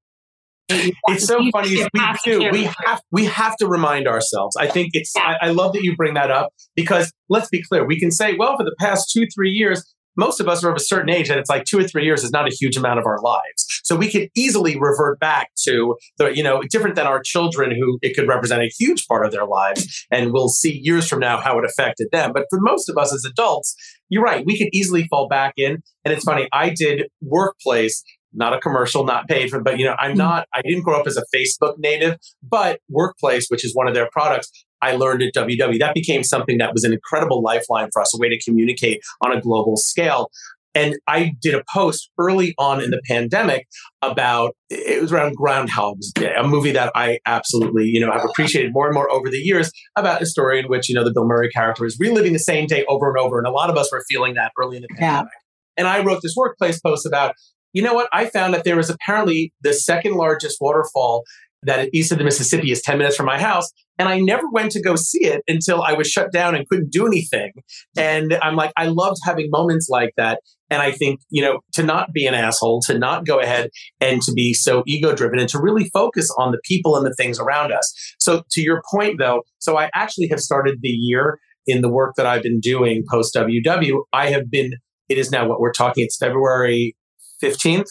it's 0.70 1.26
so 1.26 1.40
funny. 1.52 1.86
We 1.94 2.02
do. 2.26 2.50
We 2.52 2.64
have 2.86 3.02
we 3.12 3.26
have 3.26 3.56
to 3.58 3.68
remind 3.68 4.08
ourselves. 4.08 4.56
I 4.58 4.68
think 4.68 4.92
it's. 4.94 5.14
I, 5.16 5.38
I, 5.42 5.50
love 5.52 5.74
that 5.74 5.84
you 5.84 5.96
bring 5.96 6.14
that 6.16 6.30
up 6.30 6.54
because 6.76 7.12
let's 7.30 7.50
be 7.50 7.64
clear. 7.64 7.86
We 7.86 8.00
can 8.00 8.12
say, 8.12 8.36
well, 8.36 8.58
for 8.58 8.64
the 8.64 8.76
past 8.80 9.10
two 9.12 9.28
three 9.34 9.52
years, 9.52 9.84
most 10.18 10.40
of 10.40 10.48
us 10.48 10.64
are 10.64 10.70
of 10.70 10.76
a 10.76 10.82
certain 10.82 11.10
age, 11.10 11.30
and 11.30 11.40
it's 11.40 11.50
like 11.50 11.66
two 11.66 11.80
or 11.80 11.84
three 11.84 12.04
years 12.04 12.24
is 12.24 12.32
not 12.32 12.48
a 12.48 12.52
huge 12.54 12.76
amount 12.76 13.00
of 13.00 13.06
our 13.06 13.22
lives. 13.22 13.66
So 13.84 13.96
we 13.96 14.12
could 14.12 14.30
easily 14.36 14.78
revert 14.80 15.20
back 15.20 15.52
to 15.66 15.96
the 16.18 16.36
you 16.36 16.44
know 16.44 16.62
different 16.70 16.96
than 16.96 17.08
our 17.08 17.22
children, 17.22 17.72
who 17.72 18.00
it 18.02 18.16
could 18.16 18.28
represent 18.28 18.62
a 18.62 18.72
huge 18.78 19.08
part 19.08 19.26
of 19.26 19.32
their 19.32 19.46
lives, 19.46 20.06
and 20.12 20.34
we'll 20.34 20.50
see 20.50 20.80
years 20.84 21.08
from 21.08 21.20
now 21.20 21.40
how 21.40 21.58
it 21.58 21.66
affected 21.66 22.08
them. 22.12 22.32
But 22.34 22.46
for 22.50 22.60
most 22.60 22.90
of 22.90 22.98
us 22.98 23.14
as 23.14 23.24
adults, 23.26 23.76
you're 24.10 24.24
right. 24.24 24.44
We 24.46 24.58
could 24.58 24.70
easily 24.74 25.08
fall 25.08 25.28
back 25.28 25.54
in. 25.58 25.82
And 26.06 26.14
it's 26.14 26.24
funny. 26.24 26.48
I 26.54 26.70
did 26.70 27.08
workplace 27.22 28.04
not 28.34 28.54
a 28.54 28.60
commercial, 28.60 29.04
not 29.04 29.28
paid 29.28 29.50
for, 29.50 29.62
but 29.62 29.80
you 29.80 29.86
know, 29.86 29.96
I'm 30.00 30.12
hmm. 30.12 30.20
not, 30.20 30.48
I 30.54 30.62
didn't 30.62 30.84
grow 30.84 31.00
up 31.00 31.08
as 31.08 31.18
a 31.18 31.24
Facebook 31.36 31.76
native, 31.78 32.18
but 32.44 32.80
Workplace, 32.90 33.48
which 33.50 33.66
is 33.66 33.76
one 33.76 33.88
of 33.88 33.94
their 33.94 34.10
products, 34.12 34.52
I 34.82 34.96
learned 34.96 35.24
at 35.24 35.34
WW. 35.34 35.80
That 35.80 35.94
became 35.94 36.24
something 36.24 36.58
that 36.58 36.74
was 36.74 36.84
an 36.84 36.94
incredible 36.94 37.42
lifeline 37.42 37.90
for 37.92 38.02
us, 38.02 38.14
a 38.14 38.18
way 38.20 38.30
to 38.30 38.40
communicate 38.44 39.02
on 39.24 39.36
a 39.36 39.42
global 39.42 39.78
scale. 39.78 40.30
And 40.76 40.96
I 41.08 41.34
did 41.42 41.56
a 41.56 41.64
post 41.74 42.12
early 42.20 42.54
on 42.60 42.84
in 42.84 42.92
the 42.92 43.02
pandemic 43.08 43.68
about 44.04 44.56
it 44.70 45.02
was 45.02 45.12
around 45.12 45.36
Groundhog's 45.36 46.12
Day, 46.12 46.36
a 46.36 46.44
movie 46.44 46.72
that 46.72 46.92
I 46.94 47.18
absolutely, 47.26 47.86
you 47.86 48.00
know, 48.00 48.12
have 48.12 48.24
appreciated 48.30 48.74
more 48.74 48.86
and 48.86 48.94
more 48.94 49.12
over 49.12 49.28
the 49.28 49.40
years 49.40 49.72
about 49.96 50.22
a 50.22 50.28
story 50.28 50.60
in 50.60 50.68
which, 50.68 50.88
you 50.88 50.94
know, 50.94 51.04
the 51.04 51.12
Bill 51.12 51.26
Murray 51.26 51.50
character 51.50 51.84
is 51.84 51.98
reliving 52.00 52.34
the 52.34 52.40
same 52.40 52.68
day 52.68 52.86
over 52.88 53.10
and 53.10 53.18
over. 53.18 53.40
And 53.40 53.48
a 53.48 53.52
lot 53.52 53.72
of 53.72 53.78
us 53.78 53.92
were 53.92 54.04
feeling 54.08 54.36
that 54.36 54.52
early 54.60 54.76
in 54.76 54.84
the 54.84 54.88
pandemic. 54.90 55.32
Yeah. 55.34 55.78
And 55.78 55.88
I 55.88 56.04
wrote 56.04 56.22
this 56.22 56.36
workplace 56.38 56.80
post 56.80 57.08
about 57.08 57.34
you 57.74 57.82
know 57.84 57.94
what? 57.94 58.10
I 58.12 58.26
found 58.26 58.54
that 58.54 58.64
there 58.64 58.76
was 58.76 58.90
apparently 58.90 59.54
the 59.62 59.74
second 59.74 60.14
largest 60.16 60.58
waterfall 60.60 61.24
that 61.68 61.90
east 61.94 62.12
of 62.12 62.18
the 62.18 62.24
Mississippi 62.24 62.72
is 62.72 62.82
10 62.82 62.98
minutes 62.98 63.16
from 63.16 63.26
my 63.26 63.40
house. 63.40 63.72
And 64.00 64.08
I 64.08 64.20
never 64.20 64.48
went 64.50 64.72
to 64.72 64.82
go 64.82 64.96
see 64.96 65.26
it 65.26 65.42
until 65.48 65.82
I 65.82 65.94
was 65.94 66.08
shut 66.08 66.32
down 66.32 66.56
and 66.56 66.68
couldn't 66.68 66.92
do 66.92 67.08
anything. 67.08 67.52
And 67.98 68.38
I'm 68.42 68.56
like, 68.56 68.72
I 68.78 68.88
loved 68.88 69.18
having 69.26 69.50
moments 69.50 69.90
like 69.90 70.14
that. 70.18 70.40
And 70.70 70.82
I 70.82 70.92
think, 70.92 71.22
you 71.30 71.42
know, 71.42 71.62
to 71.74 71.84
not 71.84 72.14
be 72.14 72.26
an 72.26 72.34
asshole, 72.34 72.82
to 72.88 72.98
not 72.98 73.26
go 73.26 73.40
ahead 73.40 73.70
and 74.00 74.22
to 74.24 74.34
be 74.34 74.54
so 74.54 74.84
ego 74.86 75.16
driven 75.16 75.40
and 75.40 75.50
to 75.50 75.60
really 75.60 75.90
focus 75.90 76.30
on 76.38 76.52
the 76.52 76.60
people 76.64 76.96
and 76.96 77.06
the 77.06 77.14
things 77.16 77.40
around 77.40 77.72
us. 77.72 78.16
So 78.20 78.44
to 78.52 78.62
your 78.62 78.82
point 78.92 79.18
though, 79.18 79.44
so 79.60 79.78
I 79.78 79.90
actually 79.96 80.28
have 80.28 80.40
started 80.40 80.80
the 80.82 80.90
year 80.90 81.40
in 81.66 81.82
the 81.82 81.90
work 81.90 82.16
that 82.18 82.26
I've 82.26 82.44
been 82.44 82.60
doing 82.60 83.04
post 83.10 83.36
WW. 83.36 84.04
I 84.14 84.30
have 84.30 84.52
been, 84.52 84.74
it 85.10 85.18
is 85.18 85.32
now 85.32 85.48
what 85.48 85.60
we're 85.60 85.74
talking, 85.74 86.06
it's 86.06 86.18
February 86.18 86.96
15th. 87.44 87.88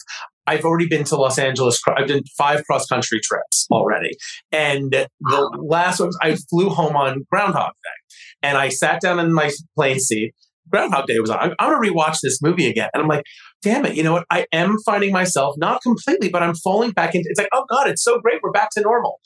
I've 0.47 0.63
already 0.63 0.87
been 0.87 1.03
to 1.05 1.17
Los 1.17 1.37
Angeles. 1.37 1.79
I've 1.87 2.07
done 2.07 2.23
five 2.37 2.63
cross 2.65 2.87
country 2.87 3.19
trips 3.21 3.67
already. 3.69 4.11
And 4.51 4.91
the 4.91 5.59
last 5.61 5.99
one, 5.99 6.11
I 6.21 6.37
flew 6.49 6.69
home 6.69 6.95
on 6.95 7.25
Groundhog 7.29 7.73
Day 7.83 8.17
and 8.41 8.57
I 8.57 8.69
sat 8.69 9.01
down 9.01 9.19
in 9.19 9.33
my 9.33 9.51
plane 9.75 9.99
seat. 9.99 10.33
Groundhog 10.69 11.07
Day 11.07 11.19
was 11.19 11.29
on. 11.29 11.39
I'm, 11.39 11.53
I'm 11.59 11.71
going 11.71 11.83
to 11.83 11.91
rewatch 11.91 12.17
this 12.21 12.41
movie 12.41 12.67
again. 12.67 12.89
And 12.93 13.03
I'm 13.03 13.09
like, 13.09 13.23
damn 13.61 13.85
it. 13.85 13.95
You 13.95 14.03
know 14.03 14.13
what? 14.13 14.25
I 14.29 14.45
am 14.51 14.77
finding 14.85 15.11
myself 15.11 15.55
not 15.57 15.81
completely, 15.81 16.29
but 16.29 16.43
I'm 16.43 16.55
falling 16.55 16.91
back 16.91 17.13
into 17.13 17.27
it's 17.29 17.39
like, 17.39 17.49
oh 17.53 17.65
God, 17.69 17.87
it's 17.87 18.03
so 18.03 18.19
great. 18.19 18.39
We're 18.41 18.51
back 18.51 18.69
to 18.71 18.81
normal. 18.81 19.19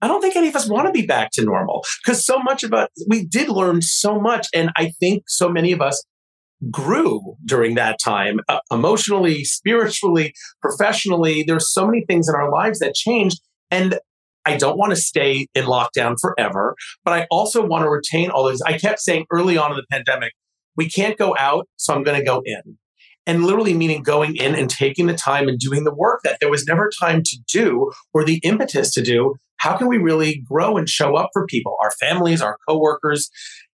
I 0.00 0.06
don't 0.06 0.20
think 0.20 0.36
any 0.36 0.48
of 0.48 0.54
us 0.54 0.68
want 0.68 0.86
to 0.86 0.92
be 0.92 1.06
back 1.06 1.30
to 1.32 1.44
normal 1.44 1.84
because 2.04 2.24
so 2.24 2.38
much 2.38 2.62
of 2.62 2.72
us, 2.72 2.88
we 3.08 3.24
did 3.24 3.48
learn 3.48 3.82
so 3.82 4.20
much. 4.20 4.46
And 4.54 4.70
I 4.76 4.92
think 5.00 5.24
so 5.26 5.48
many 5.48 5.72
of 5.72 5.80
us 5.80 6.04
grew 6.70 7.36
during 7.44 7.74
that 7.76 7.98
time 8.02 8.40
uh, 8.48 8.60
emotionally, 8.70 9.44
spiritually, 9.44 10.34
professionally. 10.60 11.44
There's 11.46 11.72
so 11.72 11.86
many 11.86 12.04
things 12.06 12.28
in 12.28 12.34
our 12.34 12.50
lives 12.50 12.80
that 12.80 12.94
changed. 12.94 13.40
And 13.70 13.98
I 14.44 14.56
don't 14.56 14.78
want 14.78 14.90
to 14.90 14.96
stay 14.96 15.46
in 15.54 15.66
lockdown 15.66 16.16
forever, 16.20 16.74
but 17.04 17.12
I 17.12 17.26
also 17.30 17.64
want 17.64 17.84
to 17.84 17.90
retain 17.90 18.30
all 18.30 18.44
those. 18.44 18.62
I 18.62 18.78
kept 18.78 19.00
saying 19.00 19.26
early 19.30 19.58
on 19.58 19.70
in 19.70 19.76
the 19.76 19.84
pandemic, 19.90 20.32
we 20.76 20.88
can't 20.88 21.18
go 21.18 21.36
out, 21.38 21.68
so 21.76 21.94
I'm 21.94 22.02
going 22.02 22.18
to 22.18 22.24
go 22.24 22.42
in. 22.44 22.78
And 23.26 23.44
literally 23.44 23.74
meaning 23.74 24.02
going 24.02 24.36
in 24.36 24.54
and 24.54 24.70
taking 24.70 25.06
the 25.06 25.14
time 25.14 25.48
and 25.48 25.58
doing 25.58 25.84
the 25.84 25.94
work 25.94 26.20
that 26.24 26.38
there 26.40 26.50
was 26.50 26.64
never 26.64 26.90
time 26.98 27.22
to 27.24 27.38
do 27.52 27.92
or 28.14 28.24
the 28.24 28.38
impetus 28.38 28.90
to 28.94 29.02
do. 29.02 29.34
How 29.58 29.76
can 29.76 29.86
we 29.86 29.98
really 29.98 30.42
grow 30.48 30.78
and 30.78 30.88
show 30.88 31.14
up 31.14 31.28
for 31.34 31.44
people, 31.46 31.76
our 31.82 31.90
families, 31.90 32.40
our 32.40 32.56
coworkers? 32.66 33.28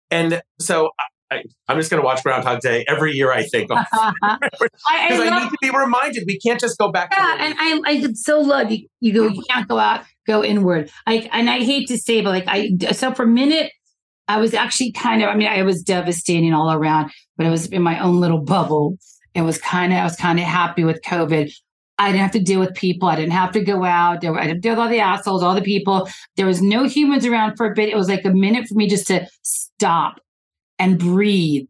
And 0.09 0.41
so 0.59 0.91
I, 1.31 1.43
am 1.69 1.77
just 1.77 1.89
going 1.89 2.01
to 2.01 2.05
watch 2.05 2.23
Groundhog 2.23 2.59
Day 2.59 2.85
every 2.87 3.13
year. 3.13 3.31
I 3.31 3.43
think 3.43 3.69
because 3.69 3.85
I, 3.93 4.13
I, 4.21 4.37
I, 4.89 5.39
need 5.39 5.49
to 5.49 5.57
be 5.61 5.69
reminded 5.69 6.25
we 6.27 6.37
can't 6.39 6.59
just 6.59 6.77
go 6.77 6.91
back. 6.91 7.13
Yeah, 7.15 7.37
and 7.39 7.55
I 7.57 7.81
I 7.85 8.13
so 8.13 8.41
love 8.41 8.71
you. 8.71 8.87
You 8.99 9.13
go. 9.13 9.27
You 9.27 9.43
can't 9.49 9.67
go 9.67 9.79
out. 9.79 10.03
Go 10.27 10.43
inward. 10.43 10.91
I 11.07 11.29
and 11.31 11.49
I 11.49 11.59
hate 11.59 11.87
to 11.87 11.97
say, 11.97 12.21
but 12.21 12.29
like 12.29 12.45
I 12.47 12.71
so 12.91 13.13
for 13.13 13.23
a 13.23 13.27
minute. 13.27 13.71
I 14.27 14.37
was 14.37 14.53
actually 14.53 14.93
kind 14.93 15.21
of, 15.21 15.27
I 15.27 15.35
mean, 15.35 15.49
I 15.49 15.63
was 15.63 15.81
devastating 15.83 16.53
all 16.53 16.71
around, 16.71 17.11
but 17.35 17.45
I 17.45 17.49
was 17.49 17.65
in 17.65 17.81
my 17.81 17.99
own 17.99 18.21
little 18.21 18.39
bubble. 18.39 18.97
It 19.33 19.41
was 19.41 19.57
kind 19.57 19.91
of, 19.91 19.99
I 19.99 20.03
was 20.05 20.15
kind 20.15 20.39
of 20.39 20.45
happy 20.45 20.85
with 20.85 21.01
COVID. 21.01 21.51
I 21.97 22.11
didn't 22.11 22.21
have 22.21 22.31
to 22.31 22.39
deal 22.39 22.61
with 22.61 22.73
people. 22.73 23.09
I 23.09 23.17
didn't 23.17 23.33
have 23.33 23.51
to 23.53 23.61
go 23.61 23.83
out. 23.83 24.21
There, 24.21 24.33
I 24.39 24.47
didn't 24.47 24.61
deal 24.61 24.73
with 24.73 24.79
all 24.79 24.87
the 24.87 24.99
assholes, 24.99 25.43
all 25.43 25.53
the 25.53 25.61
people. 25.61 26.07
There 26.37 26.45
was 26.45 26.61
no 26.61 26.85
humans 26.85 27.25
around 27.25 27.57
for 27.57 27.65
a 27.65 27.75
bit. 27.75 27.89
It 27.89 27.97
was 27.97 28.07
like 28.07 28.23
a 28.23 28.29
minute 28.29 28.67
for 28.67 28.75
me 28.75 28.87
just 28.87 29.07
to 29.07 29.27
stop 29.41 30.21
and 30.81 30.97
breathe. 30.97 31.67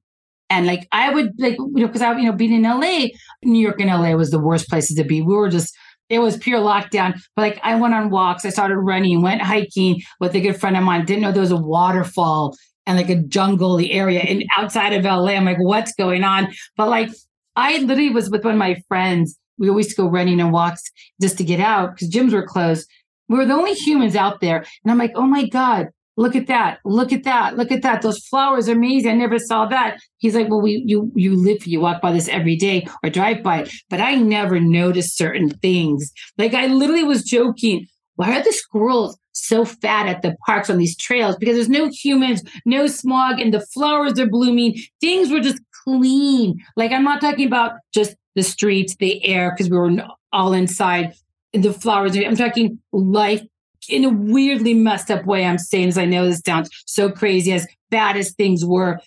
And 0.49 0.65
like 0.65 0.87
I 0.91 1.13
would 1.13 1.33
like, 1.37 1.57
you 1.57 1.81
know, 1.81 1.87
because 1.87 2.01
I, 2.01 2.17
you 2.17 2.23
know, 2.23 2.31
being 2.31 2.53
in 2.53 2.63
LA, 2.63 3.07
New 3.43 3.59
York 3.59 3.79
and 3.81 3.89
LA 3.89 4.13
was 4.13 4.31
the 4.31 4.39
worst 4.39 4.69
places 4.69 4.95
to 4.95 5.03
be. 5.03 5.21
We 5.21 5.35
were 5.35 5.49
just, 5.49 5.75
it 6.09 6.19
was 6.19 6.37
pure 6.37 6.59
lockdown. 6.59 7.19
But 7.35 7.41
like 7.41 7.59
I 7.61 7.75
went 7.75 7.93
on 7.93 8.09
walks, 8.09 8.45
I 8.45 8.49
started 8.49 8.77
running, 8.77 9.21
went 9.21 9.41
hiking 9.41 10.01
with 10.21 10.33
a 10.33 10.39
good 10.39 10.59
friend 10.59 10.77
of 10.77 10.83
mine. 10.83 11.05
Didn't 11.05 11.21
know 11.21 11.31
there 11.31 11.41
was 11.41 11.51
a 11.51 11.57
waterfall 11.57 12.55
and 12.85 12.97
like 12.97 13.09
a 13.09 13.21
jungle 13.21 13.79
area 13.79 14.21
and 14.21 14.45
outside 14.57 14.93
of 14.93 15.03
LA. 15.03 15.33
I'm 15.33 15.45
like, 15.45 15.59
what's 15.59 15.93
going 15.93 16.23
on? 16.23 16.47
But 16.77 16.87
like 16.89 17.09
I 17.57 17.79
literally 17.79 18.09
was 18.11 18.29
with 18.29 18.45
one 18.45 18.53
of 18.53 18.59
my 18.59 18.81
friends. 18.87 19.37
We 19.57 19.69
always 19.69 19.93
go 19.93 20.07
running 20.07 20.39
and 20.39 20.53
walks 20.53 20.83
just 21.21 21.37
to 21.37 21.43
get 21.43 21.59
out 21.59 21.95
because 21.95 22.09
gyms 22.09 22.31
were 22.31 22.47
closed. 22.47 22.89
We 23.27 23.37
were 23.37 23.45
the 23.45 23.53
only 23.53 23.73
humans 23.73 24.15
out 24.15 24.39
there. 24.39 24.65
And 24.83 24.91
I'm 24.91 24.97
like, 24.97 25.11
oh 25.15 25.27
my 25.27 25.47
God, 25.49 25.89
look 26.21 26.35
at 26.35 26.47
that. 26.47 26.79
Look 26.85 27.11
at 27.11 27.23
that. 27.23 27.57
Look 27.57 27.71
at 27.71 27.81
that. 27.81 28.01
Those 28.03 28.19
flowers 28.19 28.69
are 28.69 28.73
amazing. 28.73 29.11
I 29.11 29.15
never 29.15 29.39
saw 29.39 29.65
that. 29.65 29.99
He's 30.17 30.35
like 30.35 30.49
well 30.49 30.61
we 30.61 30.83
you 30.85 31.11
you 31.15 31.35
live 31.35 31.65
you 31.65 31.81
walk 31.81 32.01
by 32.01 32.11
this 32.11 32.27
every 32.27 32.55
day 32.55 32.87
or 33.03 33.09
drive 33.09 33.41
by 33.41 33.63
it. 33.63 33.71
But 33.89 33.99
i 33.99 34.15
never 34.15 34.59
noticed 34.59 35.17
certain 35.17 35.49
things. 35.49 36.11
Like 36.37 36.53
i 36.53 36.67
literally 36.67 37.03
was 37.03 37.23
joking. 37.23 37.87
Why 38.15 38.37
are 38.39 38.43
the 38.43 38.51
squirrels 38.51 39.17
so 39.31 39.65
fat 39.65 40.07
at 40.07 40.21
the 40.21 40.35
parks 40.45 40.69
on 40.69 40.77
these 40.77 40.95
trails? 40.95 41.35
Because 41.37 41.55
there's 41.55 41.69
no 41.69 41.89
humans 41.89 42.43
no 42.65 42.85
smog 42.87 43.39
and 43.39 43.53
the 43.53 43.65
flowers 43.73 44.19
are 44.19 44.29
blooming. 44.29 44.77
Things 45.01 45.31
were 45.31 45.39
just 45.39 45.59
clean. 45.83 46.59
Like 46.75 46.91
i'm 46.91 47.03
not 47.03 47.21
talking 47.21 47.47
about 47.47 47.73
just 47.93 48.15
the 48.35 48.43
streets 48.43 48.95
the 48.95 49.25
air 49.25 49.51
because 49.51 49.69
we 49.69 49.77
were 49.77 49.91
all 50.31 50.53
inside 50.53 51.13
the 51.53 51.73
flowers. 51.73 52.15
I'm 52.15 52.37
talking 52.37 52.79
life 52.93 53.41
in 53.89 54.03
a 54.05 54.09
weirdly 54.09 54.73
messed 54.73 55.11
up 55.11 55.25
way, 55.25 55.45
I'm 55.45 55.57
saying 55.57 55.89
as 55.89 55.97
I 55.97 56.05
know 56.05 56.25
this 56.25 56.41
sounds 56.45 56.69
so 56.85 57.09
crazy, 57.09 57.51
as 57.53 57.67
bad 57.89 58.17
as 58.17 58.33
things 58.33 58.65
were, 58.65 58.99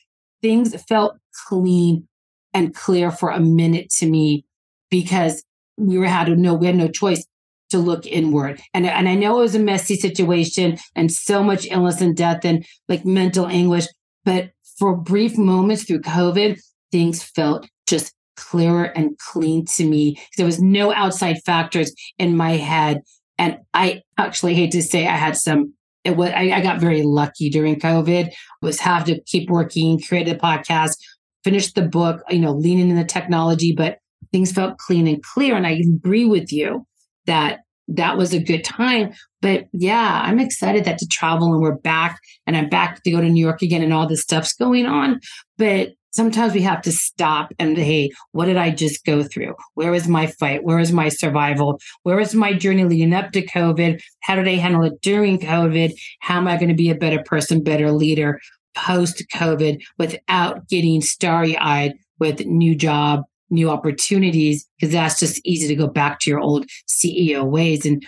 things 0.43 0.81
felt 0.85 1.17
clean 1.49 2.07
and 2.53 2.75
clear 2.75 3.11
for 3.11 3.31
a 3.31 3.41
minute 3.41 3.91
to 3.99 4.07
me 4.07 4.45
because 4.91 5.45
we 5.77 5.99
were 5.99 6.07
had 6.07 6.27
to 6.27 6.37
know 6.37 6.55
we 6.55 6.67
had 6.67 6.77
no 6.77 6.89
choice 6.89 7.25
to 7.71 7.79
look 7.79 8.07
inward. 8.07 8.61
And, 8.73 8.87
and 8.87 9.09
I 9.09 9.15
know 9.15 9.39
it 9.39 9.43
was 9.43 9.55
a 9.55 9.59
messy 9.59 9.97
situation 9.97 10.79
and 10.95 11.11
so 11.11 11.43
much 11.43 11.67
illness 11.71 12.01
and 12.01 12.17
death 12.17 12.45
and 12.45 12.65
like 12.89 13.05
mental 13.05 13.47
anguish, 13.47 13.87
but 14.25 14.51
for 14.79 14.97
brief 14.97 15.37
moments 15.37 15.85
through 15.85 16.01
COVID, 16.01 16.61
things 16.93 17.23
felt 17.23 17.69
just 17.89 18.15
clearer 18.37 18.85
and 18.85 19.19
clean 19.19 19.65
to 19.65 19.85
me. 19.85 20.17
There 20.37 20.47
was 20.47 20.61
no 20.61 20.93
outside 20.93 21.37
factors 21.45 21.93
in 22.19 22.37
my 22.37 22.53
head 22.53 23.03
and 23.39 23.59
I 23.73 24.03
actually 24.19 24.55
hate 24.55 24.73
to 24.73 24.83
say 24.83 25.07
I 25.07 25.17
had 25.17 25.37
some, 25.37 25.75
it 26.05 26.17
was, 26.17 26.31
I, 26.31 26.51
I 26.51 26.61
got 26.61 26.81
very 26.81 27.03
lucky 27.03 27.51
during 27.51 27.77
COVID, 27.77 28.33
was 28.63 28.81
have 28.81 29.05
to 29.07 29.21
keep 29.23 29.51
working, 29.51 30.01
create 30.01 30.29
a 30.29 30.35
podcast, 30.35 30.97
finish 31.43 31.73
the 31.73 31.83
book, 31.83 32.23
you 32.31 32.39
know, 32.39 32.53
leaning 32.53 32.91
in 32.91 32.97
the 32.97 33.05
technology, 33.05 33.75
but 33.77 33.99
things 34.33 34.53
felt 34.53 34.79
clean 34.79 35.07
and 35.07 35.23
clear. 35.23 35.57
And 35.57 35.67
I 35.67 35.81
agree 35.97 36.25
with 36.25 36.53
you 36.53 36.87
that 37.27 37.61
that 37.89 38.17
was 38.17 38.33
a 38.33 38.43
good 38.43 38.65
time. 38.65 39.13
But 39.43 39.67
yeah, 39.73 40.23
I'm 40.25 40.41
excited 40.41 40.85
that 40.85 40.99
to 40.99 41.07
travel 41.07 41.53
and 41.53 41.61
we're 41.61 41.77
back 41.77 42.19
and 42.47 42.57
I'm 42.57 42.69
back 42.69 43.03
to 43.03 43.11
go 43.11 43.21
to 43.21 43.29
New 43.29 43.45
York 43.45 43.63
again 43.63 43.83
and 43.83 43.93
all 43.93 44.09
this 44.09 44.23
stuff's 44.23 44.55
going 44.55 44.87
on. 44.87 45.21
But 45.59 45.91
sometimes 46.15 46.55
we 46.55 46.63
have 46.63 46.81
to 46.83 46.93
stop 46.93 47.53
and 47.59 47.77
hey 47.77 48.11
what 48.33 48.47
did 48.47 48.57
i 48.57 48.71
just 48.71 49.05
go 49.05 49.23
through? 49.23 49.55
Where 49.75 49.91
was 49.91 50.09
my 50.09 50.27
fight? 50.27 50.65
Where 50.65 50.79
was 50.79 50.93
my 50.93 51.09
survival? 51.09 51.81
Where 52.03 52.17
was 52.17 52.35
my 52.35 52.53
journey 52.53 52.85
leading 52.85 53.13
up 53.13 53.33
to 53.33 53.45
covid? 53.45 54.01
How 54.21 54.37
did 54.37 54.49
i 54.49 54.55
handle 54.55 54.85
it 54.85 55.01
during 55.03 55.39
covid? 55.39 55.93
How 56.21 56.39
am 56.39 56.49
i 56.49 56.57
going 56.57 56.69
to 56.69 56.75
be 56.75 56.91
a 56.91 56.95
better 56.95 57.23
person 57.25 57.63
better 57.63 57.93
leader 57.93 58.41
post 58.77 59.23
covid 59.35 59.81
without 59.99 60.69
getting 60.69 61.01
starry 61.01 61.57
eyed 61.59 61.95
with 62.19 62.47
new 62.47 62.75
job 62.75 63.23
new 63.51 63.71
opportunities? 63.71 64.67
Because 64.79 64.93
that's 64.93 65.19
just 65.21 65.41
easy 65.45 65.69
to 65.69 65.77
go 65.77 65.87
back 65.87 66.21
to 66.21 66.31
your 66.31 66.41
old 66.41 66.67
ceo 66.89 67.45
ways 67.45 67.85
and 67.85 68.05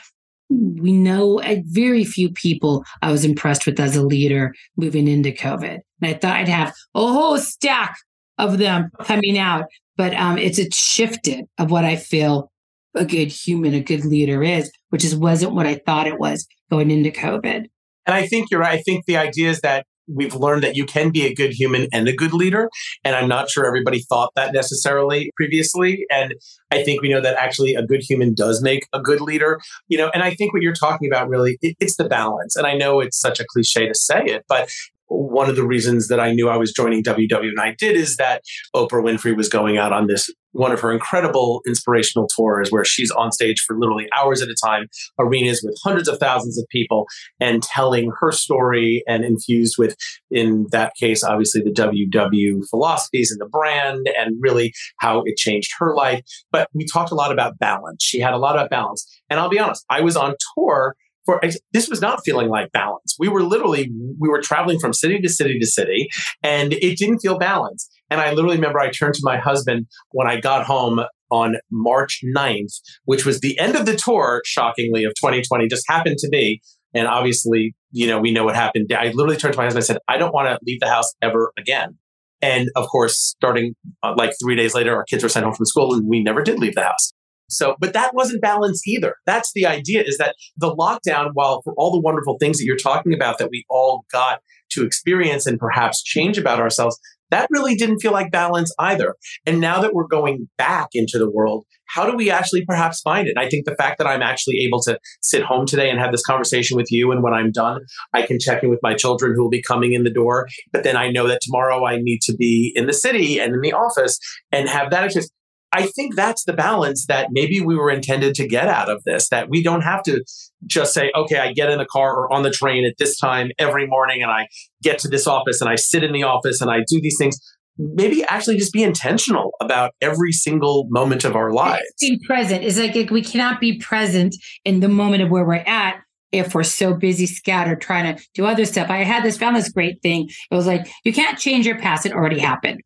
we 0.48 0.92
know 0.92 1.40
very 1.66 2.04
few 2.04 2.30
people 2.30 2.84
I 3.02 3.10
was 3.10 3.24
impressed 3.24 3.66
with 3.66 3.80
as 3.80 3.96
a 3.96 4.04
leader 4.04 4.54
moving 4.76 5.08
into 5.08 5.32
COVID. 5.32 5.78
And 6.02 6.10
I 6.10 6.14
thought 6.14 6.36
I'd 6.36 6.48
have 6.48 6.74
a 6.94 7.00
whole 7.00 7.38
stack 7.38 7.96
of 8.38 8.58
them 8.58 8.90
coming 9.02 9.38
out, 9.38 9.64
but 9.96 10.14
um, 10.14 10.38
it's 10.38 10.58
a 10.58 10.70
shifted 10.70 11.46
of 11.58 11.70
what 11.70 11.84
I 11.84 11.96
feel 11.96 12.50
a 12.94 13.04
good 13.04 13.28
human, 13.28 13.74
a 13.74 13.80
good 13.80 14.04
leader 14.04 14.42
is, 14.42 14.70
which 14.90 15.04
is 15.04 15.14
wasn't 15.14 15.54
what 15.54 15.66
I 15.66 15.80
thought 15.86 16.06
it 16.06 16.18
was 16.18 16.46
going 16.70 16.90
into 16.90 17.10
COVID. 17.10 17.66
And 18.06 18.14
I 18.14 18.26
think 18.26 18.50
you're 18.50 18.60
right. 18.60 18.78
I 18.78 18.82
think 18.82 19.04
the 19.06 19.16
idea 19.16 19.50
is 19.50 19.60
that 19.60 19.86
we've 20.08 20.34
learned 20.34 20.62
that 20.62 20.76
you 20.76 20.84
can 20.84 21.10
be 21.10 21.26
a 21.26 21.34
good 21.34 21.52
human 21.52 21.88
and 21.92 22.08
a 22.08 22.12
good 22.12 22.32
leader. 22.32 22.70
And 23.04 23.14
I'm 23.14 23.28
not 23.28 23.50
sure 23.50 23.66
everybody 23.66 24.00
thought 24.00 24.32
that 24.36 24.52
necessarily 24.52 25.30
previously. 25.36 26.06
And 26.10 26.34
I 26.70 26.82
think 26.82 27.02
we 27.02 27.08
know 27.08 27.20
that 27.20 27.36
actually 27.36 27.74
a 27.74 27.82
good 27.82 28.02
human 28.02 28.34
does 28.34 28.62
make 28.62 28.86
a 28.92 29.00
good 29.00 29.20
leader. 29.20 29.60
You 29.88 29.98
know, 29.98 30.10
and 30.14 30.22
I 30.22 30.34
think 30.34 30.52
what 30.52 30.62
you're 30.62 30.74
talking 30.74 31.10
about 31.10 31.28
really, 31.28 31.58
it, 31.62 31.76
it's 31.80 31.96
the 31.96 32.08
balance. 32.08 32.56
And 32.56 32.66
I 32.66 32.74
know 32.74 33.00
it's 33.00 33.18
such 33.18 33.40
a 33.40 33.44
cliche 33.48 33.88
to 33.88 33.94
say 33.94 34.22
it, 34.24 34.44
but 34.48 34.70
one 35.08 35.48
of 35.48 35.56
the 35.56 35.66
reasons 35.66 36.08
that 36.08 36.20
I 36.20 36.32
knew 36.32 36.48
I 36.48 36.56
was 36.56 36.72
joining 36.72 37.02
WW 37.02 37.48
and 37.48 37.60
I 37.60 37.74
did 37.78 37.96
is 37.96 38.16
that 38.16 38.42
Oprah 38.74 39.02
Winfrey 39.02 39.36
was 39.36 39.48
going 39.48 39.78
out 39.78 39.92
on 39.92 40.06
this 40.06 40.30
one 40.56 40.72
of 40.72 40.80
her 40.80 40.90
incredible 40.90 41.60
inspirational 41.66 42.26
tours 42.34 42.70
where 42.70 42.84
she's 42.84 43.10
on 43.10 43.30
stage 43.30 43.60
for 43.60 43.78
literally 43.78 44.08
hours 44.16 44.40
at 44.40 44.48
a 44.48 44.56
time, 44.64 44.86
arenas 45.18 45.62
with 45.62 45.78
hundreds 45.84 46.08
of 46.08 46.18
thousands 46.18 46.58
of 46.58 46.66
people, 46.70 47.06
and 47.38 47.62
telling 47.62 48.10
her 48.20 48.32
story 48.32 49.02
and 49.06 49.22
infused 49.22 49.74
with, 49.78 49.96
in 50.30 50.66
that 50.70 50.92
case, 50.98 51.22
obviously 51.22 51.60
the 51.60 51.70
WW 51.70 52.66
philosophies 52.70 53.30
and 53.30 53.40
the 53.40 53.48
brand 53.48 54.08
and 54.18 54.36
really 54.40 54.72
how 54.98 55.22
it 55.26 55.36
changed 55.36 55.72
her 55.78 55.94
life. 55.94 56.22
But 56.50 56.68
we 56.72 56.86
talked 56.86 57.10
a 57.10 57.16
lot 57.16 57.32
about 57.32 57.58
balance. 57.58 58.02
She 58.02 58.20
had 58.20 58.32
a 58.32 58.38
lot 58.38 58.58
of 58.58 58.70
balance. 58.70 59.06
And 59.28 59.38
I'll 59.38 59.50
be 59.50 59.58
honest, 59.58 59.84
I 59.90 60.00
was 60.00 60.16
on 60.16 60.34
tour 60.54 60.96
for 61.26 61.40
this 61.72 61.88
was 61.88 62.00
not 62.00 62.20
feeling 62.24 62.48
like 62.48 62.72
balance. 62.72 63.16
We 63.18 63.28
were 63.28 63.42
literally 63.42 63.92
we 64.18 64.28
were 64.28 64.40
traveling 64.40 64.78
from 64.78 64.94
city 64.94 65.18
to 65.20 65.28
city 65.28 65.58
to 65.58 65.66
city, 65.66 66.08
and 66.42 66.72
it 66.72 66.96
didn't 66.96 67.18
feel 67.18 67.38
balanced. 67.38 67.90
And 68.08 68.20
I 68.20 68.32
literally 68.32 68.56
remember 68.56 68.78
I 68.78 68.90
turned 68.90 69.14
to 69.14 69.22
my 69.24 69.36
husband 69.36 69.86
when 70.12 70.28
I 70.28 70.40
got 70.40 70.64
home 70.64 71.00
on 71.30 71.56
March 71.72 72.20
9th, 72.24 72.72
which 73.04 73.26
was 73.26 73.40
the 73.40 73.58
end 73.58 73.74
of 73.74 73.84
the 73.84 73.96
tour, 73.96 74.42
shockingly, 74.44 75.02
of 75.02 75.12
2020, 75.14 75.66
just 75.66 75.84
happened 75.88 76.18
to 76.18 76.28
be. 76.28 76.62
And 76.94 77.08
obviously, 77.08 77.74
you 77.90 78.06
know, 78.06 78.20
we 78.20 78.32
know 78.32 78.44
what 78.44 78.54
happened. 78.54 78.92
I 78.92 79.08
literally 79.08 79.36
turned 79.36 79.54
to 79.54 79.58
my 79.58 79.64
husband 79.64 79.80
and 79.80 79.86
said, 79.86 79.98
I 80.08 80.18
don't 80.18 80.32
want 80.32 80.48
to 80.48 80.58
leave 80.64 80.80
the 80.80 80.88
house 80.88 81.12
ever 81.20 81.52
again. 81.58 81.98
And 82.42 82.68
of 82.76 82.86
course, 82.88 83.18
starting 83.18 83.74
uh, 84.02 84.14
like 84.16 84.32
three 84.40 84.54
days 84.54 84.74
later, 84.74 84.94
our 84.94 85.04
kids 85.04 85.22
were 85.22 85.28
sent 85.28 85.44
home 85.44 85.54
from 85.54 85.66
school 85.66 85.94
and 85.94 86.06
we 86.06 86.22
never 86.22 86.42
did 86.42 86.58
leave 86.58 86.74
the 86.74 86.84
house. 86.84 87.12
So, 87.48 87.76
but 87.80 87.92
that 87.92 88.14
wasn't 88.14 88.42
balanced 88.42 88.86
either. 88.86 89.16
That's 89.26 89.52
the 89.54 89.66
idea 89.66 90.02
is 90.02 90.18
that 90.18 90.34
the 90.56 90.74
lockdown, 90.74 91.30
while 91.34 91.62
for 91.62 91.74
all 91.76 91.92
the 91.92 92.00
wonderful 92.00 92.36
things 92.40 92.58
that 92.58 92.64
you're 92.64 92.76
talking 92.76 93.14
about 93.14 93.38
that 93.38 93.50
we 93.50 93.64
all 93.68 94.04
got 94.12 94.40
to 94.70 94.84
experience 94.84 95.46
and 95.46 95.58
perhaps 95.58 96.02
change 96.02 96.38
about 96.38 96.60
ourselves, 96.60 96.98
that 97.30 97.48
really 97.50 97.74
didn't 97.74 97.98
feel 97.98 98.12
like 98.12 98.30
balance 98.30 98.72
either. 98.78 99.14
And 99.44 99.60
now 99.60 99.80
that 99.80 99.94
we're 99.94 100.06
going 100.06 100.48
back 100.58 100.88
into 100.92 101.18
the 101.18 101.30
world, 101.30 101.64
how 101.86 102.08
do 102.08 102.16
we 102.16 102.30
actually 102.30 102.64
perhaps 102.64 103.00
find 103.00 103.28
it? 103.28 103.36
I 103.36 103.48
think 103.48 103.64
the 103.64 103.74
fact 103.74 103.98
that 103.98 104.06
I'm 104.06 104.22
actually 104.22 104.58
able 104.58 104.80
to 104.82 104.98
sit 105.22 105.42
home 105.42 105.66
today 105.66 105.90
and 105.90 105.98
have 105.98 106.12
this 106.12 106.24
conversation 106.24 106.76
with 106.76 106.90
you, 106.90 107.10
and 107.12 107.22
when 107.22 107.32
I'm 107.32 107.52
done, 107.52 107.80
I 108.12 108.22
can 108.22 108.38
check 108.40 108.62
in 108.62 108.70
with 108.70 108.80
my 108.82 108.94
children 108.94 109.34
who 109.34 109.42
will 109.42 109.50
be 109.50 109.62
coming 109.62 109.92
in 109.92 110.04
the 110.04 110.12
door. 110.12 110.48
But 110.72 110.84
then 110.84 110.96
I 110.96 111.10
know 111.10 111.26
that 111.28 111.40
tomorrow 111.42 111.84
I 111.84 111.98
need 112.00 112.20
to 112.22 112.34
be 112.34 112.72
in 112.74 112.86
the 112.86 112.92
city 112.92 113.38
and 113.38 113.54
in 113.54 113.60
the 113.60 113.72
office 113.72 114.18
and 114.52 114.68
have 114.68 114.90
that 114.90 115.04
experience. 115.04 115.30
I 115.76 115.86
think 115.88 116.14
that's 116.14 116.44
the 116.44 116.54
balance 116.54 117.06
that 117.06 117.28
maybe 117.32 117.60
we 117.60 117.76
were 117.76 117.90
intended 117.90 118.34
to 118.36 118.48
get 118.48 118.66
out 118.66 118.88
of 118.88 119.04
this, 119.04 119.28
that 119.28 119.50
we 119.50 119.62
don't 119.62 119.82
have 119.82 120.02
to 120.04 120.24
just 120.64 120.94
say, 120.94 121.12
okay, 121.14 121.38
I 121.38 121.52
get 121.52 121.70
in 121.70 121.78
the 121.78 121.84
car 121.84 122.16
or 122.16 122.32
on 122.32 122.42
the 122.42 122.50
train 122.50 122.86
at 122.86 122.94
this 122.98 123.18
time 123.18 123.50
every 123.58 123.86
morning 123.86 124.22
and 124.22 124.30
I 124.30 124.48
get 124.82 124.98
to 125.00 125.08
this 125.08 125.26
office 125.26 125.60
and 125.60 125.68
I 125.68 125.76
sit 125.76 126.02
in 126.02 126.12
the 126.12 126.22
office 126.22 126.62
and 126.62 126.70
I 126.70 126.78
do 126.88 126.98
these 127.00 127.16
things. 127.18 127.38
Maybe 127.76 128.24
actually 128.24 128.56
just 128.56 128.72
be 128.72 128.82
intentional 128.82 129.52
about 129.60 129.92
every 130.00 130.32
single 130.32 130.86
moment 130.88 131.24
of 131.24 131.36
our 131.36 131.52
lives. 131.52 131.84
Being 132.00 132.20
present 132.20 132.64
is 132.64 132.78
like 132.78 133.10
we 133.10 133.22
cannot 133.22 133.60
be 133.60 133.78
present 133.78 134.34
in 134.64 134.80
the 134.80 134.88
moment 134.88 135.24
of 135.24 135.28
where 135.28 135.44
we're 135.44 135.56
at 135.56 136.00
if 136.32 136.54
we're 136.54 136.62
so 136.62 136.94
busy 136.94 137.26
scattered 137.26 137.82
trying 137.82 138.16
to 138.16 138.22
do 138.34 138.46
other 138.46 138.64
stuff. 138.64 138.88
I 138.88 139.04
had 139.04 139.22
this 139.22 139.36
found 139.36 139.56
this 139.56 139.68
great 139.68 140.00
thing. 140.00 140.30
It 140.50 140.54
was 140.54 140.66
like 140.66 140.88
you 141.04 141.12
can't 141.12 141.38
change 141.38 141.66
your 141.66 141.78
past; 141.78 142.06
it 142.06 142.12
already 142.12 142.38
happened. 142.38 142.80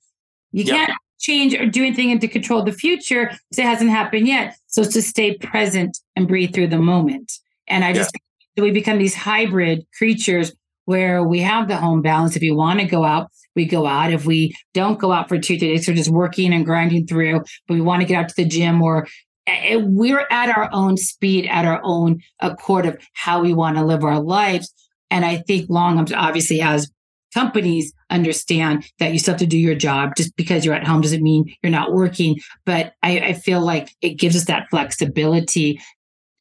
You 0.51 0.65
yep. 0.65 0.77
can't 0.77 0.93
change 1.21 1.55
or 1.55 1.67
do 1.67 1.85
anything 1.85 2.19
to 2.19 2.29
control 2.29 2.65
the 2.65 2.73
future 2.73 3.27
because 3.27 3.59
it 3.59 3.65
hasn't 3.65 3.91
happened 3.91 4.27
yet. 4.27 4.57
So 4.67 4.83
it's 4.83 4.95
to 4.95 5.03
stay 5.03 5.37
present 5.37 5.99
and 6.17 6.27
breathe 6.27 6.55
through 6.55 6.69
the 6.69 6.79
moment. 6.79 7.31
And 7.69 7.85
I 7.85 7.93
just 7.93 8.11
yeah. 8.57 8.65
we 8.65 8.71
become 8.73 8.99
these 8.99 9.15
hybrid 9.15 9.87
creatures 9.97 10.53
where 10.87 11.23
we 11.23 11.41
have 11.41 11.69
the 11.69 11.77
home 11.77 12.03
balance. 12.03 12.35
If 12.35 12.43
you 12.43 12.57
want 12.57 12.81
to 12.81 12.87
go 12.87 13.05
out, 13.05 13.31
we 13.55 13.65
go 13.65 13.87
out. 13.87 14.13
If 14.13 14.27
we 14.27 14.57
don't 14.75 14.99
go 14.99 15.13
out 15.13 15.29
for 15.29 15.39
two, 15.39 15.59
three 15.59 15.75
days, 15.75 15.87
we're 15.87 15.95
just 15.95 16.11
working 16.11 16.53
and 16.53 16.65
grinding 16.65 17.07
through, 17.07 17.45
but 17.69 17.75
we 17.75 17.81
want 17.81 18.01
to 18.03 18.09
get 18.09 18.17
out 18.17 18.29
to 18.29 18.35
the 18.37 18.45
gym 18.45 18.83
or 18.83 19.07
eh, 19.47 19.75
eh, 19.75 19.81
we're 19.81 20.27
at 20.31 20.57
our 20.57 20.69
own 20.73 20.97
speed, 20.97 21.47
at 21.47 21.65
our 21.65 21.81
own 21.85 22.21
accord 22.41 22.87
of 22.87 22.99
how 23.13 23.41
we 23.41 23.55
want 23.55 23.77
to 23.77 23.85
live 23.85 24.03
our 24.03 24.21
lives. 24.21 24.73
And 25.11 25.25
I 25.25 25.39
think 25.39 25.69
long 25.69 26.13
obviously 26.13 26.61
as 26.61 26.91
companies 27.33 27.93
understand 28.11 28.85
that 28.99 29.13
you 29.13 29.19
still 29.19 29.33
have 29.33 29.41
to 29.41 29.47
do 29.47 29.59
your 29.59 29.75
job 29.75 30.15
just 30.17 30.35
because 30.37 30.65
you're 30.65 30.75
at 30.75 30.87
home 30.87 31.01
doesn't 31.01 31.23
mean 31.23 31.45
you're 31.63 31.71
not 31.71 31.93
working 31.93 32.39
but 32.65 32.95
i, 33.03 33.19
I 33.19 33.33
feel 33.35 33.61
like 33.61 33.91
it 34.01 34.15
gives 34.15 34.37
us 34.37 34.47
that 34.47 34.67
flexibility 34.71 35.81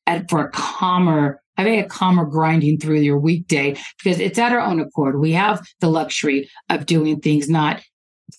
at, 0.08 0.30
for 0.30 0.46
a 0.46 0.52
calmer 0.52 1.42
having 1.58 1.80
a 1.80 1.88
calmer 1.88 2.26
grinding 2.26 2.80
through 2.80 3.00
your 3.00 3.20
weekday 3.20 3.76
because 4.02 4.20
it's 4.20 4.40
at 4.40 4.52
our 4.52 4.62
own 4.62 4.80
accord 4.80 5.20
we 5.20 5.32
have 5.34 5.66
the 5.80 5.90
luxury 5.90 6.50
of 6.70 6.86
doing 6.86 7.20
things 7.20 7.50
not 7.50 7.82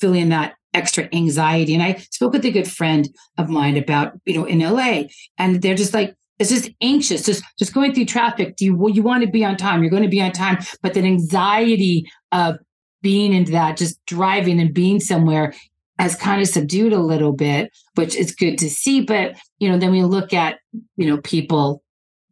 feeling 0.01 0.29
that 0.31 0.55
extra 0.73 1.09
anxiety 1.13 1.75
and 1.75 1.83
i 1.83 1.95
spoke 2.11 2.33
with 2.33 2.45
a 2.45 2.51
good 2.51 2.71
friend 2.71 3.09
of 3.39 3.49
mine 3.49 3.77
about 3.77 4.13
you 4.25 4.35
know 4.35 4.45
in 4.45 4.61
la 4.61 5.03
and 5.39 5.63
they're 5.63 5.75
just 5.75 5.95
like 5.95 6.15
it's 6.41 6.49
just 6.49 6.71
anxious, 6.81 7.23
just 7.23 7.45
just 7.59 7.75
going 7.75 7.93
through 7.93 8.07
traffic. 8.07 8.57
Do 8.57 8.65
you 8.65 8.89
you 8.89 9.03
want 9.03 9.23
to 9.23 9.31
be 9.31 9.45
on 9.45 9.57
time? 9.57 9.83
You're 9.83 9.91
going 9.91 10.03
to 10.03 10.09
be 10.09 10.23
on 10.23 10.33
time, 10.33 10.59
but 10.83 10.95
that 10.95 11.05
anxiety 11.05 12.11
of 12.33 12.59
being 13.03 13.33
into 13.33 13.53
that, 13.53 13.77
just 13.77 14.05
driving 14.07 14.61
and 14.61 14.75
being 14.75 15.01
somewhere, 15.01 15.55
has 15.99 16.15
kind 16.17 16.41
of 16.41 16.49
subdued 16.49 16.93
a 16.93 16.99
little 16.99 17.33
bit, 17.33 17.71
which 17.95 18.17
is 18.17 18.35
good 18.35 18.59
to 18.59 18.71
see. 18.71 19.03
But 19.03 19.37
you 19.59 19.69
know, 19.69 19.79
then 19.79 19.91
we 19.91 20.03
look 20.03 20.33
at 20.33 20.59
you 20.97 21.07
know 21.07 21.19
people 21.19 21.83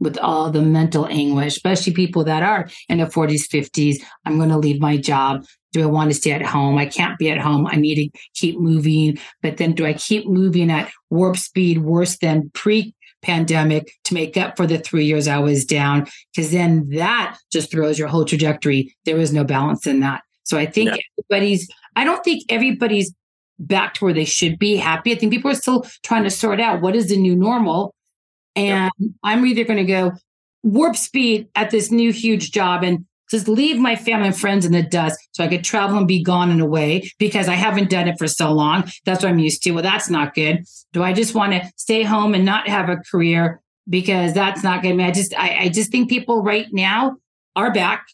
with 0.00 0.18
all 0.18 0.50
the 0.50 0.62
mental 0.62 1.06
anguish, 1.06 1.56
especially 1.56 1.92
people 1.92 2.24
that 2.24 2.42
are 2.42 2.68
in 2.88 2.98
their 2.98 3.06
40s, 3.06 3.48
50s. 3.52 3.96
I'm 4.24 4.36
going 4.36 4.50
to 4.50 4.58
leave 4.58 4.80
my 4.80 4.96
job. 4.96 5.44
Do 5.72 5.82
I 5.82 5.86
want 5.86 6.10
to 6.10 6.14
stay 6.14 6.30
at 6.30 6.42
home? 6.42 6.78
I 6.78 6.86
can't 6.86 7.18
be 7.18 7.30
at 7.30 7.38
home. 7.40 7.66
I 7.66 7.76
need 7.76 7.96
to 7.96 8.20
keep 8.34 8.58
moving. 8.58 9.18
But 9.42 9.56
then 9.56 9.72
do 9.72 9.84
I 9.84 9.92
keep 9.94 10.26
moving 10.26 10.70
at 10.70 10.90
warp 11.10 11.36
speed 11.36 11.82
worse 11.82 12.16
than 12.18 12.50
pre 12.54 12.94
pandemic 13.22 13.92
to 14.04 14.14
make 14.14 14.36
up 14.36 14.56
for 14.56 14.66
the 14.66 14.78
three 14.78 15.04
years 15.04 15.26
I 15.28 15.38
was 15.38 15.64
down, 15.64 16.06
because 16.34 16.50
then 16.50 16.88
that 16.90 17.36
just 17.52 17.70
throws 17.70 17.98
your 17.98 18.08
whole 18.08 18.24
trajectory. 18.24 18.96
There 19.04 19.16
was 19.16 19.32
no 19.32 19.44
balance 19.44 19.86
in 19.86 20.00
that. 20.00 20.22
So 20.44 20.56
I 20.56 20.66
think 20.66 20.90
yeah. 20.90 20.96
everybody's, 21.18 21.68
I 21.96 22.04
don't 22.04 22.22
think 22.24 22.44
everybody's 22.48 23.12
back 23.58 23.94
to 23.94 24.04
where 24.04 24.14
they 24.14 24.24
should 24.24 24.58
be 24.58 24.76
happy. 24.76 25.12
I 25.12 25.16
think 25.16 25.32
people 25.32 25.50
are 25.50 25.54
still 25.54 25.84
trying 26.04 26.22
to 26.24 26.30
sort 26.30 26.60
out 26.60 26.80
what 26.80 26.94
is 26.94 27.08
the 27.08 27.16
new 27.16 27.34
normal. 27.34 27.94
And 28.54 28.90
yeah. 28.98 29.08
I'm 29.24 29.44
either 29.44 29.64
going 29.64 29.84
to 29.84 29.84
go 29.84 30.12
warp 30.62 30.96
speed 30.96 31.48
at 31.54 31.70
this 31.70 31.90
new 31.90 32.12
huge 32.12 32.52
job 32.52 32.82
and 32.84 33.04
just 33.30 33.48
leave 33.48 33.78
my 33.78 33.96
family 33.96 34.28
and 34.28 34.38
friends 34.38 34.64
in 34.64 34.72
the 34.72 34.82
dust 34.82 35.18
so 35.32 35.44
I 35.44 35.48
could 35.48 35.64
travel 35.64 35.98
and 35.98 36.08
be 36.08 36.22
gone 36.22 36.50
and 36.50 36.60
away 36.60 37.10
because 37.18 37.48
I 37.48 37.54
haven't 37.54 37.90
done 37.90 38.08
it 38.08 38.18
for 38.18 38.26
so 38.26 38.52
long. 38.52 38.90
That's 39.04 39.22
what 39.22 39.30
I'm 39.30 39.38
used 39.38 39.62
to. 39.64 39.72
Well, 39.72 39.82
that's 39.82 40.10
not 40.10 40.34
good. 40.34 40.64
Do 40.92 41.02
I 41.02 41.12
just 41.12 41.34
want 41.34 41.52
to 41.52 41.70
stay 41.76 42.02
home 42.02 42.34
and 42.34 42.44
not 42.44 42.68
have 42.68 42.88
a 42.88 42.96
career 42.96 43.60
because 43.88 44.32
that's 44.32 44.62
not 44.62 44.82
good? 44.82 44.92
I, 44.92 44.94
mean, 44.94 45.06
I 45.06 45.10
just, 45.10 45.34
I, 45.38 45.58
I 45.64 45.68
just 45.68 45.90
think 45.90 46.08
people 46.08 46.42
right 46.42 46.66
now 46.72 47.16
are 47.56 47.72
back, 47.72 48.06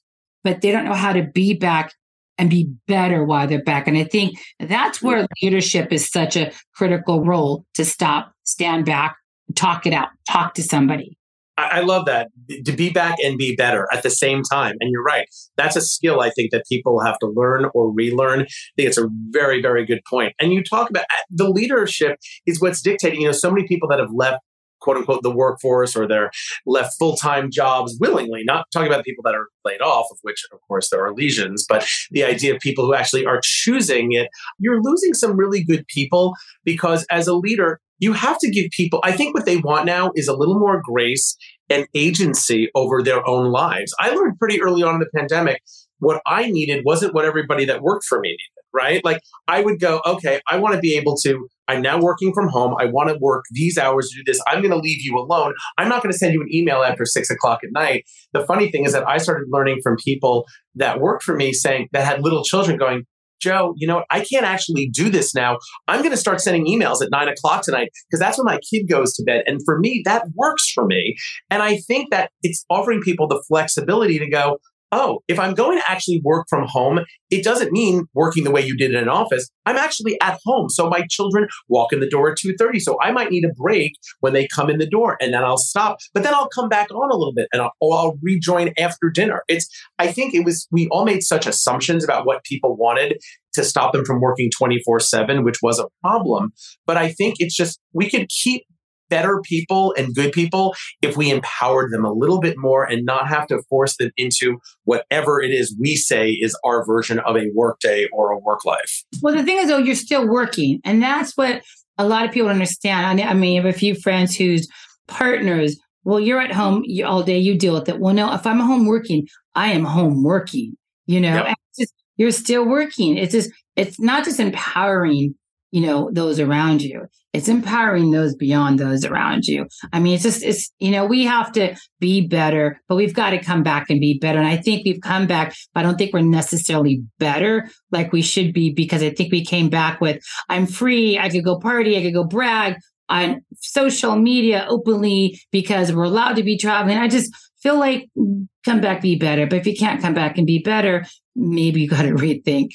but 0.42 0.60
they 0.60 0.72
don't 0.72 0.84
know 0.84 0.94
how 0.94 1.12
to 1.12 1.22
be 1.22 1.54
back 1.54 1.92
and 2.36 2.50
be 2.50 2.72
better 2.88 3.24
while 3.24 3.46
they're 3.46 3.62
back. 3.62 3.86
And 3.86 3.96
I 3.96 4.04
think 4.04 4.38
that's 4.58 5.00
where 5.00 5.26
leadership 5.42 5.92
is 5.92 6.10
such 6.10 6.36
a 6.36 6.52
critical 6.74 7.24
role 7.24 7.64
to 7.74 7.84
stop, 7.84 8.32
stand 8.42 8.86
back, 8.86 9.16
talk 9.54 9.86
it 9.86 9.92
out, 9.92 10.08
talk 10.28 10.54
to 10.54 10.62
somebody. 10.62 11.16
I, 11.56 11.80
love 11.80 12.06
that 12.06 12.28
to 12.64 12.72
be 12.72 12.90
back 12.90 13.16
and 13.22 13.38
be 13.38 13.54
better 13.54 13.86
at 13.92 14.02
the 14.02 14.10
same 14.10 14.42
time. 14.42 14.76
And 14.80 14.90
you're 14.90 15.02
right. 15.02 15.26
That's 15.56 15.76
a 15.76 15.80
skill 15.80 16.20
I 16.20 16.30
think 16.30 16.50
that 16.50 16.64
people 16.68 17.00
have 17.00 17.18
to 17.20 17.26
learn 17.26 17.66
or 17.74 17.92
relearn. 17.92 18.40
I 18.40 18.46
think 18.76 18.88
it's 18.88 18.98
a 18.98 19.08
very, 19.30 19.62
very 19.62 19.86
good 19.86 20.00
point. 20.08 20.34
And 20.40 20.52
you 20.52 20.62
talk 20.64 20.90
about 20.90 21.04
uh, 21.04 21.22
the 21.30 21.48
leadership 21.48 22.18
is 22.46 22.60
what's 22.60 22.82
dictating. 22.82 23.20
You 23.20 23.28
know, 23.28 23.32
so 23.32 23.50
many 23.50 23.66
people 23.68 23.88
that 23.88 24.00
have 24.00 24.12
left 24.12 24.38
quote 24.80 24.98
unquote 24.98 25.22
the 25.22 25.30
workforce 25.30 25.96
or 25.96 26.06
they're 26.06 26.30
left 26.66 26.94
full-time 26.98 27.50
jobs 27.50 27.96
willingly 27.98 28.42
not 28.44 28.66
talking 28.70 28.86
about 28.86 28.98
the 28.98 29.10
people 29.10 29.22
that 29.22 29.34
are 29.34 29.48
laid 29.64 29.80
off 29.80 30.06
of 30.10 30.18
which 30.22 30.44
of 30.52 30.58
course 30.68 30.90
there 30.90 31.02
are 31.02 31.14
lesions 31.14 31.64
but 31.66 31.86
the 32.10 32.22
idea 32.22 32.54
of 32.54 32.60
people 32.60 32.84
who 32.84 32.92
actually 32.92 33.24
are 33.24 33.40
choosing 33.42 34.12
it 34.12 34.28
you're 34.58 34.82
losing 34.82 35.14
some 35.14 35.38
really 35.38 35.64
good 35.64 35.86
people 35.86 36.34
because 36.64 37.06
as 37.10 37.26
a 37.26 37.34
leader 37.34 37.80
you 37.98 38.12
have 38.12 38.38
to 38.38 38.50
give 38.50 38.70
people, 38.70 39.00
I 39.04 39.12
think 39.12 39.34
what 39.34 39.46
they 39.46 39.56
want 39.56 39.86
now 39.86 40.10
is 40.14 40.28
a 40.28 40.36
little 40.36 40.58
more 40.58 40.80
grace 40.84 41.36
and 41.70 41.86
agency 41.94 42.70
over 42.74 43.02
their 43.02 43.26
own 43.28 43.50
lives. 43.50 43.94
I 43.98 44.10
learned 44.10 44.38
pretty 44.38 44.60
early 44.60 44.82
on 44.82 44.94
in 44.94 45.00
the 45.00 45.10
pandemic 45.14 45.62
what 45.98 46.20
I 46.26 46.50
needed 46.50 46.84
wasn't 46.84 47.14
what 47.14 47.24
everybody 47.24 47.64
that 47.64 47.82
worked 47.82 48.04
for 48.04 48.20
me 48.20 48.30
needed, 48.30 48.68
right? 48.72 49.04
Like 49.04 49.20
I 49.48 49.62
would 49.62 49.80
go, 49.80 50.00
okay, 50.04 50.40
I 50.50 50.58
want 50.58 50.74
to 50.74 50.80
be 50.80 50.96
able 50.96 51.16
to, 51.22 51.48
I'm 51.66 51.80
now 51.80 51.98
working 51.98 52.32
from 52.34 52.48
home. 52.48 52.74
I 52.78 52.86
want 52.86 53.08
to 53.08 53.16
work 53.20 53.44
these 53.52 53.78
hours 53.78 54.10
to 54.10 54.16
do 54.16 54.22
this. 54.26 54.42
I'm 54.46 54.60
going 54.60 54.72
to 54.72 54.78
leave 54.78 55.00
you 55.00 55.16
alone. 55.16 55.54
I'm 55.78 55.88
not 55.88 56.02
going 56.02 56.12
to 56.12 56.18
send 56.18 56.34
you 56.34 56.42
an 56.42 56.52
email 56.52 56.82
after 56.82 57.06
six 57.06 57.30
o'clock 57.30 57.60
at 57.64 57.72
night. 57.72 58.04
The 58.32 58.44
funny 58.44 58.70
thing 58.70 58.84
is 58.84 58.92
that 58.92 59.08
I 59.08 59.16
started 59.18 59.46
learning 59.50 59.80
from 59.82 59.96
people 60.04 60.46
that 60.74 61.00
worked 61.00 61.22
for 61.22 61.34
me 61.34 61.52
saying 61.52 61.88
that 61.92 62.04
had 62.04 62.22
little 62.22 62.44
children 62.44 62.76
going, 62.76 63.04
Joe, 63.40 63.74
you 63.76 63.86
know, 63.86 64.04
I 64.10 64.20
can't 64.20 64.44
actually 64.44 64.88
do 64.92 65.10
this 65.10 65.34
now. 65.34 65.58
I'm 65.88 66.00
going 66.00 66.10
to 66.10 66.16
start 66.16 66.40
sending 66.40 66.66
emails 66.66 67.02
at 67.02 67.10
nine 67.10 67.28
o'clock 67.28 67.62
tonight 67.62 67.90
because 68.08 68.20
that's 68.20 68.38
when 68.38 68.46
my 68.46 68.58
kid 68.70 68.88
goes 68.88 69.12
to 69.14 69.24
bed. 69.24 69.42
And 69.46 69.60
for 69.64 69.78
me, 69.78 70.02
that 70.04 70.24
works 70.34 70.70
for 70.72 70.86
me. 70.86 71.16
And 71.50 71.62
I 71.62 71.78
think 71.78 72.10
that 72.10 72.30
it's 72.42 72.64
offering 72.70 73.00
people 73.00 73.28
the 73.28 73.42
flexibility 73.48 74.18
to 74.18 74.28
go, 74.28 74.58
oh, 74.94 75.18
if 75.28 75.38
I'm 75.38 75.54
going 75.54 75.78
to 75.78 75.90
actually 75.90 76.20
work 76.24 76.46
from 76.48 76.66
home, 76.66 77.00
it 77.30 77.42
doesn't 77.42 77.72
mean 77.72 78.04
working 78.14 78.44
the 78.44 78.50
way 78.50 78.64
you 78.64 78.76
did 78.76 78.92
in 78.92 78.96
an 78.96 79.08
office. 79.08 79.50
I'm 79.66 79.76
actually 79.76 80.16
at 80.22 80.38
home. 80.44 80.68
So 80.68 80.88
my 80.88 81.04
children 81.10 81.48
walk 81.68 81.92
in 81.92 82.00
the 82.00 82.08
door 82.08 82.30
at 82.30 82.38
2:30. 82.38 82.80
So 82.80 82.96
I 83.02 83.10
might 83.10 83.30
need 83.30 83.44
a 83.44 83.52
break 83.54 83.92
when 84.20 84.32
they 84.32 84.46
come 84.54 84.70
in 84.70 84.78
the 84.78 84.88
door 84.88 85.16
and 85.20 85.34
then 85.34 85.42
I'll 85.42 85.58
stop. 85.58 85.98
But 86.12 86.22
then 86.22 86.34
I'll 86.34 86.48
come 86.48 86.68
back 86.68 86.90
on 86.90 87.10
a 87.10 87.16
little 87.16 87.34
bit 87.34 87.48
and 87.52 87.60
I'll, 87.60 87.72
I'll 87.82 88.18
rejoin 88.22 88.72
after 88.78 89.10
dinner. 89.10 89.42
It's 89.48 89.68
I 89.98 90.12
think 90.12 90.34
it 90.34 90.44
was 90.44 90.66
we 90.70 90.86
all 90.88 91.04
made 91.04 91.22
such 91.22 91.46
assumptions 91.46 92.04
about 92.04 92.24
what 92.24 92.44
people 92.44 92.76
wanted 92.76 93.18
to 93.54 93.64
stop 93.64 93.92
them 93.92 94.04
from 94.04 94.20
working 94.20 94.50
24/7, 94.60 95.44
which 95.44 95.58
was 95.62 95.78
a 95.78 95.86
problem. 96.02 96.52
But 96.86 96.96
I 96.96 97.10
think 97.10 97.36
it's 97.38 97.56
just 97.56 97.80
we 97.92 98.08
could 98.08 98.28
keep 98.28 98.64
better 99.14 99.40
people 99.44 99.94
and 99.96 100.12
good 100.12 100.32
people 100.32 100.74
if 101.00 101.16
we 101.16 101.30
empowered 101.30 101.92
them 101.92 102.04
a 102.04 102.12
little 102.12 102.40
bit 102.40 102.58
more 102.58 102.84
and 102.84 103.04
not 103.04 103.28
have 103.28 103.46
to 103.46 103.62
force 103.68 103.96
them 103.96 104.10
into 104.16 104.58
whatever 104.86 105.40
it 105.40 105.52
is 105.52 105.76
we 105.78 105.94
say 105.94 106.30
is 106.30 106.58
our 106.64 106.84
version 106.84 107.20
of 107.20 107.36
a 107.36 107.48
workday 107.54 108.08
or 108.12 108.32
a 108.32 108.38
work 108.40 108.64
life. 108.64 109.04
Well, 109.22 109.36
the 109.36 109.44
thing 109.44 109.58
is, 109.58 109.68
though, 109.68 109.78
you're 109.78 109.94
still 109.94 110.26
working. 110.26 110.80
And 110.84 111.00
that's 111.00 111.36
what 111.36 111.62
a 111.96 112.04
lot 112.04 112.24
of 112.24 112.32
people 112.32 112.48
understand. 112.48 113.20
I 113.20 113.34
mean, 113.34 113.56
I 113.56 113.62
have 113.62 113.72
a 113.72 113.78
few 113.78 113.94
friends 113.94 114.34
whose 114.34 114.66
partners, 115.06 115.78
well, 116.02 116.18
you're 116.18 116.40
at 116.40 116.50
home 116.50 116.82
all 117.06 117.22
day, 117.22 117.38
you 117.38 117.56
deal 117.56 117.74
with 117.74 117.88
it. 117.88 118.00
Well, 118.00 118.14
no, 118.14 118.34
if 118.34 118.44
I'm 118.48 118.58
home 118.58 118.86
working, 118.86 119.28
I 119.54 119.68
am 119.70 119.84
home 119.84 120.24
working, 120.24 120.76
you 121.06 121.20
know, 121.20 121.44
yep. 121.44 121.56
just, 121.78 121.94
you're 122.16 122.32
still 122.32 122.66
working. 122.66 123.16
It's 123.16 123.30
just, 123.30 123.52
it's 123.76 124.00
not 124.00 124.24
just 124.24 124.40
empowering 124.40 125.36
you 125.74 125.80
know, 125.80 126.08
those 126.12 126.38
around 126.38 126.82
you. 126.82 127.04
It's 127.32 127.48
empowering 127.48 128.12
those 128.12 128.36
beyond 128.36 128.78
those 128.78 129.04
around 129.04 129.48
you. 129.48 129.66
I 129.92 129.98
mean, 129.98 130.14
it's 130.14 130.22
just, 130.22 130.44
it's, 130.44 130.70
you 130.78 130.92
know, 130.92 131.04
we 131.04 131.24
have 131.24 131.50
to 131.54 131.74
be 131.98 132.28
better, 132.28 132.80
but 132.88 132.94
we've 132.94 133.12
got 133.12 133.30
to 133.30 133.42
come 133.42 133.64
back 133.64 133.90
and 133.90 133.98
be 133.98 134.16
better. 134.16 134.38
And 134.38 134.46
I 134.46 134.56
think 134.56 134.84
we've 134.84 135.00
come 135.00 135.26
back, 135.26 135.52
but 135.74 135.80
I 135.80 135.82
don't 135.82 135.98
think 135.98 136.12
we're 136.12 136.20
necessarily 136.20 137.02
better 137.18 137.68
like 137.90 138.12
we 138.12 138.22
should 138.22 138.54
be 138.54 138.72
because 138.72 139.02
I 139.02 139.10
think 139.10 139.32
we 139.32 139.44
came 139.44 139.68
back 139.68 140.00
with, 140.00 140.22
I'm 140.48 140.66
free. 140.68 141.18
I 141.18 141.28
could 141.28 141.44
go 141.44 141.58
party. 141.58 141.98
I 141.98 142.02
could 142.02 142.14
go 142.14 142.22
brag 142.22 142.76
on 143.08 143.44
social 143.56 144.14
media 144.14 144.66
openly 144.68 145.40
because 145.50 145.92
we're 145.92 146.04
allowed 146.04 146.36
to 146.36 146.44
be 146.44 146.56
traveling. 146.56 146.98
I 146.98 147.08
just 147.08 147.34
feel 147.60 147.80
like 147.80 148.08
mm, 148.16 148.46
come 148.64 148.80
back, 148.80 149.02
be 149.02 149.16
better. 149.16 149.48
But 149.48 149.58
if 149.58 149.66
you 149.66 149.74
can't 149.76 150.00
come 150.00 150.14
back 150.14 150.38
and 150.38 150.46
be 150.46 150.60
better, 150.60 151.04
maybe 151.34 151.80
you 151.80 151.88
got 151.88 152.02
to 152.02 152.10
rethink 152.14 152.68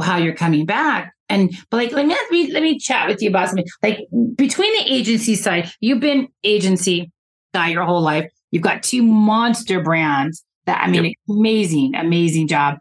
how 0.00 0.16
you're 0.16 0.34
coming 0.34 0.66
back 0.66 1.12
and 1.28 1.54
but 1.70 1.76
like 1.76 1.92
let 1.92 2.06
me 2.06 2.14
let 2.14 2.30
me 2.30 2.52
let 2.52 2.62
me 2.62 2.78
chat 2.78 3.08
with 3.08 3.22
you 3.22 3.28
about 3.28 3.48
something. 3.48 3.66
Like 3.82 3.98
between 4.36 4.72
the 4.78 4.92
agency 4.92 5.34
side, 5.34 5.70
you've 5.80 6.00
been 6.00 6.28
agency 6.44 7.10
guy 7.54 7.68
your 7.68 7.84
whole 7.84 8.00
life. 8.00 8.30
You've 8.50 8.62
got 8.62 8.82
two 8.82 9.02
monster 9.02 9.82
brands 9.82 10.44
that 10.66 10.82
I 10.82 10.90
mean, 10.90 11.04
yep. 11.04 11.14
amazing, 11.28 11.94
amazing 11.94 12.48
job. 12.48 12.78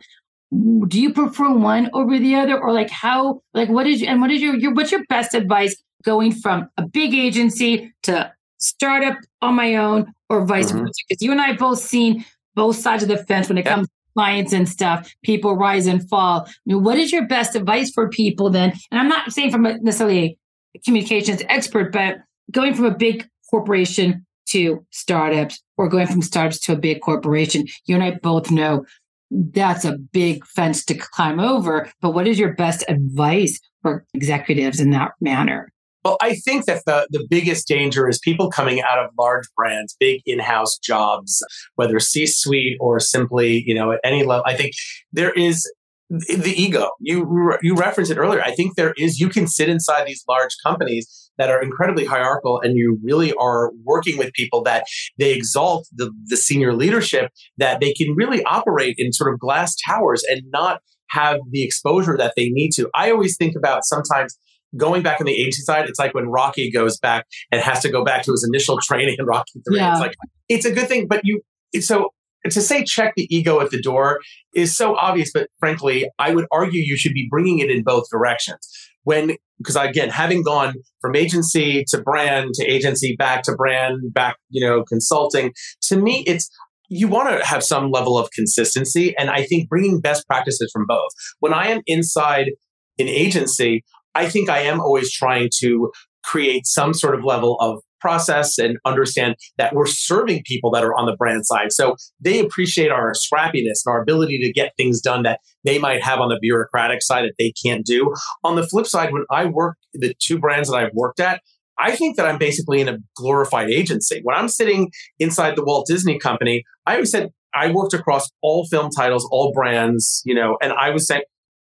Do 0.51 1.01
you 1.01 1.13
prefer 1.13 1.53
one 1.53 1.89
over 1.93 2.17
the 2.17 2.35
other, 2.35 2.57
or 2.57 2.71
like 2.71 2.89
how? 2.89 3.41
Like 3.53 3.69
what 3.69 3.85
is 3.85 4.01
and 4.01 4.21
what 4.21 4.31
is 4.31 4.41
your 4.41 4.55
your 4.55 4.73
what's 4.73 4.91
your 4.91 5.03
best 5.09 5.33
advice 5.33 5.75
going 6.03 6.31
from 6.31 6.69
a 6.77 6.87
big 6.87 7.13
agency 7.13 7.93
to 8.03 8.31
startup 8.59 9.17
on 9.41 9.55
my 9.55 9.75
own, 9.75 10.13
or 10.29 10.45
vice 10.45 10.71
mm-hmm. 10.71 10.79
versa? 10.79 10.93
Because 11.09 11.21
you 11.21 11.31
and 11.31 11.41
I 11.41 11.53
both 11.53 11.79
seen 11.79 12.23
both 12.55 12.77
sides 12.77 13.03
of 13.03 13.09
the 13.09 13.17
fence 13.17 13.49
when 13.49 13.57
it 13.57 13.65
yep. 13.65 13.75
comes 13.75 13.87
clients 14.17 14.51
and 14.51 14.67
stuff, 14.67 15.13
people 15.23 15.55
rise 15.55 15.85
and 15.85 16.09
fall. 16.09 16.45
I 16.47 16.51
mean, 16.65 16.83
what 16.83 16.97
is 16.97 17.11
your 17.11 17.27
best 17.27 17.55
advice 17.55 17.91
for 17.91 18.09
people 18.09 18.49
then? 18.49 18.73
And 18.89 18.99
I'm 18.99 19.07
not 19.07 19.31
saying 19.31 19.51
from 19.51 19.67
a, 19.67 19.77
necessarily 19.77 20.39
a 20.75 20.79
communications 20.79 21.43
expert, 21.49 21.93
but 21.93 22.15
going 22.51 22.73
from 22.73 22.85
a 22.85 22.95
big 22.95 23.27
corporation 23.51 24.25
to 24.47 24.83
startups 24.89 25.61
or 25.77 25.87
going 25.87 26.07
from 26.07 26.23
startups 26.23 26.59
to 26.61 26.73
a 26.73 26.77
big 26.77 27.01
corporation, 27.01 27.67
you 27.85 27.93
and 27.93 28.03
I 28.03 28.17
both 28.23 28.49
know 28.49 28.85
that's 29.29 29.85
a 29.85 29.97
big 29.97 30.43
fence 30.47 30.83
to 30.85 30.95
climb 30.95 31.39
over. 31.39 31.87
But 32.01 32.15
what 32.15 32.27
is 32.27 32.39
your 32.39 32.55
best 32.55 32.83
advice 32.87 33.59
for 33.83 34.03
executives 34.15 34.79
in 34.79 34.89
that 34.91 35.11
manner? 35.21 35.71
Well, 36.07 36.15
I 36.21 36.35
think 36.35 36.67
that 36.67 36.83
the, 36.85 37.05
the 37.09 37.27
biggest 37.29 37.67
danger 37.67 38.07
is 38.07 38.17
people 38.17 38.49
coming 38.49 38.79
out 38.79 38.97
of 38.97 39.11
large 39.19 39.45
brands, 39.57 39.93
big 39.99 40.21
in-house 40.25 40.77
jobs, 40.77 41.43
whether 41.75 41.99
C-suite 41.99 42.77
or 42.79 43.01
simply, 43.01 43.61
you 43.67 43.75
know, 43.75 43.91
at 43.91 43.99
any 44.05 44.23
level. 44.23 44.45
I 44.47 44.55
think 44.55 44.71
there 45.11 45.33
is 45.33 45.69
the 46.09 46.53
ego. 46.55 46.91
You 47.01 47.57
you 47.61 47.75
referenced 47.75 48.09
it 48.09 48.17
earlier. 48.17 48.41
I 48.41 48.51
think 48.51 48.77
there 48.77 48.93
is. 48.97 49.19
You 49.19 49.27
can 49.27 49.47
sit 49.47 49.67
inside 49.67 50.07
these 50.07 50.23
large 50.29 50.55
companies 50.65 51.29
that 51.37 51.49
are 51.49 51.61
incredibly 51.61 52.05
hierarchical, 52.05 52.61
and 52.61 52.77
you 52.77 52.97
really 53.03 53.33
are 53.33 53.73
working 53.83 54.17
with 54.17 54.31
people 54.31 54.63
that 54.63 54.85
they 55.19 55.33
exalt 55.33 55.89
the 55.93 56.09
the 56.27 56.37
senior 56.37 56.73
leadership 56.73 57.31
that 57.57 57.81
they 57.81 57.91
can 57.91 58.15
really 58.15 58.41
operate 58.45 58.95
in 58.97 59.11
sort 59.11 59.33
of 59.33 59.41
glass 59.41 59.75
towers 59.85 60.23
and 60.29 60.43
not 60.53 60.79
have 61.09 61.39
the 61.51 61.63
exposure 61.63 62.15
that 62.15 62.31
they 62.37 62.47
need 62.47 62.71
to. 62.75 62.89
I 62.95 63.11
always 63.11 63.35
think 63.35 63.57
about 63.57 63.83
sometimes 63.83 64.37
going 64.75 65.01
back 65.01 65.19
on 65.19 65.25
the 65.25 65.33
agency 65.33 65.61
side, 65.61 65.87
it's 65.87 65.99
like 65.99 66.13
when 66.13 66.27
Rocky 66.27 66.71
goes 66.71 66.97
back 66.97 67.25
and 67.51 67.61
has 67.61 67.81
to 67.81 67.89
go 67.89 68.03
back 68.03 68.23
to 68.23 68.31
his 68.31 68.45
initial 68.47 68.77
training 68.81 69.15
in 69.17 69.25
Rocky 69.25 69.61
3. 69.67 69.77
Yeah. 69.77 69.91
It's 69.93 70.01
like, 70.01 70.13
it's 70.49 70.65
a 70.65 70.73
good 70.73 70.87
thing, 70.87 71.07
but 71.07 71.21
you, 71.23 71.41
so 71.79 72.09
to 72.49 72.61
say 72.61 72.83
check 72.83 73.13
the 73.15 73.33
ego 73.35 73.59
at 73.59 73.71
the 73.71 73.81
door 73.81 74.19
is 74.53 74.75
so 74.75 74.95
obvious, 74.95 75.31
but 75.33 75.49
frankly, 75.59 76.09
I 76.19 76.33
would 76.33 76.45
argue 76.51 76.81
you 76.83 76.97
should 76.97 77.13
be 77.13 77.27
bringing 77.29 77.59
it 77.59 77.69
in 77.69 77.83
both 77.83 78.05
directions. 78.11 78.59
When, 79.03 79.37
because 79.57 79.75
again, 79.75 80.09
having 80.09 80.43
gone 80.43 80.75
from 81.01 81.15
agency 81.15 81.83
to 81.89 82.01
brand 82.01 82.53
to 82.55 82.65
agency 82.65 83.15
back 83.17 83.43
to 83.43 83.55
brand, 83.55 84.13
back, 84.13 84.35
you 84.49 84.65
know, 84.65 84.83
consulting, 84.83 85.53
to 85.83 85.97
me, 85.97 86.23
it's, 86.27 86.49
you 86.89 87.07
want 87.07 87.29
to 87.29 87.45
have 87.45 87.63
some 87.63 87.91
level 87.91 88.17
of 88.17 88.29
consistency. 88.31 89.15
And 89.17 89.29
I 89.29 89.43
think 89.43 89.69
bringing 89.69 89.99
best 90.01 90.27
practices 90.27 90.69
from 90.73 90.85
both. 90.87 91.11
When 91.39 91.53
I 91.53 91.67
am 91.67 91.81
inside 91.85 92.51
an 92.99 93.07
agency, 93.07 93.83
I 94.17 94.27
think 94.27 94.49
I 94.49 94.61
am 94.61 94.79
always 94.79 95.13
trying 95.13 95.49
to 95.59 95.91
create 96.23 96.65
some 96.65 96.93
sort 96.93 97.13
of 97.13 97.23
level 97.23 97.55
of 97.59 97.81
process 98.01 98.57
and 98.57 98.77
understand 98.83 99.35
that 99.57 99.73
we're 99.73 99.85
serving 99.85 100.41
people 100.43 100.71
that 100.71 100.83
are 100.83 100.95
on 100.95 101.05
the 101.05 101.15
brand 101.15 101.45
side. 101.45 101.71
So 101.71 101.95
they 102.19 102.39
appreciate 102.39 102.89
our 102.89 103.13
scrappiness 103.13 103.81
and 103.85 103.93
our 103.93 104.01
ability 104.01 104.39
to 104.39 104.51
get 104.51 104.73
things 104.75 105.01
done 105.01 105.21
that 105.23 105.39
they 105.63 105.77
might 105.77 106.03
have 106.03 106.19
on 106.19 106.29
the 106.29 106.39
bureaucratic 106.41 107.03
side 107.03 107.25
that 107.25 107.35
they 107.37 107.53
can't 107.63 107.85
do. 107.85 108.11
On 108.43 108.55
the 108.55 108.67
flip 108.67 108.87
side, 108.87 109.13
when 109.13 109.23
I 109.29 109.45
work 109.45 109.77
the 109.93 110.15
two 110.19 110.39
brands 110.39 110.69
that 110.69 110.77
I've 110.77 110.93
worked 110.93 111.19
at, 111.19 111.41
I 111.79 111.95
think 111.95 112.17
that 112.17 112.25
I'm 112.25 112.39
basically 112.39 112.81
in 112.81 112.89
a 112.89 112.97
glorified 113.15 113.69
agency. 113.69 114.21
When 114.23 114.35
I'm 114.35 114.49
sitting 114.49 114.89
inside 115.19 115.55
the 115.55 115.63
Walt 115.63 115.85
Disney 115.87 116.17
Company, 116.17 116.63
I 116.87 116.95
always 116.95 117.11
said 117.11 117.29
I 117.53 117.71
worked 117.71 117.93
across 117.93 118.27
all 118.41 118.65
film 118.65 118.89
titles, 118.89 119.27
all 119.31 119.51
brands, 119.53 120.23
you 120.25 120.33
know, 120.33 120.57
and 120.61 120.73
I 120.73 120.89
was 120.89 121.07
saying, 121.07 121.23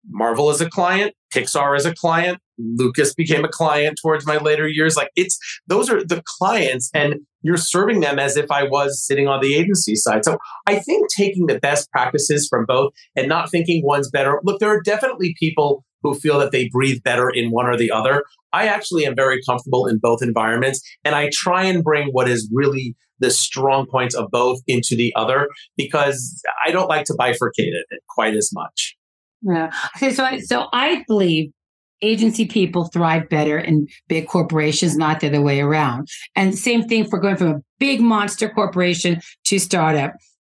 Marvel 0.09 0.51
is 0.51 0.61
a 0.61 0.69
client, 0.69 1.15
Pixar 1.33 1.77
is 1.77 1.87
a 1.87 1.95
client, 1.95 2.39
Lucas 2.59 3.15
became 3.15 3.45
a 3.45 3.49
client 3.49 3.99
towards 4.01 4.27
my 4.27 4.37
later 4.37 4.69
years. 4.69 4.97
Like 4.97 5.11
it's 5.17 5.39
those 5.67 5.91
are 5.91 6.05
the 6.05 6.23
clients, 6.39 6.91
and 6.95 7.17
you're 7.43 7.57
serving 7.57 8.01
them 8.01 8.19
as 8.19 8.37
if 8.37 8.51
I 8.51 8.65
was 8.65 9.05
sitting 9.05 9.29
on 9.29 9.41
the 9.41 9.55
agency 9.55 9.95
side. 9.97 10.25
So 10.25 10.39
I 10.67 10.77
think 10.77 11.09
taking 11.17 11.47
the 11.47 11.59
best 11.59 11.91
practices 11.91 12.47
from 12.49 12.65
both 12.67 12.93
and 13.17 13.29
not 13.29 13.51
thinking 13.51 13.83
one's 13.85 14.11
better. 14.11 14.41
Look, 14.45 14.61
there 14.61 14.71
are 14.71 14.83
definitely 14.83 15.35
people 15.39 15.85
who 16.03 16.15
feel 16.15 16.39
that 16.41 16.53
they 16.53 16.69
breathe 16.69 17.03
better 17.03 17.31
in 17.31 17.51
one 17.51 17.67
or 17.67 17.77
the 17.77 17.91
other. 17.91 18.25
I 18.53 18.67
actually 18.67 19.07
am 19.07 19.15
very 19.15 19.41
comfortable 19.49 19.87
in 19.87 19.99
both 19.99 20.23
environments, 20.23 20.81
and 21.05 21.15
I 21.15 21.31
try 21.33 21.65
and 21.65 21.83
bring 21.83 22.09
what 22.09 22.29
is 22.29 22.51
really 22.53 22.97
the 23.19 23.31
strong 23.31 23.87
points 23.87 24.17
of 24.17 24.31
both 24.33 24.61
into 24.67 24.97
the 24.97 25.13
other 25.15 25.49
because 25.77 26.43
I 26.67 26.73
don't 26.73 26.89
like 26.89 27.05
to 27.05 27.15
bifurcate 27.15 27.53
it 27.59 27.87
quite 28.09 28.35
as 28.35 28.51
much. 28.53 28.97
Yeah. 29.43 29.73
Okay. 29.97 30.13
So 30.13 30.25
I, 30.25 30.39
so 30.41 30.67
I 30.73 31.05
believe 31.07 31.53
agency 32.03 32.47
people 32.47 32.87
thrive 32.87 33.29
better 33.29 33.59
in 33.59 33.87
big 34.09 34.29
corporations, 34.29 34.97
not 34.97 35.21
the 35.21 35.29
other 35.29 35.41
way 35.41 35.61
around. 35.61 36.09
And 36.35 36.57
same 36.57 36.83
thing 36.83 37.09
for 37.09 37.19
going 37.19 37.37
from 37.37 37.49
a 37.49 37.61
big 37.79 38.01
monster 38.01 38.49
corporation 38.49 39.21
to 39.45 39.59
startup. 39.59 40.13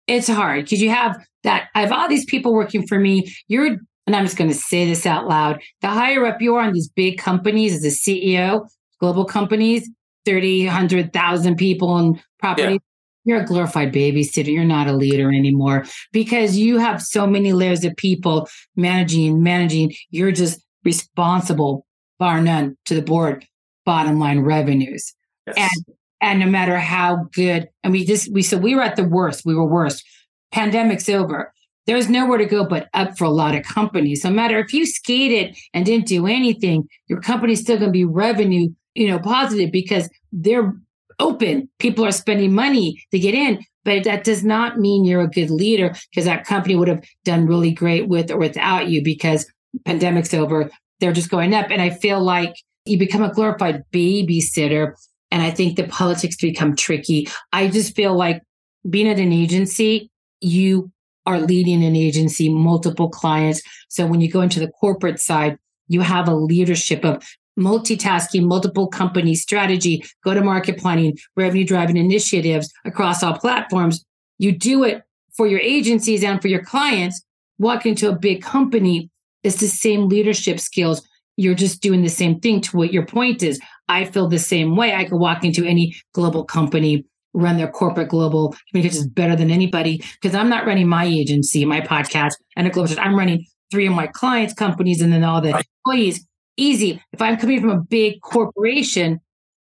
It's 0.07 0.27
hard 0.27 0.65
because 0.65 0.81
you 0.81 0.89
have 0.89 1.17
that. 1.43 1.69
I 1.75 1.81
have 1.81 1.91
all 1.91 2.07
these 2.07 2.25
people 2.25 2.53
working 2.53 2.85
for 2.87 2.99
me. 2.99 3.33
You're, 3.47 3.77
and 4.07 4.15
I'm 4.15 4.25
just 4.25 4.37
going 4.37 4.51
to 4.51 4.57
say 4.57 4.85
this 4.85 5.05
out 5.05 5.27
loud. 5.27 5.61
The 5.81 5.87
higher 5.87 6.25
up 6.25 6.41
you 6.41 6.55
are 6.55 6.61
on 6.61 6.73
these 6.73 6.89
big 6.89 7.17
companies 7.17 7.73
as 7.73 7.83
a 7.83 7.95
CEO, 7.95 8.67
global 8.99 9.25
companies, 9.25 9.89
30, 10.25 10.65
100,000 10.65 11.55
people 11.55 11.97
and 11.97 12.23
property. 12.39 12.73
Yeah 12.73 12.77
you're 13.25 13.41
a 13.41 13.45
glorified 13.45 13.91
babysitter. 13.91 14.51
You're 14.51 14.63
not 14.63 14.88
a 14.88 14.93
leader 14.93 15.29
anymore 15.29 15.85
because 16.13 16.57
you 16.57 16.77
have 16.77 17.01
so 17.01 17.27
many 17.27 17.51
layers 17.51 17.83
of 17.83 17.95
people 17.97 18.47
managing, 18.75 19.43
managing. 19.43 19.93
You're 20.11 20.31
just 20.31 20.63
responsible, 20.83 21.85
bar 22.19 22.39
none, 22.39 22.77
to 22.85 22.95
the 22.95 23.01
board 23.01 23.45
bottom 23.85 24.19
line 24.19 24.39
revenues. 24.39 25.13
Yes. 25.47 25.57
And 25.57 25.95
and 26.21 26.39
no 26.39 26.47
matter 26.47 26.79
how 26.79 27.27
good, 27.33 27.67
and 27.83 27.93
we 27.93 28.05
just 28.05 28.31
we 28.33 28.41
so 28.41 28.57
we 28.57 28.75
were 28.75 28.81
at 28.81 28.95
the 28.95 29.03
worst. 29.03 29.45
We 29.45 29.53
were 29.53 29.67
worst. 29.67 30.03
Pandemic's 30.51 31.09
over. 31.09 31.53
There's 31.85 32.09
nowhere 32.09 32.39
to 32.39 32.45
go 32.45 32.65
but 32.65 32.89
up 32.93 33.15
for 33.17 33.25
a 33.25 33.29
lot 33.29 33.53
of 33.53 33.63
companies. 33.63 34.23
No 34.23 34.31
matter 34.31 34.57
if 34.57 34.73
you 34.73 34.88
skated 34.88 35.55
and 35.73 35.85
didn't 35.85 36.07
do 36.07 36.25
anything, 36.25 36.88
your 37.07 37.21
company's 37.21 37.61
still 37.61 37.77
going 37.77 37.89
to 37.89 37.93
be 37.93 38.05
revenue, 38.05 38.69
you 38.95 39.07
know, 39.07 39.19
positive 39.19 39.71
because 39.71 40.09
they're 40.31 40.73
open. 41.19 41.69
People 41.80 42.06
are 42.06 42.12
spending 42.12 42.54
money 42.54 43.04
to 43.12 43.19
get 43.19 43.34
in, 43.34 43.63
but 43.84 44.04
that 44.04 44.23
does 44.23 44.43
not 44.43 44.80
mean 44.80 45.06
you're 45.06 45.21
a 45.21 45.28
good 45.28 45.49
leader 45.49 45.93
because 46.10 46.25
that 46.25 46.45
company 46.45 46.75
would 46.75 46.88
have 46.88 47.04
done 47.23 47.45
really 47.45 47.71
great 47.71 48.08
with 48.08 48.32
or 48.32 48.38
without 48.38 48.88
you 48.89 49.04
because 49.04 49.49
pandemic's 49.86 50.34
over. 50.34 50.69
They're 50.99 51.13
just 51.13 51.30
going 51.30 51.54
up. 51.54 51.69
And 51.69 51.82
I 51.82 51.89
feel 51.89 52.21
like 52.21 52.56
you 52.86 52.97
become 52.97 53.23
a 53.23 53.34
glorified 53.34 53.84
babysitter. 53.91 54.93
And 55.32 55.41
I 55.41 55.51
think 55.51 55.75
the 55.75 55.88
politics 55.88 56.38
become 56.38 56.75
tricky. 56.75 57.28
I 57.51 57.67
just 57.67 57.95
feel 57.95 58.15
like 58.15 58.41
being 58.89 59.08
at 59.08 59.19
an 59.19 59.34
agency, 59.34 60.10
you 60.41 60.91
are 61.25 61.39
leading 61.39 61.84
an 61.84 61.95
agency, 61.95 62.49
multiple 62.49 63.10
clients. 63.10 63.62
So 63.89 64.06
when 64.06 64.21
you 64.21 64.32
go 64.32 64.41
into 64.41 64.60
the 64.60 64.67
corporate 64.67 65.19
side, 65.19 65.58
you 65.88 66.01
have 66.01 66.28
a 66.28 66.36
leadership 66.36 67.04
of 67.04 67.23
multitasking, 67.57 68.43
multiple 68.43 68.87
company 68.87 69.35
strategy, 69.35 70.03
go 70.23 70.33
to 70.33 70.41
market 70.41 70.77
planning, 70.77 71.17
revenue 71.35 71.65
driving 71.65 71.97
initiatives 71.97 72.71
across 72.85 73.23
all 73.23 73.37
platforms. 73.37 74.03
You 74.37 74.51
do 74.51 74.83
it 74.83 75.03
for 75.35 75.47
your 75.47 75.59
agencies 75.59 76.23
and 76.23 76.41
for 76.41 76.47
your 76.47 76.63
clients. 76.63 77.21
Walk 77.57 77.86
into 77.86 78.09
a 78.09 78.15
big 78.15 78.41
company, 78.41 79.09
it's 79.43 79.59
the 79.59 79.67
same 79.67 80.09
leadership 80.09 80.59
skills. 80.59 81.07
You're 81.38 81.55
just 81.55 81.82
doing 81.82 82.01
the 82.01 82.09
same 82.09 82.39
thing 82.39 82.61
to 82.61 82.77
what 82.77 82.93
your 82.93 83.05
point 83.05 83.43
is. 83.43 83.59
I 83.88 84.05
feel 84.05 84.27
the 84.27 84.39
same 84.39 84.75
way. 84.75 84.93
I 84.93 85.05
could 85.05 85.19
walk 85.19 85.43
into 85.43 85.65
any 85.65 85.95
global 86.13 86.43
company, 86.43 87.05
run 87.34 87.57
their 87.57 87.67
corporate 87.67 88.09
global 88.09 88.55
communications 88.69 89.07
better 89.07 89.36
than 89.36 89.51
anybody 89.51 90.03
because 90.21 90.36
I'm 90.36 90.49
not 90.49 90.65
running 90.65 90.88
my 90.88 91.05
agency, 91.05 91.63
my 91.65 91.82
podcast, 91.82 92.34
and 92.55 92.67
a 92.67 92.69
global. 92.69 92.95
I'm 92.99 93.17
running 93.17 93.45
three 93.71 93.88
of 93.88 93.93
my 93.93 94.07
clients' 94.07 94.53
companies 94.53 95.01
and 95.01 95.11
then 95.13 95.23
all 95.23 95.41
the 95.41 95.63
employees 95.86 96.25
easy. 96.58 97.01
If 97.12 97.22
I'm 97.22 97.38
coming 97.38 97.62
from 97.62 97.70
a 97.70 97.82
big 97.82 98.22
corporation 98.22 99.20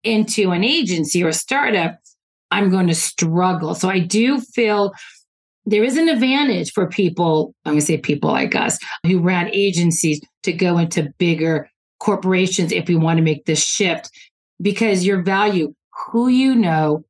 into 0.04 0.50
an 0.52 0.64
agency 0.64 1.22
or 1.22 1.28
a 1.28 1.32
startup, 1.32 1.98
I'm 2.50 2.70
going 2.70 2.86
to 2.86 2.94
struggle. 2.94 3.74
So 3.74 3.88
I 3.88 3.98
do 3.98 4.40
feel 4.40 4.92
there 5.66 5.84
is 5.84 5.96
an 5.98 6.08
advantage 6.08 6.72
for 6.72 6.86
people, 6.86 7.54
I'm 7.64 7.72
going 7.72 7.80
to 7.80 7.86
say 7.86 7.98
people 7.98 8.30
like 8.30 8.54
us 8.54 8.78
who 9.06 9.20
ran 9.20 9.50
agencies 9.52 10.20
to 10.44 10.52
go 10.52 10.78
into 10.78 11.12
bigger 11.18 11.68
corporations 12.00 12.72
if 12.72 12.88
we 12.88 12.94
want 12.94 13.18
to 13.18 13.22
make 13.22 13.44
this 13.44 13.62
shift 13.62 14.10
because 14.62 15.04
your 15.04 15.22
value, 15.22 15.74
who 16.06 16.28
you 16.28 16.54
know, 16.54 17.04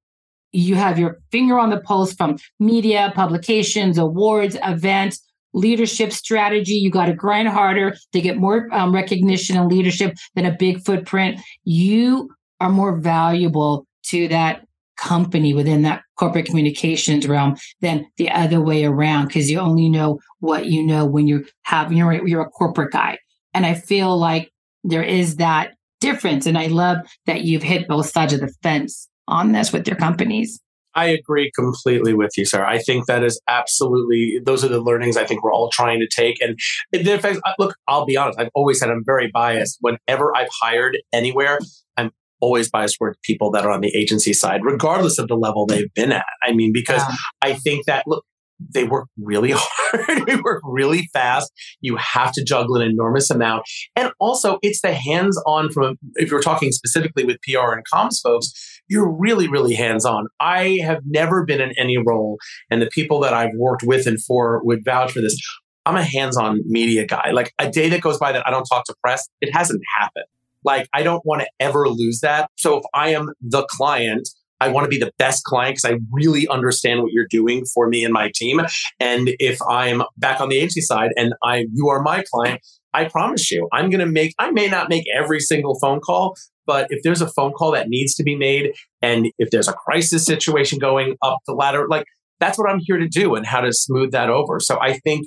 you 0.52 0.74
have 0.74 0.98
your 0.98 1.18
finger 1.30 1.58
on 1.58 1.70
the 1.70 1.80
pulse 1.80 2.12
from 2.14 2.38
media, 2.58 3.12
publications, 3.14 3.98
awards, 3.98 4.56
events, 4.64 5.22
leadership 5.52 6.12
strategy. 6.12 6.74
You 6.74 6.90
got 6.90 7.06
to 7.06 7.14
grind 7.14 7.48
harder 7.48 7.94
to 8.12 8.20
get 8.20 8.36
more 8.36 8.68
um, 8.72 8.94
recognition 8.94 9.56
and 9.56 9.70
leadership 9.70 10.16
than 10.34 10.46
a 10.46 10.56
big 10.56 10.84
footprint. 10.84 11.40
You 11.64 12.30
are 12.60 12.70
more 12.70 12.96
valuable 12.96 13.86
to 14.04 14.28
that 14.28 14.64
company 14.96 15.54
within 15.54 15.82
that 15.82 16.02
corporate 16.18 16.46
communications 16.46 17.26
realm 17.28 17.56
than 17.80 18.04
the 18.16 18.28
other 18.30 18.60
way 18.60 18.84
around 18.84 19.28
because 19.28 19.48
you 19.48 19.58
only 19.58 19.88
know 19.88 20.18
what 20.40 20.66
you 20.66 20.82
know 20.84 21.06
when 21.06 21.28
you 21.28 21.46
have 21.62 21.92
you're 21.92 22.26
you're 22.26 22.42
a 22.42 22.50
corporate 22.50 22.92
guy. 22.92 23.16
And 23.54 23.64
I 23.64 23.74
feel 23.74 24.18
like 24.18 24.50
there 24.84 25.02
is 25.02 25.36
that 25.36 25.74
difference. 26.00 26.46
And 26.46 26.58
I 26.58 26.66
love 26.66 26.98
that 27.26 27.42
you've 27.42 27.62
hit 27.62 27.88
both 27.88 28.10
sides 28.10 28.32
of 28.32 28.40
the 28.40 28.52
fence 28.62 29.08
on 29.26 29.52
this 29.52 29.72
with 29.72 29.86
your 29.86 29.96
companies. 29.96 30.60
I 30.98 31.06
agree 31.06 31.52
completely 31.54 32.12
with 32.12 32.32
you, 32.36 32.44
sir. 32.44 32.64
I 32.64 32.78
think 32.78 33.06
that 33.06 33.22
is 33.22 33.40
absolutely, 33.46 34.40
those 34.44 34.64
are 34.64 34.68
the 34.68 34.80
learnings 34.80 35.16
I 35.16 35.24
think 35.24 35.44
we're 35.44 35.52
all 35.52 35.70
trying 35.70 36.00
to 36.00 36.08
take. 36.08 36.42
And 36.42 36.58
in 36.92 37.20
fact, 37.20 37.38
look, 37.60 37.76
I'll 37.86 38.04
be 38.04 38.16
honest, 38.16 38.40
I've 38.40 38.50
always 38.52 38.80
said 38.80 38.90
I'm 38.90 39.04
very 39.06 39.30
biased. 39.32 39.78
Whenever 39.80 40.36
I've 40.36 40.48
hired 40.60 40.98
anywhere, 41.12 41.60
I'm 41.96 42.10
always 42.40 42.68
biased 42.68 42.96
toward 42.98 43.16
people 43.22 43.52
that 43.52 43.64
are 43.64 43.70
on 43.70 43.80
the 43.80 43.96
agency 43.96 44.32
side, 44.32 44.62
regardless 44.64 45.20
of 45.20 45.28
the 45.28 45.36
level 45.36 45.66
they've 45.66 45.94
been 45.94 46.10
at. 46.10 46.26
I 46.42 46.52
mean, 46.52 46.72
because 46.72 47.02
yeah. 47.08 47.14
I 47.42 47.52
think 47.52 47.86
that, 47.86 48.02
look, 48.08 48.24
they 48.58 48.82
work 48.82 49.06
really 49.22 49.52
hard. 49.56 50.26
they 50.26 50.34
work 50.34 50.60
really 50.64 51.08
fast. 51.12 51.52
You 51.80 51.94
have 51.94 52.32
to 52.32 52.42
juggle 52.42 52.74
an 52.74 52.82
enormous 52.82 53.30
amount. 53.30 53.62
And 53.94 54.10
also, 54.18 54.58
it's 54.62 54.80
the 54.80 54.94
hands 54.94 55.40
on 55.46 55.70
from, 55.70 55.96
if 56.16 56.28
you're 56.28 56.42
talking 56.42 56.72
specifically 56.72 57.24
with 57.24 57.36
PR 57.42 57.72
and 57.72 57.84
comms 57.86 58.20
folks, 58.20 58.52
you're 58.88 59.10
really, 59.10 59.48
really 59.48 59.74
hands 59.74 60.04
on. 60.04 60.28
I 60.40 60.78
have 60.82 61.00
never 61.04 61.44
been 61.44 61.60
in 61.60 61.72
any 61.78 61.98
role, 61.98 62.38
and 62.70 62.82
the 62.82 62.88
people 62.88 63.20
that 63.20 63.34
I've 63.34 63.54
worked 63.56 63.82
with 63.82 64.06
and 64.06 64.22
for 64.22 64.60
would 64.64 64.84
vouch 64.84 65.12
for 65.12 65.20
this. 65.20 65.38
I'm 65.86 65.96
a 65.96 66.02
hands 66.02 66.36
on 66.36 66.60
media 66.66 67.06
guy. 67.06 67.30
Like 67.32 67.52
a 67.58 67.70
day 67.70 67.88
that 67.88 68.02
goes 68.02 68.18
by 68.18 68.32
that 68.32 68.46
I 68.46 68.50
don't 68.50 68.64
talk 68.64 68.84
to 68.86 68.94
press, 69.02 69.26
it 69.40 69.54
hasn't 69.54 69.80
happened. 69.98 70.26
Like 70.62 70.86
I 70.92 71.02
don't 71.02 71.24
want 71.24 71.40
to 71.42 71.48
ever 71.60 71.88
lose 71.88 72.20
that. 72.20 72.50
So 72.56 72.78
if 72.78 72.84
I 72.92 73.10
am 73.10 73.30
the 73.40 73.64
client, 73.64 74.28
I 74.60 74.68
want 74.68 74.84
to 74.84 74.88
be 74.88 74.98
the 74.98 75.12
best 75.18 75.44
client 75.44 75.76
because 75.76 75.90
I 75.90 75.98
really 76.12 76.46
understand 76.48 77.00
what 77.00 77.12
you're 77.12 77.28
doing 77.30 77.64
for 77.72 77.88
me 77.88 78.04
and 78.04 78.12
my 78.12 78.30
team. 78.34 78.60
And 79.00 79.30
if 79.38 79.58
I'm 79.62 80.02
back 80.16 80.40
on 80.40 80.48
the 80.48 80.58
agency 80.58 80.80
side 80.80 81.10
and 81.16 81.32
I 81.42 81.66
you 81.72 81.88
are 81.88 82.02
my 82.02 82.24
client, 82.30 82.60
I 82.92 83.04
promise 83.04 83.50
you, 83.50 83.68
I'm 83.72 83.90
going 83.90 84.00
to 84.00 84.06
make, 84.06 84.34
I 84.38 84.50
may 84.50 84.68
not 84.68 84.88
make 84.88 85.04
every 85.14 85.40
single 85.40 85.78
phone 85.78 86.00
call, 86.00 86.34
but 86.68 86.86
if 86.90 87.02
there's 87.02 87.22
a 87.22 87.28
phone 87.28 87.52
call 87.52 87.72
that 87.72 87.88
needs 87.88 88.14
to 88.14 88.22
be 88.22 88.36
made 88.36 88.74
and 89.00 89.32
if 89.38 89.50
there's 89.50 89.68
a 89.68 89.72
crisis 89.72 90.26
situation 90.26 90.78
going 90.78 91.16
up 91.22 91.38
the 91.46 91.54
ladder, 91.54 91.88
like 91.88 92.04
that's 92.40 92.58
what 92.58 92.70
I'm 92.70 92.80
here 92.80 92.98
to 92.98 93.08
do 93.08 93.34
and 93.34 93.46
how 93.46 93.62
to 93.62 93.72
smooth 93.72 94.12
that 94.12 94.28
over. 94.28 94.60
So 94.60 94.78
I 94.78 94.98
think 94.98 95.26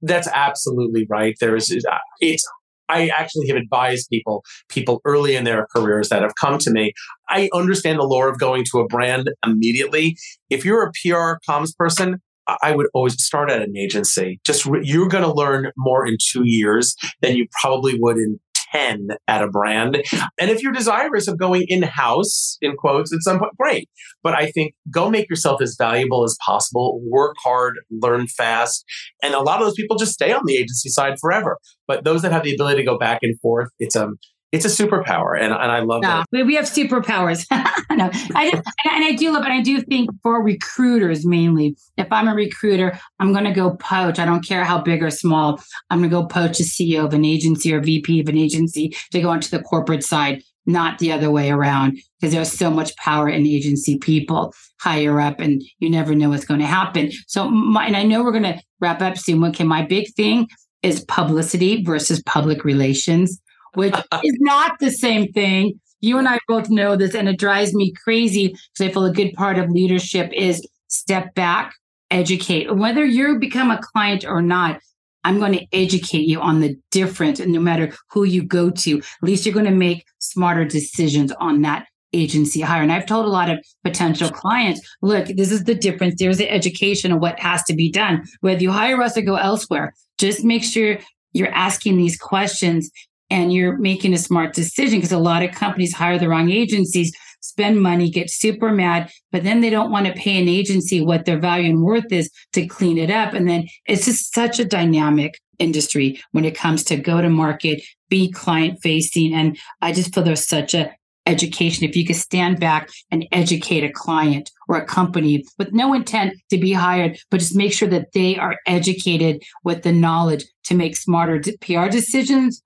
that's 0.00 0.28
absolutely 0.28 1.04
right. 1.10 1.34
There 1.40 1.56
is, 1.56 1.84
uh, 1.90 1.98
it's 2.20 2.48
I 2.88 3.08
actually 3.08 3.48
have 3.48 3.56
advised 3.56 4.08
people, 4.10 4.44
people 4.68 5.00
early 5.04 5.34
in 5.34 5.42
their 5.42 5.66
careers 5.74 6.08
that 6.10 6.22
have 6.22 6.36
come 6.40 6.58
to 6.58 6.70
me. 6.70 6.92
I 7.28 7.50
understand 7.52 7.98
the 7.98 8.04
lore 8.04 8.28
of 8.28 8.38
going 8.38 8.64
to 8.70 8.78
a 8.78 8.86
brand 8.86 9.28
immediately. 9.44 10.16
If 10.50 10.64
you're 10.64 10.84
a 10.84 10.92
PR 10.92 11.38
comms 11.50 11.76
person, 11.76 12.20
I 12.62 12.76
would 12.76 12.86
always 12.94 13.20
start 13.24 13.50
at 13.50 13.60
an 13.60 13.76
agency. 13.76 14.40
Just 14.46 14.66
re- 14.66 14.82
you're 14.84 15.08
going 15.08 15.24
to 15.24 15.32
learn 15.32 15.72
more 15.76 16.06
in 16.06 16.16
two 16.20 16.42
years 16.44 16.94
than 17.20 17.34
you 17.34 17.48
probably 17.60 17.98
would 17.98 18.18
in 18.18 18.38
10 18.76 19.08
at 19.28 19.42
a 19.42 19.48
brand. 19.48 20.02
And 20.38 20.50
if 20.50 20.62
you're 20.62 20.72
desirous 20.72 21.28
of 21.28 21.38
going 21.38 21.64
in 21.68 21.82
house, 21.82 22.58
in 22.60 22.76
quotes, 22.76 23.12
at 23.12 23.22
some 23.22 23.38
point, 23.38 23.52
great. 23.58 23.88
But 24.22 24.34
I 24.34 24.50
think 24.50 24.74
go 24.90 25.10
make 25.10 25.28
yourself 25.28 25.62
as 25.62 25.76
valuable 25.78 26.24
as 26.24 26.36
possible, 26.44 27.00
work 27.04 27.36
hard, 27.42 27.74
learn 27.90 28.26
fast. 28.26 28.84
And 29.22 29.34
a 29.34 29.40
lot 29.40 29.60
of 29.60 29.66
those 29.66 29.74
people 29.74 29.96
just 29.96 30.12
stay 30.12 30.32
on 30.32 30.42
the 30.44 30.56
agency 30.56 30.88
side 30.88 31.14
forever. 31.20 31.58
But 31.86 32.04
those 32.04 32.22
that 32.22 32.32
have 32.32 32.44
the 32.44 32.54
ability 32.54 32.78
to 32.78 32.84
go 32.84 32.98
back 32.98 33.20
and 33.22 33.38
forth, 33.40 33.68
it's 33.78 33.96
a, 33.96 34.08
it's 34.52 34.64
a 34.64 34.68
superpower 34.68 35.36
and, 35.36 35.52
and 35.52 35.72
i 35.72 35.80
love 35.80 36.02
no, 36.02 36.22
that 36.30 36.46
we 36.46 36.54
have 36.54 36.66
superpowers 36.66 37.46
no, 37.96 38.10
I 38.34 38.50
just, 38.50 38.62
and 38.84 39.04
i 39.04 39.12
do 39.12 39.32
love 39.32 39.44
it 39.44 39.50
i 39.50 39.60
do 39.60 39.80
think 39.80 40.10
for 40.22 40.42
recruiters 40.42 41.26
mainly 41.26 41.76
if 41.96 42.06
i'm 42.10 42.28
a 42.28 42.34
recruiter 42.34 42.98
i'm 43.20 43.32
going 43.32 43.44
to 43.44 43.52
go 43.52 43.76
poach. 43.76 44.18
I 44.18 44.24
don't 44.24 44.46
care 44.46 44.64
how 44.64 44.80
big 44.80 45.02
or 45.02 45.10
small. 45.10 45.60
I'm 45.90 45.98
going 45.98 46.10
to 46.10 46.16
go 46.16 46.26
poach 46.26 46.60
a 46.60 46.62
ceo 46.62 47.04
of 47.04 47.14
an 47.14 47.24
agency 47.24 47.72
or 47.72 47.80
vp 47.80 48.20
of 48.20 48.28
an 48.28 48.36
agency 48.36 48.94
to 49.12 49.20
go 49.20 49.30
onto 49.30 49.48
the 49.48 49.62
corporate 49.62 50.04
side 50.04 50.42
not 50.66 50.98
the 50.98 51.12
other 51.12 51.30
way 51.30 51.50
around 51.50 51.98
because 52.20 52.34
there's 52.34 52.52
so 52.52 52.70
much 52.70 52.94
power 52.96 53.28
in 53.28 53.46
agency 53.46 53.98
people 53.98 54.52
higher 54.80 55.20
up 55.20 55.40
and 55.40 55.62
you 55.78 55.88
never 55.88 56.14
know 56.14 56.30
what's 56.30 56.44
going 56.44 56.60
to 56.60 56.66
happen. 56.66 57.10
So 57.28 57.48
my, 57.48 57.86
and 57.86 57.96
i 57.96 58.02
know 58.02 58.22
we're 58.22 58.32
going 58.32 58.42
to 58.42 58.60
wrap 58.80 59.00
up 59.00 59.16
soon. 59.16 59.42
Okay 59.44 59.64
my 59.64 59.82
big 59.82 60.12
thing 60.14 60.48
is 60.82 61.04
publicity 61.04 61.82
versus 61.84 62.22
public 62.24 62.64
relations 62.64 63.40
which 63.74 63.94
is 64.24 64.36
not 64.40 64.78
the 64.80 64.90
same 64.90 65.32
thing. 65.32 65.80
You 66.00 66.18
and 66.18 66.28
I 66.28 66.38
both 66.46 66.68
know 66.68 66.96
this, 66.96 67.14
and 67.14 67.28
it 67.28 67.38
drives 67.38 67.74
me 67.74 67.92
crazy 67.92 68.48
because 68.48 68.90
I 68.90 68.92
feel 68.92 69.04
a 69.04 69.12
good 69.12 69.32
part 69.34 69.58
of 69.58 69.70
leadership 69.70 70.30
is 70.32 70.66
step 70.88 71.34
back, 71.34 71.74
educate. 72.10 72.74
Whether 72.74 73.04
you 73.04 73.38
become 73.38 73.70
a 73.70 73.80
client 73.80 74.24
or 74.24 74.42
not, 74.42 74.80
I'm 75.24 75.40
going 75.40 75.54
to 75.54 75.66
educate 75.72 76.28
you 76.28 76.40
on 76.40 76.60
the 76.60 76.76
difference. 76.92 77.40
And 77.40 77.52
no 77.52 77.60
matter 77.60 77.92
who 78.12 78.24
you 78.24 78.44
go 78.44 78.70
to, 78.70 78.98
at 78.98 79.04
least 79.22 79.44
you're 79.44 79.54
going 79.54 79.66
to 79.66 79.72
make 79.72 80.04
smarter 80.18 80.64
decisions 80.64 81.32
on 81.40 81.62
that 81.62 81.86
agency 82.12 82.60
hire. 82.60 82.82
And 82.82 82.92
I've 82.92 83.06
told 83.06 83.26
a 83.26 83.30
lot 83.30 83.50
of 83.50 83.58
potential 83.82 84.30
clients, 84.30 84.80
look, 85.02 85.26
this 85.26 85.50
is 85.50 85.64
the 85.64 85.74
difference. 85.74 86.14
There's 86.18 86.38
the 86.38 86.48
education 86.48 87.10
of 87.10 87.20
what 87.20 87.40
has 87.40 87.64
to 87.64 87.74
be 87.74 87.90
done. 87.90 88.24
Whether 88.40 88.62
you 88.62 88.70
hire 88.70 89.02
us 89.02 89.16
or 89.16 89.22
go 89.22 89.34
elsewhere, 89.34 89.94
just 90.16 90.44
make 90.44 90.62
sure 90.62 90.98
you're 91.32 91.52
asking 91.52 91.96
these 91.96 92.16
questions 92.16 92.90
and 93.30 93.52
you're 93.52 93.76
making 93.76 94.12
a 94.12 94.18
smart 94.18 94.54
decision 94.54 94.98
because 94.98 95.12
a 95.12 95.18
lot 95.18 95.42
of 95.42 95.52
companies 95.52 95.94
hire 95.94 96.18
the 96.18 96.28
wrong 96.28 96.50
agencies, 96.50 97.16
spend 97.40 97.80
money, 97.80 98.10
get 98.10 98.30
super 98.30 98.72
mad, 98.72 99.10
but 99.32 99.44
then 99.44 99.60
they 99.60 99.70
don't 99.70 99.90
want 99.90 100.06
to 100.06 100.12
pay 100.12 100.40
an 100.40 100.48
agency 100.48 101.00
what 101.00 101.24
their 101.24 101.38
value 101.38 101.70
and 101.70 101.82
worth 101.82 102.10
is 102.10 102.30
to 102.52 102.66
clean 102.66 102.98
it 102.98 103.10
up. 103.10 103.32
And 103.32 103.48
then 103.48 103.66
it's 103.86 104.06
just 104.06 104.34
such 104.34 104.58
a 104.58 104.64
dynamic 104.64 105.40
industry 105.58 106.20
when 106.32 106.44
it 106.44 106.56
comes 106.56 106.84
to 106.84 106.96
go 106.96 107.20
to 107.20 107.30
market, 107.30 107.82
be 108.08 108.30
client 108.30 108.78
facing. 108.82 109.32
And 109.32 109.58
I 109.80 109.92
just 109.92 110.14
feel 110.14 110.24
there's 110.24 110.46
such 110.46 110.74
a 110.74 110.92
education. 111.26 111.84
If 111.84 111.96
you 111.96 112.06
could 112.06 112.16
stand 112.16 112.60
back 112.60 112.88
and 113.10 113.26
educate 113.32 113.82
a 113.82 113.92
client 113.92 114.50
or 114.68 114.76
a 114.76 114.84
company 114.84 115.44
with 115.58 115.72
no 115.72 115.92
intent 115.92 116.34
to 116.50 116.58
be 116.58 116.72
hired, 116.72 117.18
but 117.30 117.40
just 117.40 117.56
make 117.56 117.72
sure 117.72 117.88
that 117.88 118.12
they 118.14 118.36
are 118.36 118.58
educated 118.66 119.42
with 119.64 119.82
the 119.82 119.92
knowledge 119.92 120.44
to 120.64 120.74
make 120.74 120.96
smarter 120.96 121.42
PR 121.60 121.88
decisions 121.88 122.62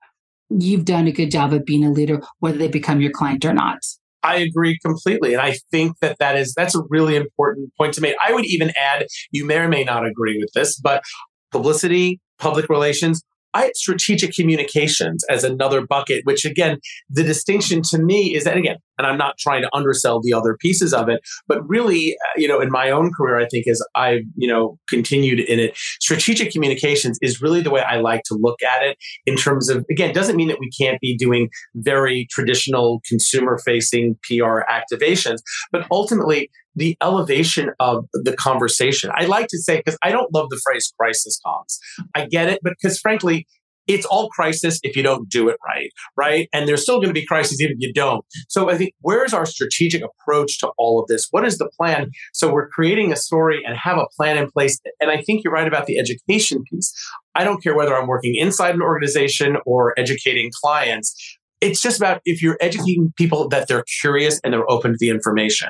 you've 0.57 0.85
done 0.85 1.07
a 1.07 1.11
good 1.11 1.31
job 1.31 1.53
of 1.53 1.65
being 1.65 1.85
a 1.85 1.91
leader, 1.91 2.21
whether 2.39 2.57
they 2.57 2.67
become 2.67 3.01
your 3.01 3.11
client 3.11 3.45
or 3.45 3.53
not. 3.53 3.79
I 4.23 4.37
agree 4.37 4.77
completely. 4.85 5.33
And 5.33 5.41
I 5.41 5.57
think 5.71 5.97
that 5.99 6.17
that 6.19 6.37
is, 6.37 6.53
that's 6.53 6.75
a 6.75 6.81
really 6.89 7.15
important 7.15 7.71
point 7.77 7.93
to 7.95 8.01
make. 8.01 8.15
I 8.25 8.33
would 8.33 8.45
even 8.45 8.71
add, 8.79 9.07
you 9.31 9.45
may 9.45 9.57
or 9.57 9.67
may 9.67 9.83
not 9.83 10.05
agree 10.05 10.37
with 10.37 10.51
this, 10.53 10.77
but 10.79 11.03
publicity, 11.51 12.19
public 12.37 12.69
relations, 12.69 13.23
I 13.53 13.63
had 13.63 13.75
strategic 13.75 14.33
communications 14.33 15.23
as 15.29 15.43
another 15.43 15.85
bucket, 15.85 16.21
which 16.23 16.45
again, 16.45 16.79
the 17.09 17.23
distinction 17.23 17.81
to 17.89 17.99
me 17.99 18.35
is 18.35 18.43
that 18.45 18.57
again, 18.57 18.77
and 18.97 19.07
I'm 19.07 19.17
not 19.17 19.37
trying 19.37 19.61
to 19.63 19.69
undersell 19.73 20.21
the 20.21 20.33
other 20.33 20.55
pieces 20.59 20.93
of 20.93 21.09
it, 21.09 21.21
but 21.47 21.67
really, 21.67 22.13
uh, 22.13 22.39
you 22.39 22.47
know, 22.47 22.61
in 22.61 22.69
my 22.69 22.91
own 22.91 23.11
career, 23.17 23.39
I 23.39 23.47
think 23.47 23.67
as 23.67 23.81
I've, 23.95 24.21
you 24.35 24.47
know, 24.47 24.77
continued 24.87 25.39
in 25.39 25.59
it, 25.59 25.75
strategic 25.99 26.51
communications 26.51 27.17
is 27.21 27.41
really 27.41 27.61
the 27.61 27.71
way 27.71 27.81
I 27.81 27.97
like 27.97 28.21
to 28.25 28.35
look 28.35 28.61
at 28.61 28.83
it 28.83 28.97
in 29.25 29.35
terms 29.35 29.69
of, 29.69 29.85
again, 29.89 30.13
doesn't 30.13 30.35
mean 30.35 30.49
that 30.49 30.59
we 30.59 30.69
can't 30.69 30.99
be 31.01 31.17
doing 31.17 31.49
very 31.75 32.27
traditional 32.29 33.01
consumer 33.07 33.57
facing 33.65 34.17
PR 34.23 34.61
activations, 34.69 35.39
but 35.71 35.85
ultimately 35.91 36.49
the 36.75 36.97
elevation 37.01 37.71
of 37.79 38.05
the 38.13 38.35
conversation. 38.35 39.11
I 39.13 39.25
like 39.25 39.47
to 39.47 39.57
say, 39.57 39.77
because 39.77 39.97
I 40.03 40.11
don't 40.11 40.33
love 40.33 40.49
the 40.49 40.59
phrase 40.63 40.93
crisis 40.97 41.39
comms. 41.45 41.77
I 42.15 42.27
get 42.27 42.49
it, 42.49 42.59
but 42.63 42.73
because 42.81 42.99
frankly, 42.99 43.47
it's 43.87 44.05
all 44.05 44.29
crisis 44.29 44.79
if 44.83 44.95
you 44.95 45.03
don't 45.03 45.27
do 45.27 45.49
it 45.49 45.57
right, 45.65 45.89
right? 46.15 46.47
And 46.53 46.67
there's 46.67 46.83
still 46.83 46.97
going 46.97 47.09
to 47.09 47.13
be 47.13 47.25
crisis 47.25 47.59
even 47.59 47.73
if 47.73 47.79
you 47.79 47.93
don't. 47.93 48.23
So 48.47 48.69
I 48.69 48.77
think 48.77 48.93
where's 49.01 49.33
our 49.33 49.45
strategic 49.45 50.03
approach 50.03 50.59
to 50.59 50.71
all 50.77 51.01
of 51.01 51.07
this? 51.07 51.27
What 51.31 51.45
is 51.45 51.57
the 51.57 51.69
plan? 51.77 52.11
So 52.33 52.51
we're 52.51 52.69
creating 52.69 53.11
a 53.11 53.15
story 53.15 53.61
and 53.65 53.75
have 53.75 53.97
a 53.97 54.05
plan 54.15 54.37
in 54.37 54.49
place. 54.51 54.79
And 54.99 55.09
I 55.09 55.21
think 55.21 55.43
you're 55.43 55.53
right 55.53 55.67
about 55.67 55.87
the 55.87 55.99
education 55.99 56.63
piece. 56.71 56.93
I 57.35 57.43
don't 57.43 57.61
care 57.61 57.75
whether 57.75 57.95
I'm 57.95 58.07
working 58.07 58.35
inside 58.35 58.75
an 58.75 58.81
organization 58.81 59.57
or 59.65 59.97
educating 59.97 60.51
clients. 60.63 61.37
It's 61.59 61.81
just 61.81 61.97
about 61.97 62.21
if 62.25 62.41
you're 62.41 62.57
educating 62.61 63.13
people 63.17 63.47
that 63.49 63.67
they're 63.67 63.85
curious 63.99 64.39
and 64.43 64.53
they're 64.53 64.69
open 64.69 64.91
to 64.91 64.97
the 64.99 65.09
information 65.09 65.69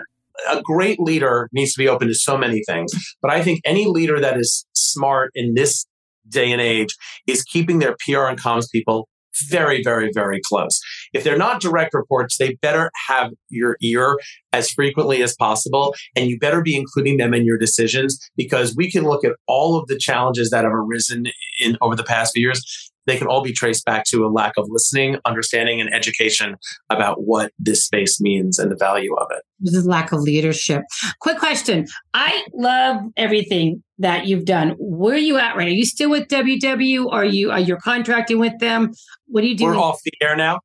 a 0.49 0.61
great 0.61 0.99
leader 0.99 1.49
needs 1.51 1.73
to 1.73 1.79
be 1.79 1.87
open 1.87 2.07
to 2.07 2.15
so 2.15 2.37
many 2.37 2.61
things. 2.67 2.91
But 3.21 3.31
I 3.31 3.41
think 3.41 3.61
any 3.65 3.87
leader 3.87 4.19
that 4.19 4.37
is 4.37 4.65
smart 4.73 5.31
in 5.35 5.53
this 5.53 5.85
day 6.27 6.51
and 6.51 6.61
age 6.61 6.95
is 7.27 7.43
keeping 7.43 7.79
their 7.79 7.95
PR 8.05 8.25
and 8.25 8.39
comms 8.39 8.65
people 8.71 9.07
very, 9.49 9.81
very, 9.81 10.11
very 10.13 10.41
close. 10.43 10.79
If 11.13 11.23
they're 11.23 11.37
not 11.37 11.61
direct 11.61 11.93
reports, 11.93 12.37
they 12.37 12.55
better 12.61 12.91
have 13.07 13.31
your 13.49 13.77
ear 13.81 14.17
as 14.51 14.69
frequently 14.69 15.23
as 15.23 15.35
possible. 15.35 15.95
And 16.15 16.29
you 16.29 16.37
better 16.37 16.61
be 16.61 16.75
including 16.75 17.17
them 17.17 17.33
in 17.33 17.45
your 17.45 17.57
decisions 17.57 18.19
because 18.35 18.75
we 18.75 18.91
can 18.91 19.05
look 19.05 19.23
at 19.23 19.33
all 19.47 19.77
of 19.77 19.87
the 19.87 19.97
challenges 19.97 20.49
that 20.49 20.65
have 20.65 20.73
arisen 20.73 21.27
in 21.59 21.77
over 21.81 21.95
the 21.95 22.03
past 22.03 22.33
few 22.33 22.41
years 22.41 22.90
they 23.07 23.17
can 23.17 23.27
all 23.27 23.41
be 23.41 23.51
traced 23.51 23.85
back 23.85 24.05
to 24.05 24.25
a 24.25 24.29
lack 24.29 24.53
of 24.57 24.67
listening, 24.69 25.17
understanding, 25.25 25.81
and 25.81 25.93
education 25.93 26.55
about 26.89 27.23
what 27.23 27.51
this 27.57 27.83
space 27.85 28.21
means 28.21 28.59
and 28.59 28.71
the 28.71 28.75
value 28.75 29.13
of 29.15 29.27
it. 29.31 29.43
This 29.59 29.75
is 29.75 29.85
lack 29.85 30.11
of 30.11 30.21
leadership. 30.21 30.83
Quick 31.19 31.37
question. 31.37 31.87
I 32.13 32.45
love 32.53 33.01
everything 33.17 33.83
that 33.99 34.27
you've 34.27 34.45
done. 34.45 34.75
Where 34.79 35.15
are 35.15 35.17
you 35.17 35.37
at 35.37 35.55
right? 35.55 35.67
Are 35.67 35.71
you 35.71 35.85
still 35.85 36.09
with 36.09 36.27
WW? 36.27 37.11
Are 37.11 37.25
you 37.25 37.51
are 37.51 37.59
you 37.59 37.77
contracting 37.77 38.39
with 38.39 38.57
them? 38.59 38.91
What 39.27 39.41
do 39.41 39.47
you 39.47 39.57
do? 39.57 39.65
We're 39.65 39.77
off 39.77 40.01
the 40.03 40.11
air 40.21 40.35
now. 40.35 40.59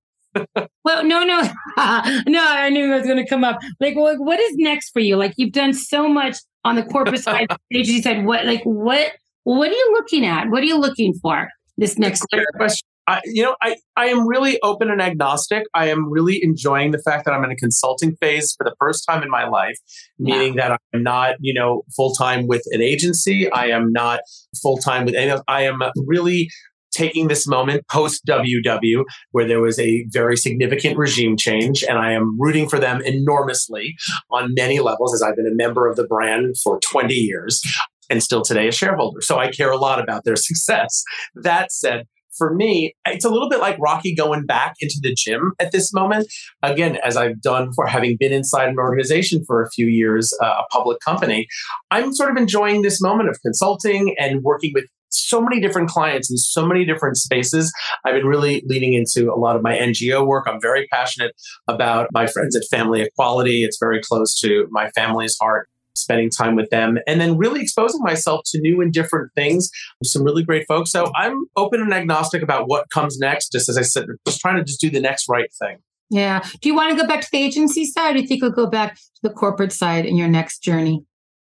well, 0.84 1.05
no, 1.05 1.24
no, 1.24 1.43
no. 1.76 2.47
I 2.47 2.70
knew 2.70 2.93
it 2.93 2.97
was 2.97 3.07
going 3.07 3.22
to 3.22 3.28
come 3.28 3.45
up. 3.45 3.59
Like, 3.80 3.97
what, 3.97 4.18
what 4.18 4.41
is 4.41 4.53
next 4.57 4.91
for 4.91 5.01
you? 5.01 5.16
Like, 5.16 5.34
you've 5.37 5.53
done 5.53 5.72
so 5.72 6.09
much 6.09 6.37
on 6.64 6.76
the 6.76 6.82
corporate 6.82 7.22
side. 7.22 7.47
You 7.70 8.03
said, 8.03 8.24
what, 8.24 8.47
like, 8.47 8.62
what, 8.64 9.12
what 9.45 9.68
are 9.68 9.74
you 9.74 9.91
looking 9.93 10.24
at? 10.24 10.49
What 10.49 10.62
are 10.62 10.66
you 10.66 10.78
looking 10.78 11.14
for? 11.14 11.49
This 11.76 11.98
next 11.98 12.26
question. 12.56 12.86
I, 13.08 13.20
you 13.24 13.42
know, 13.42 13.54
I, 13.62 13.76
I 13.96 14.06
am 14.06 14.26
really 14.26 14.58
open 14.62 14.90
and 14.90 15.00
agnostic. 15.00 15.64
I 15.74 15.90
am 15.90 16.10
really 16.10 16.40
enjoying 16.42 16.90
the 16.90 16.98
fact 16.98 17.24
that 17.24 17.32
I'm 17.32 17.44
in 17.44 17.52
a 17.52 17.56
consulting 17.56 18.16
phase 18.16 18.52
for 18.56 18.64
the 18.64 18.74
first 18.80 19.04
time 19.08 19.22
in 19.22 19.30
my 19.30 19.46
life, 19.46 19.76
meaning 20.18 20.56
that 20.56 20.72
I'm 20.92 21.02
not, 21.04 21.36
you 21.38 21.54
know, 21.54 21.82
full 21.94 22.14
time 22.14 22.48
with 22.48 22.62
an 22.72 22.82
agency. 22.82 23.50
I 23.52 23.66
am 23.66 23.92
not 23.92 24.20
full 24.60 24.78
time 24.78 25.04
with 25.04 25.14
any. 25.14 25.40
I 25.46 25.62
am 25.62 25.78
really 25.96 26.50
taking 26.92 27.28
this 27.28 27.46
moment 27.46 27.86
post 27.88 28.24
WW, 28.26 29.04
where 29.30 29.46
there 29.46 29.60
was 29.60 29.78
a 29.78 30.04
very 30.08 30.36
significant 30.36 30.96
regime 30.96 31.36
change, 31.36 31.84
and 31.84 31.98
I 31.98 32.12
am 32.12 32.40
rooting 32.40 32.68
for 32.68 32.78
them 32.80 33.02
enormously 33.02 33.94
on 34.30 34.54
many 34.54 34.80
levels, 34.80 35.14
as 35.14 35.22
I've 35.22 35.36
been 35.36 35.46
a 35.46 35.54
member 35.54 35.86
of 35.86 35.96
the 35.96 36.06
brand 36.06 36.56
for 36.58 36.80
20 36.80 37.14
years 37.14 37.62
and 38.11 38.22
still 38.22 38.42
today 38.42 38.68
a 38.68 38.72
shareholder. 38.72 39.20
So 39.20 39.38
I 39.38 39.50
care 39.50 39.70
a 39.70 39.76
lot 39.76 40.00
about 40.02 40.24
their 40.24 40.36
success. 40.36 41.02
That 41.34 41.72
said, 41.72 42.07
for 42.36 42.54
me, 42.54 42.94
it's 43.07 43.24
a 43.24 43.30
little 43.30 43.48
bit 43.48 43.61
like 43.61 43.78
Rocky 43.78 44.14
going 44.14 44.44
back 44.44 44.74
into 44.80 44.96
the 45.00 45.14
gym 45.14 45.52
at 45.59 45.72
this 45.72 45.92
moment. 45.92 46.26
Again, 46.62 46.98
as 47.04 47.16
I've 47.16 47.40
done 47.40 47.72
for 47.74 47.86
having 47.86 48.16
been 48.18 48.32
inside 48.32 48.68
an 48.68 48.78
organization 48.78 49.42
for 49.46 49.62
a 49.62 49.70
few 49.70 49.86
years, 49.86 50.32
uh, 50.42 50.46
a 50.46 50.64
public 50.70 50.98
company, 51.00 51.46
I'm 51.90 52.12
sort 52.12 52.30
of 52.30 52.36
enjoying 52.36 52.82
this 52.82 53.00
moment 53.00 53.30
of 53.30 53.38
consulting 53.42 54.14
and 54.18 54.42
working 54.42 54.72
with 54.74 54.84
so 55.09 55.40
many 55.40 55.61
different 55.61 55.88
clients 55.88 56.30
in 56.30 56.36
so 56.36 56.66
many 56.66 56.84
different 56.84 57.16
spaces. 57.16 57.72
I've 58.04 58.14
been 58.14 58.26
really 58.26 58.62
leaning 58.66 58.92
into 58.92 59.32
a 59.32 59.38
lot 59.38 59.57
of 59.57 59.62
my 59.62 59.76
NGO 59.76 60.26
work. 60.26 60.46
I'm 60.46 60.61
very 60.61 60.86
passionate 60.88 61.32
about 61.68 62.09
my 62.12 62.26
friends 62.26 62.54
at 62.57 62.64
Family 62.70 63.02
Equality. 63.02 63.62
It's 63.62 63.78
very 63.80 64.00
close 64.02 64.38
to 64.40 64.66
my 64.70 64.90
family's 64.90 65.36
heart 65.40 65.68
spending 65.97 66.30
time 66.30 66.57
with 66.57 66.70
them, 66.70 66.99
and 67.07 67.20
then 67.20 67.36
really 67.36 67.61
exposing 67.61 68.01
myself 68.03 68.42
to 68.47 68.61
new 68.61 68.80
and 68.80 68.92
different 68.92 69.32
things. 69.34 69.70
With 70.01 70.09
some 70.09 70.22
really 70.22 70.42
great 70.42 70.66
folks. 70.66 70.90
So 70.90 71.11
I'm 71.16 71.47
open 71.57 71.80
and 71.80 71.92
agnostic 71.92 72.42
about 72.42 72.68
what 72.68 72.90
comes 72.90 73.18
next. 73.18 73.53
Just 73.53 73.68
as 73.68 73.78
I 73.78 73.82
said, 73.82 74.07
just 74.26 74.40
trying 74.40 74.57
to 74.57 74.64
just 74.64 74.80
do 74.80 74.90
the 74.90 75.01
next 75.01 75.28
right 75.28 75.53
thing. 75.59 75.78
Yeah. 76.11 76.40
Do 76.61 76.68
you 76.68 76.74
want 76.74 76.97
to 76.97 77.03
go 77.03 77.09
back 77.09 77.20
to 77.22 77.28
the 77.32 77.38
agency 77.38 77.84
side, 77.84 78.11
or 78.11 78.14
do 78.14 78.20
you 78.20 78.28
think 78.28 78.42
you'll 78.42 78.51
go 78.51 78.66
back 78.66 78.94
to 78.94 79.22
the 79.22 79.30
corporate 79.30 79.72
side 79.72 80.07
in 80.07 80.16
your 80.16 80.28
next 80.28 80.61
journey? 80.61 81.05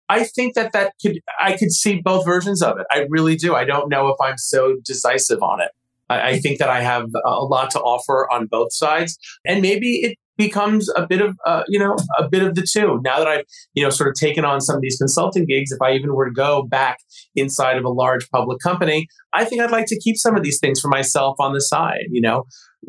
I 0.09 0.25
think 0.25 0.55
that 0.55 0.73
that 0.73 0.95
could 1.01 1.21
I 1.39 1.57
could 1.57 1.71
see 1.71 2.01
both 2.01 2.25
versions 2.25 2.63
of 2.63 2.79
it. 2.81 2.87
I 2.91 3.07
really 3.09 3.37
do. 3.37 3.55
I 3.55 3.65
don't 3.65 3.89
know 3.89 4.09
if 4.09 4.17
I'm 4.21 4.39
so 4.39 4.77
decisive 4.85 5.43
on 5.43 5.61
it. 5.61 5.71
I, 6.09 6.31
I 6.31 6.39
think 6.41 6.59
that 6.59 6.69
I 6.69 6.81
have 6.81 7.07
a 7.25 7.45
lot 7.45 7.71
to 7.71 7.81
offer 7.81 8.31
on 8.33 8.47
both 8.47 8.73
sides, 8.73 9.17
and 9.47 9.63
maybe 9.63 9.99
it 9.99 10.19
becomes 10.41 10.91
a 10.97 11.07
bit 11.07 11.21
of 11.21 11.37
uh, 11.47 11.63
you 11.69 11.79
know 11.79 11.97
a 12.19 12.29
bit 12.29 12.43
of 12.43 12.55
the 12.55 12.63
two. 12.63 12.99
Now 13.05 13.19
that 13.19 13.29
i've 13.29 13.45
you 13.75 13.85
know 13.85 13.91
sort 13.91 14.09
of 14.09 14.15
taken 14.15 14.45
on 14.45 14.61
some 14.61 14.77
of 14.77 14.83
these 14.83 14.97
consulting 14.97 15.45
gigs 15.47 15.71
if 15.71 15.81
i 15.83 15.93
even 15.93 16.15
were 16.15 16.27
to 16.27 16.33
go 16.33 16.63
back 16.63 16.97
inside 17.35 17.77
of 17.77 17.85
a 17.85 17.91
large 17.91 18.29
public 18.31 18.59
company 18.61 19.07
i 19.35 19.45
think 19.45 19.61
i'd 19.61 19.71
like 19.71 19.87
to 19.87 19.99
keep 19.99 20.17
some 20.17 20.37
of 20.37 20.43
these 20.43 20.59
things 20.59 20.81
for 20.81 20.89
myself 20.89 21.37
on 21.39 21.53
the 21.53 21.61
side 21.61 22.07
you 22.11 22.21
know? 22.21 22.45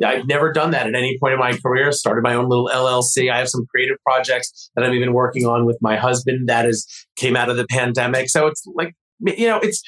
I've 0.06 0.26
never 0.26 0.54
done 0.54 0.72
that 0.72 0.88
at 0.88 0.96
any 0.96 1.18
point 1.20 1.34
in 1.34 1.40
my 1.40 1.52
career. 1.52 1.92
Started 1.92 2.22
my 2.24 2.34
own 2.34 2.48
little 2.48 2.70
llc 2.70 3.32
i 3.32 3.38
have 3.38 3.50
some 3.50 3.66
creative 3.70 3.98
projects 4.08 4.72
that 4.76 4.86
i'm 4.86 4.94
even 4.94 5.12
working 5.14 5.46
on 5.46 5.66
with 5.66 5.78
my 5.82 5.98
husband 5.98 6.48
that 6.48 6.66
is 6.66 6.88
came 7.18 7.36
out 7.36 7.50
of 7.50 7.58
the 7.58 7.68
pandemic. 7.68 8.30
So 8.30 8.48
it's 8.48 8.64
like 8.74 8.96
you 9.20 9.48
know 9.48 9.60
it's 9.60 9.82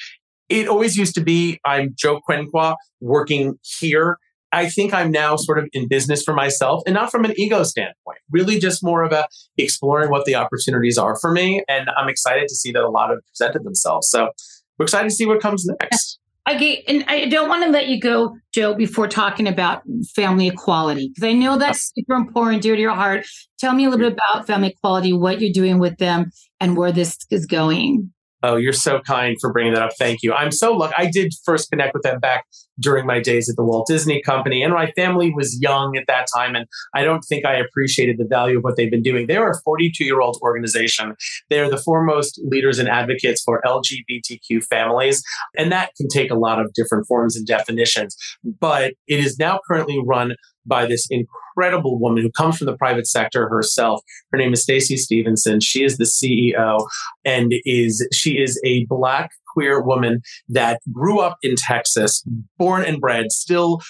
it 0.48 0.68
always 0.68 0.96
used 0.96 1.14
to 1.14 1.22
be 1.22 1.58
I'm 1.64 1.94
Joe 1.96 2.20
Quenqua 2.28 2.76
working 3.00 3.54
here 3.78 4.18
I 4.54 4.68
think 4.68 4.94
I'm 4.94 5.10
now 5.10 5.36
sort 5.36 5.58
of 5.58 5.68
in 5.72 5.88
business 5.88 6.22
for 6.22 6.32
myself 6.32 6.82
and 6.86 6.94
not 6.94 7.10
from 7.10 7.24
an 7.24 7.34
ego 7.36 7.62
standpoint, 7.64 8.18
really 8.30 8.58
just 8.58 8.84
more 8.84 9.02
of 9.02 9.12
a 9.12 9.26
exploring 9.58 10.10
what 10.10 10.24
the 10.24 10.36
opportunities 10.36 10.96
are 10.96 11.18
for 11.18 11.32
me. 11.32 11.62
And 11.68 11.88
I'm 11.96 12.08
excited 12.08 12.48
to 12.48 12.54
see 12.54 12.72
that 12.72 12.82
a 12.82 12.88
lot 12.88 13.10
have 13.10 13.18
presented 13.26 13.64
themselves. 13.64 14.08
So 14.08 14.30
we're 14.78 14.84
excited 14.84 15.08
to 15.08 15.14
see 15.14 15.26
what 15.26 15.40
comes 15.40 15.66
next. 15.80 16.18
Okay, 16.48 16.84
and 16.86 17.04
I 17.08 17.26
don't 17.26 17.48
want 17.48 17.64
to 17.64 17.70
let 17.70 17.88
you 17.88 17.98
go, 17.98 18.36
Joe, 18.52 18.74
before 18.74 19.08
talking 19.08 19.48
about 19.48 19.82
family 20.14 20.48
equality, 20.48 21.08
because 21.08 21.26
I 21.26 21.32
know 21.32 21.56
that's 21.56 21.90
super 21.94 22.14
important, 22.14 22.62
dear 22.62 22.76
to 22.76 22.80
your 22.80 22.94
heart. 22.94 23.26
Tell 23.58 23.72
me 23.72 23.86
a 23.86 23.88
little 23.90 24.10
bit 24.10 24.18
about 24.18 24.46
family 24.46 24.68
equality, 24.68 25.14
what 25.14 25.40
you're 25.40 25.54
doing 25.54 25.78
with 25.78 25.96
them, 25.96 26.30
and 26.60 26.76
where 26.76 26.92
this 26.92 27.16
is 27.30 27.46
going. 27.46 28.12
Oh, 28.46 28.56
you're 28.56 28.74
so 28.74 29.00
kind 29.00 29.38
for 29.40 29.50
bringing 29.50 29.72
that 29.72 29.82
up. 29.82 29.92
Thank 29.98 30.18
you. 30.22 30.34
I'm 30.34 30.50
so 30.50 30.72
lucky. 30.74 30.92
I 30.98 31.08
did 31.10 31.32
first 31.46 31.70
connect 31.70 31.94
with 31.94 32.02
them 32.02 32.20
back 32.20 32.44
during 32.78 33.06
my 33.06 33.18
days 33.18 33.48
at 33.48 33.56
the 33.56 33.64
Walt 33.64 33.86
Disney 33.86 34.20
Company, 34.20 34.62
and 34.62 34.74
my 34.74 34.90
family 34.90 35.32
was 35.32 35.58
young 35.62 35.96
at 35.96 36.04
that 36.08 36.26
time, 36.36 36.54
and 36.54 36.66
I 36.94 37.04
don't 37.04 37.22
think 37.22 37.46
I 37.46 37.54
appreciated 37.54 38.18
the 38.18 38.26
value 38.26 38.58
of 38.58 38.64
what 38.64 38.76
they've 38.76 38.90
been 38.90 39.02
doing. 39.02 39.28
They 39.28 39.36
are 39.36 39.50
a 39.50 39.60
42 39.64 40.04
year 40.04 40.20
old 40.20 40.38
organization. 40.42 41.14
They 41.48 41.58
are 41.58 41.70
the 41.70 41.78
foremost 41.78 42.38
leaders 42.44 42.78
and 42.78 42.86
advocates 42.86 43.42
for 43.42 43.62
LGBTQ 43.64 44.62
families, 44.66 45.22
and 45.56 45.72
that 45.72 45.92
can 45.96 46.08
take 46.08 46.30
a 46.30 46.36
lot 46.36 46.60
of 46.60 46.70
different 46.74 47.06
forms 47.06 47.36
and 47.36 47.46
definitions. 47.46 48.14
But 48.44 48.92
it 49.08 49.20
is 49.20 49.38
now 49.38 49.60
currently 49.66 49.98
run 50.04 50.34
by 50.66 50.86
this 50.86 51.06
incredible 51.10 51.98
woman 51.98 52.22
who 52.22 52.30
comes 52.30 52.58
from 52.58 52.66
the 52.66 52.76
private 52.76 53.06
sector 53.06 53.48
herself. 53.48 54.00
Her 54.32 54.38
name 54.38 54.52
is 54.52 54.62
Stacey 54.62 54.96
Stevenson. 54.96 55.60
She 55.60 55.84
is 55.84 55.96
the 55.96 56.04
CEO 56.04 56.86
and 57.24 57.52
is 57.64 58.06
she 58.12 58.38
is 58.38 58.60
a 58.64 58.84
black 58.86 59.30
queer 59.52 59.80
woman 59.82 60.20
that 60.48 60.80
grew 60.92 61.20
up 61.20 61.36
in 61.42 61.54
Texas, 61.56 62.24
born 62.58 62.84
and 62.84 63.00
bred, 63.00 63.30
still 63.30 63.80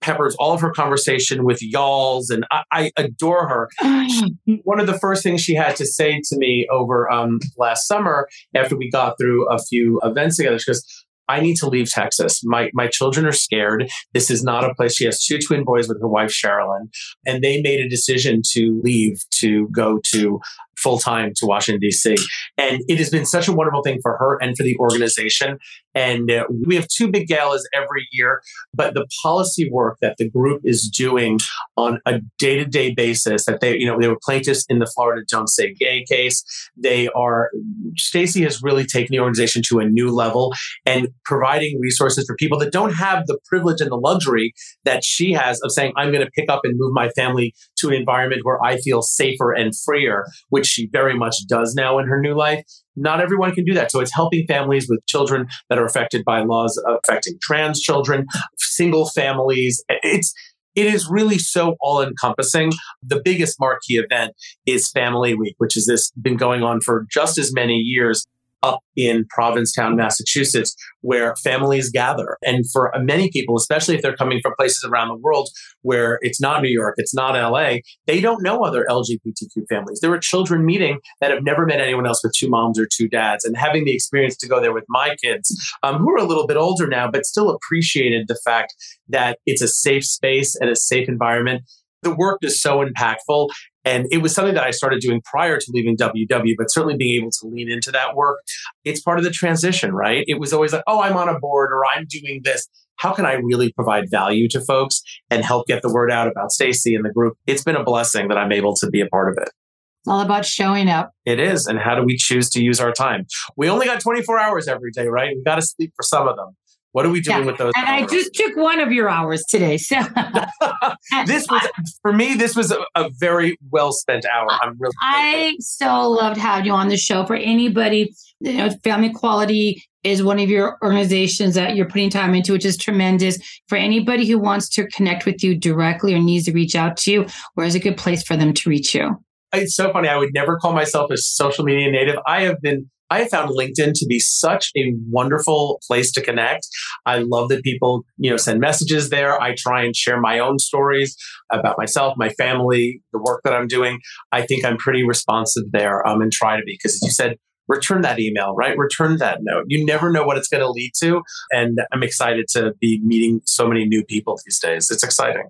peppers 0.00 0.34
all 0.38 0.52
of 0.52 0.60
her 0.60 0.70
conversation 0.70 1.44
with 1.44 1.62
y'alls, 1.62 2.30
and 2.30 2.46
I, 2.50 2.62
I 2.72 2.92
adore 2.96 3.48
her. 3.48 3.68
She, 4.08 4.60
one 4.64 4.80
of 4.80 4.86
the 4.86 4.98
first 4.98 5.22
things 5.22 5.42
she 5.42 5.54
had 5.54 5.76
to 5.76 5.86
say 5.86 6.20
to 6.24 6.36
me 6.38 6.66
over 6.70 7.10
um, 7.10 7.38
last 7.58 7.86
summer, 7.86 8.28
after 8.54 8.76
we 8.76 8.90
got 8.90 9.16
through 9.20 9.48
a 9.50 9.58
few 9.58 10.00
events 10.02 10.36
together, 10.36 10.58
she 10.58 10.70
goes, 10.70 10.82
I 11.30 11.40
need 11.40 11.56
to 11.56 11.68
leave 11.68 11.90
Texas. 11.90 12.42
My 12.44 12.70
my 12.74 12.88
children 12.88 13.24
are 13.26 13.32
scared. 13.32 13.88
This 14.12 14.30
is 14.30 14.42
not 14.42 14.64
a 14.64 14.74
place. 14.74 14.96
She 14.96 15.04
has 15.04 15.24
two 15.24 15.38
twin 15.38 15.64
boys 15.64 15.88
with 15.88 16.00
her 16.00 16.08
wife 16.08 16.30
Sherilyn, 16.30 16.88
and 17.26 17.42
they 17.42 17.62
made 17.62 17.80
a 17.80 17.88
decision 17.88 18.42
to 18.52 18.80
leave 18.82 19.22
to 19.40 19.68
go 19.68 20.00
to 20.12 20.40
full 20.82 20.98
time 20.98 21.32
to 21.36 21.46
Washington 21.46 21.80
D.C. 21.80 22.16
And 22.56 22.80
it 22.88 22.98
has 22.98 23.10
been 23.10 23.26
such 23.26 23.48
a 23.48 23.52
wonderful 23.52 23.82
thing 23.82 23.98
for 24.02 24.16
her 24.18 24.38
and 24.40 24.56
for 24.56 24.62
the 24.62 24.76
organization. 24.78 25.58
And 25.94 26.30
uh, 26.30 26.44
we 26.66 26.76
have 26.76 26.86
two 26.88 27.10
big 27.10 27.26
galas 27.26 27.68
every 27.74 28.06
year, 28.12 28.42
but 28.72 28.94
the 28.94 29.06
policy 29.22 29.68
work 29.70 29.98
that 30.00 30.16
the 30.18 30.28
group 30.28 30.62
is 30.64 30.88
doing 30.88 31.38
on 31.76 32.00
a 32.06 32.20
day 32.38 32.56
to 32.56 32.64
day 32.64 32.94
basis 32.94 33.44
that 33.46 33.60
they, 33.60 33.76
you 33.76 33.86
know, 33.86 33.98
they 34.00 34.08
were 34.08 34.18
plaintiffs 34.22 34.64
in 34.68 34.78
the 34.78 34.86
Florida 34.86 35.22
Don't 35.28 35.48
Say 35.48 35.74
Gay 35.74 36.04
case. 36.08 36.44
They 36.76 37.08
are, 37.08 37.50
Stacey 37.96 38.42
has 38.42 38.62
really 38.62 38.84
taken 38.84 39.08
the 39.10 39.20
organization 39.20 39.62
to 39.68 39.80
a 39.80 39.84
new 39.84 40.10
level 40.10 40.52
and 40.86 41.08
providing 41.24 41.80
resources 41.80 42.24
for 42.26 42.36
people 42.36 42.58
that 42.58 42.72
don't 42.72 42.94
have 42.94 43.26
the 43.26 43.38
privilege 43.46 43.80
and 43.80 43.90
the 43.90 43.96
luxury 43.96 44.52
that 44.84 45.04
she 45.04 45.32
has 45.32 45.60
of 45.62 45.72
saying, 45.72 45.92
I'm 45.96 46.12
going 46.12 46.24
to 46.24 46.30
pick 46.30 46.48
up 46.48 46.60
and 46.64 46.74
move 46.76 46.92
my 46.92 47.08
family 47.10 47.54
to 47.80 47.88
an 47.88 47.94
environment 47.94 48.42
where 48.44 48.62
I 48.62 48.78
feel 48.78 49.02
safer 49.02 49.52
and 49.52 49.72
freer, 49.84 50.26
which 50.48 50.66
she 50.66 50.88
very 50.92 51.16
much 51.16 51.36
does 51.48 51.74
now 51.74 51.98
in 51.98 52.06
her 52.06 52.20
new 52.20 52.34
life. 52.34 52.64
Not 52.96 53.20
everyone 53.20 53.52
can 53.52 53.64
do 53.64 53.74
that. 53.74 53.90
So 53.90 54.00
it's 54.00 54.14
helping 54.14 54.46
families 54.46 54.86
with 54.88 55.04
children 55.06 55.46
that 55.68 55.78
are 55.78 55.84
affected 55.84 56.24
by 56.24 56.40
laws 56.40 56.80
affecting 56.86 57.38
trans 57.40 57.80
children, 57.80 58.26
single 58.58 59.08
families. 59.08 59.82
It's 59.88 60.34
it 60.76 60.86
is 60.86 61.08
really 61.10 61.38
so 61.38 61.76
all 61.80 62.00
encompassing. 62.00 62.72
The 63.02 63.20
biggest 63.24 63.58
marquee 63.58 63.96
event 63.96 64.32
is 64.66 64.88
Family 64.88 65.34
Week, 65.34 65.54
which 65.58 65.74
has 65.74 65.86
this 65.86 66.10
been 66.12 66.36
going 66.36 66.62
on 66.62 66.80
for 66.80 67.06
just 67.10 67.38
as 67.38 67.52
many 67.52 67.74
years 67.74 68.24
up 68.62 68.80
in 68.96 69.24
Provincetown, 69.30 69.96
Massachusetts, 69.96 70.74
where 71.00 71.34
families 71.36 71.90
gather. 71.90 72.36
And 72.42 72.64
for 72.70 72.92
many 72.98 73.30
people, 73.30 73.56
especially 73.56 73.94
if 73.94 74.02
they're 74.02 74.16
coming 74.16 74.40
from 74.42 74.54
places 74.58 74.84
around 74.84 75.08
the 75.08 75.16
world 75.16 75.48
where 75.82 76.18
it's 76.20 76.40
not 76.40 76.62
New 76.62 76.70
York, 76.70 76.94
it's 76.98 77.14
not 77.14 77.34
LA, 77.34 77.78
they 78.06 78.20
don't 78.20 78.42
know 78.42 78.64
other 78.64 78.84
LGBTQ 78.88 79.64
families. 79.68 80.00
There 80.00 80.12
are 80.12 80.18
children 80.18 80.64
meeting 80.64 80.98
that 81.20 81.30
have 81.30 81.42
never 81.42 81.64
met 81.66 81.80
anyone 81.80 82.06
else 82.06 82.20
with 82.22 82.32
two 82.36 82.48
moms 82.48 82.78
or 82.78 82.86
two 82.86 83.08
dads. 83.08 83.44
And 83.44 83.56
having 83.56 83.84
the 83.84 83.94
experience 83.94 84.36
to 84.38 84.48
go 84.48 84.60
there 84.60 84.74
with 84.74 84.84
my 84.88 85.16
kids, 85.22 85.72
um, 85.82 85.98
who 85.98 86.10
are 86.10 86.18
a 86.18 86.24
little 86.24 86.46
bit 86.46 86.56
older 86.56 86.86
now, 86.86 87.10
but 87.10 87.24
still 87.24 87.50
appreciated 87.50 88.26
the 88.28 88.38
fact 88.44 88.74
that 89.08 89.38
it's 89.46 89.62
a 89.62 89.68
safe 89.68 90.04
space 90.04 90.54
and 90.56 90.70
a 90.70 90.76
safe 90.76 91.08
environment 91.08 91.62
the 92.02 92.14
work 92.14 92.38
is 92.42 92.60
so 92.60 92.84
impactful. 92.84 93.48
And 93.90 94.06
it 94.12 94.18
was 94.18 94.32
something 94.32 94.54
that 94.54 94.62
I 94.62 94.70
started 94.70 95.00
doing 95.00 95.20
prior 95.24 95.58
to 95.58 95.66
leaving 95.74 95.96
WW, 95.96 96.54
but 96.56 96.70
certainly 96.70 96.96
being 96.96 97.20
able 97.20 97.32
to 97.32 97.48
lean 97.48 97.68
into 97.68 97.90
that 97.90 98.14
work. 98.14 98.38
It's 98.84 99.00
part 99.00 99.18
of 99.18 99.24
the 99.24 99.32
transition, 99.32 99.92
right? 99.92 100.24
It 100.28 100.38
was 100.38 100.52
always 100.52 100.72
like, 100.72 100.84
oh, 100.86 101.00
I'm 101.00 101.16
on 101.16 101.28
a 101.28 101.40
board 101.40 101.72
or 101.72 101.82
I'm 101.84 102.06
doing 102.08 102.42
this. 102.44 102.68
How 102.96 103.12
can 103.12 103.26
I 103.26 103.32
really 103.32 103.72
provide 103.72 104.04
value 104.08 104.48
to 104.50 104.60
folks 104.60 105.02
and 105.28 105.44
help 105.44 105.66
get 105.66 105.82
the 105.82 105.92
word 105.92 106.12
out 106.12 106.28
about 106.28 106.52
Stacey 106.52 106.94
and 106.94 107.04
the 107.04 107.10
group? 107.10 107.36
It's 107.48 107.64
been 107.64 107.74
a 107.74 107.82
blessing 107.82 108.28
that 108.28 108.38
I'm 108.38 108.52
able 108.52 108.76
to 108.76 108.88
be 108.88 109.00
a 109.00 109.06
part 109.06 109.32
of 109.32 109.42
it. 109.42 109.48
It's 109.48 110.08
all 110.08 110.20
about 110.20 110.46
showing 110.46 110.88
up. 110.88 111.10
It 111.24 111.40
is. 111.40 111.66
And 111.66 111.80
how 111.80 111.96
do 111.96 112.04
we 112.04 112.16
choose 112.16 112.48
to 112.50 112.62
use 112.62 112.78
our 112.78 112.92
time? 112.92 113.26
We 113.56 113.68
only 113.68 113.86
got 113.86 114.00
24 114.00 114.38
hours 114.38 114.68
every 114.68 114.92
day, 114.92 115.08
right? 115.08 115.34
We 115.34 115.42
got 115.42 115.56
to 115.56 115.62
sleep 115.62 115.92
for 115.96 116.04
some 116.04 116.28
of 116.28 116.36
them. 116.36 116.56
What 116.92 117.06
are 117.06 117.10
we 117.10 117.20
doing 117.20 117.40
yeah. 117.40 117.46
with 117.46 117.58
those? 117.58 117.72
And 117.76 117.86
hours? 117.86 118.10
I 118.10 118.14
just 118.14 118.34
took 118.34 118.56
one 118.56 118.80
of 118.80 118.92
your 118.92 119.08
hours 119.08 119.42
today. 119.48 119.76
So 119.76 119.96
this 121.26 121.46
was 121.48 121.70
for 122.02 122.12
me. 122.12 122.34
This 122.34 122.56
was 122.56 122.72
a, 122.72 122.78
a, 122.96 123.10
very 123.18 123.56
well 123.70 123.92
spent 123.92 124.24
hour. 124.26 124.48
I'm 124.62 124.76
really. 124.78 124.94
I 125.00 125.56
so 125.60 126.08
loved 126.08 126.36
having 126.36 126.66
you 126.66 126.72
on 126.72 126.88
the 126.88 126.96
show. 126.96 127.24
For 127.26 127.36
anybody, 127.36 128.12
you 128.40 128.54
know, 128.54 128.70
Family 128.82 129.08
Equality 129.08 129.84
is 130.02 130.22
one 130.22 130.38
of 130.38 130.48
your 130.48 130.78
organizations 130.82 131.54
that 131.54 131.76
you're 131.76 131.86
putting 131.88 132.10
time 132.10 132.34
into, 132.34 132.52
which 132.52 132.64
is 132.64 132.76
tremendous. 132.76 133.38
For 133.68 133.76
anybody 133.76 134.26
who 134.26 134.38
wants 134.38 134.68
to 134.70 134.86
connect 134.88 135.26
with 135.26 135.44
you 135.44 135.56
directly 135.56 136.14
or 136.14 136.18
needs 136.18 136.46
to 136.46 136.52
reach 136.52 136.74
out 136.74 136.96
to 136.98 137.12
you, 137.12 137.26
where 137.54 137.66
is 137.66 137.74
a 137.74 137.80
good 137.80 137.96
place 137.96 138.22
for 138.22 138.36
them 138.36 138.52
to 138.54 138.68
reach 138.68 138.94
you? 138.94 139.22
It's 139.52 139.74
so 139.74 139.92
funny. 139.92 140.08
I 140.08 140.16
would 140.16 140.32
never 140.32 140.58
call 140.58 140.72
myself 140.72 141.10
a 141.10 141.16
social 141.16 141.64
media 141.64 141.90
native. 141.90 142.16
I 142.26 142.42
have 142.42 142.60
been 142.60 142.88
I 143.10 143.20
have 143.20 143.30
found 143.30 143.50
LinkedIn 143.50 143.92
to 143.94 144.06
be 144.06 144.20
such 144.20 144.70
a 144.76 144.94
wonderful 145.08 145.80
place 145.86 146.12
to 146.12 146.22
connect. 146.22 146.66
I 147.06 147.18
love 147.18 147.48
that 147.48 147.62
people, 147.62 148.04
you 148.18 148.30
know, 148.30 148.36
send 148.36 148.60
messages 148.60 149.10
there. 149.10 149.40
I 149.40 149.54
try 149.56 149.82
and 149.82 149.94
share 149.94 150.20
my 150.20 150.38
own 150.38 150.58
stories 150.58 151.16
about 151.50 151.76
myself, 151.76 152.14
my 152.16 152.30
family, 152.30 153.02
the 153.12 153.20
work 153.20 153.42
that 153.44 153.52
I'm 153.52 153.66
doing. 153.66 154.00
I 154.32 154.42
think 154.42 154.64
I'm 154.64 154.76
pretty 154.76 155.04
responsive 155.04 155.64
there 155.72 156.06
um, 156.06 156.22
and 156.22 156.32
try 156.32 156.56
to 156.56 156.62
be 156.62 156.74
because 156.74 156.94
as 156.94 157.02
you 157.02 157.10
said, 157.10 157.36
return 157.68 158.02
that 158.02 158.18
email, 158.18 158.54
right? 158.54 158.76
Return 158.76 159.18
that 159.18 159.38
note. 159.42 159.64
You 159.68 159.84
never 159.84 160.10
know 160.10 160.24
what 160.24 160.36
it's 160.36 160.48
going 160.48 160.62
to 160.62 160.70
lead 160.70 160.92
to. 161.00 161.22
And 161.52 161.80
I'm 161.92 162.02
excited 162.02 162.46
to 162.50 162.72
be 162.80 163.00
meeting 163.04 163.40
so 163.44 163.66
many 163.66 163.86
new 163.86 164.04
people 164.04 164.38
these 164.44 164.58
days. 164.58 164.90
It's 164.90 165.04
exciting. 165.04 165.48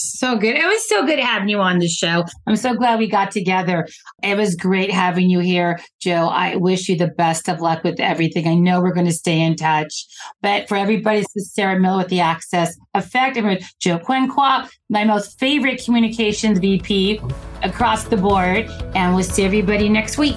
So 0.00 0.38
good. 0.38 0.54
It 0.54 0.64
was 0.64 0.88
so 0.88 1.04
good 1.04 1.18
having 1.18 1.48
you 1.48 1.58
on 1.58 1.80
the 1.80 1.88
show. 1.88 2.24
I'm 2.46 2.54
so 2.54 2.72
glad 2.72 3.00
we 3.00 3.08
got 3.08 3.32
together. 3.32 3.84
It 4.22 4.36
was 4.36 4.54
great 4.54 4.92
having 4.92 5.28
you 5.28 5.40
here, 5.40 5.80
Joe. 6.00 6.28
I 6.28 6.54
wish 6.54 6.88
you 6.88 6.96
the 6.96 7.08
best 7.08 7.48
of 7.48 7.60
luck 7.60 7.82
with 7.82 7.98
everything. 7.98 8.46
I 8.46 8.54
know 8.54 8.80
we're 8.80 8.92
going 8.92 9.06
to 9.06 9.12
stay 9.12 9.40
in 9.40 9.56
touch. 9.56 10.06
But 10.40 10.68
for 10.68 10.76
everybody, 10.76 11.22
this 11.22 11.34
is 11.34 11.52
Sarah 11.52 11.80
Miller 11.80 11.98
with 11.98 12.08
the 12.08 12.20
Axis 12.20 12.78
Effect. 12.94 13.36
I'm 13.36 13.46
with 13.46 13.64
Joe 13.80 13.98
Quenqua, 13.98 14.70
my 14.88 15.02
most 15.02 15.36
favorite 15.40 15.84
communications 15.84 16.60
VP 16.60 17.20
across 17.64 18.04
the 18.04 18.16
board. 18.16 18.70
And 18.94 19.16
we'll 19.16 19.24
see 19.24 19.44
everybody 19.44 19.88
next 19.88 20.16
week. 20.16 20.36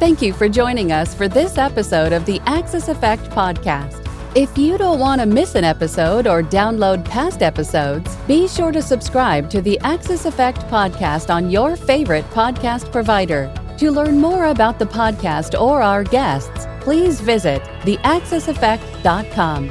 Thank 0.00 0.20
you 0.20 0.32
for 0.32 0.48
joining 0.48 0.90
us 0.90 1.14
for 1.14 1.28
this 1.28 1.58
episode 1.58 2.12
of 2.12 2.26
the 2.26 2.40
Axis 2.46 2.88
Effect 2.88 3.22
Podcast. 3.30 4.03
If 4.34 4.58
you 4.58 4.76
don't 4.76 4.98
want 4.98 5.20
to 5.20 5.26
miss 5.28 5.54
an 5.54 5.62
episode 5.62 6.26
or 6.26 6.42
download 6.42 7.04
past 7.04 7.40
episodes, 7.40 8.16
be 8.26 8.48
sure 8.48 8.72
to 8.72 8.82
subscribe 8.82 9.48
to 9.50 9.62
the 9.62 9.78
Axis 9.78 10.24
Effect 10.24 10.58
podcast 10.62 11.32
on 11.32 11.50
your 11.50 11.76
favorite 11.76 12.24
podcast 12.30 12.90
provider. 12.90 13.54
To 13.78 13.92
learn 13.92 14.18
more 14.18 14.46
about 14.46 14.80
the 14.80 14.86
podcast 14.86 15.56
or 15.60 15.82
our 15.82 16.02
guests, 16.02 16.66
please 16.80 17.20
visit 17.20 17.62
theaxiseffect.com. 17.82 19.70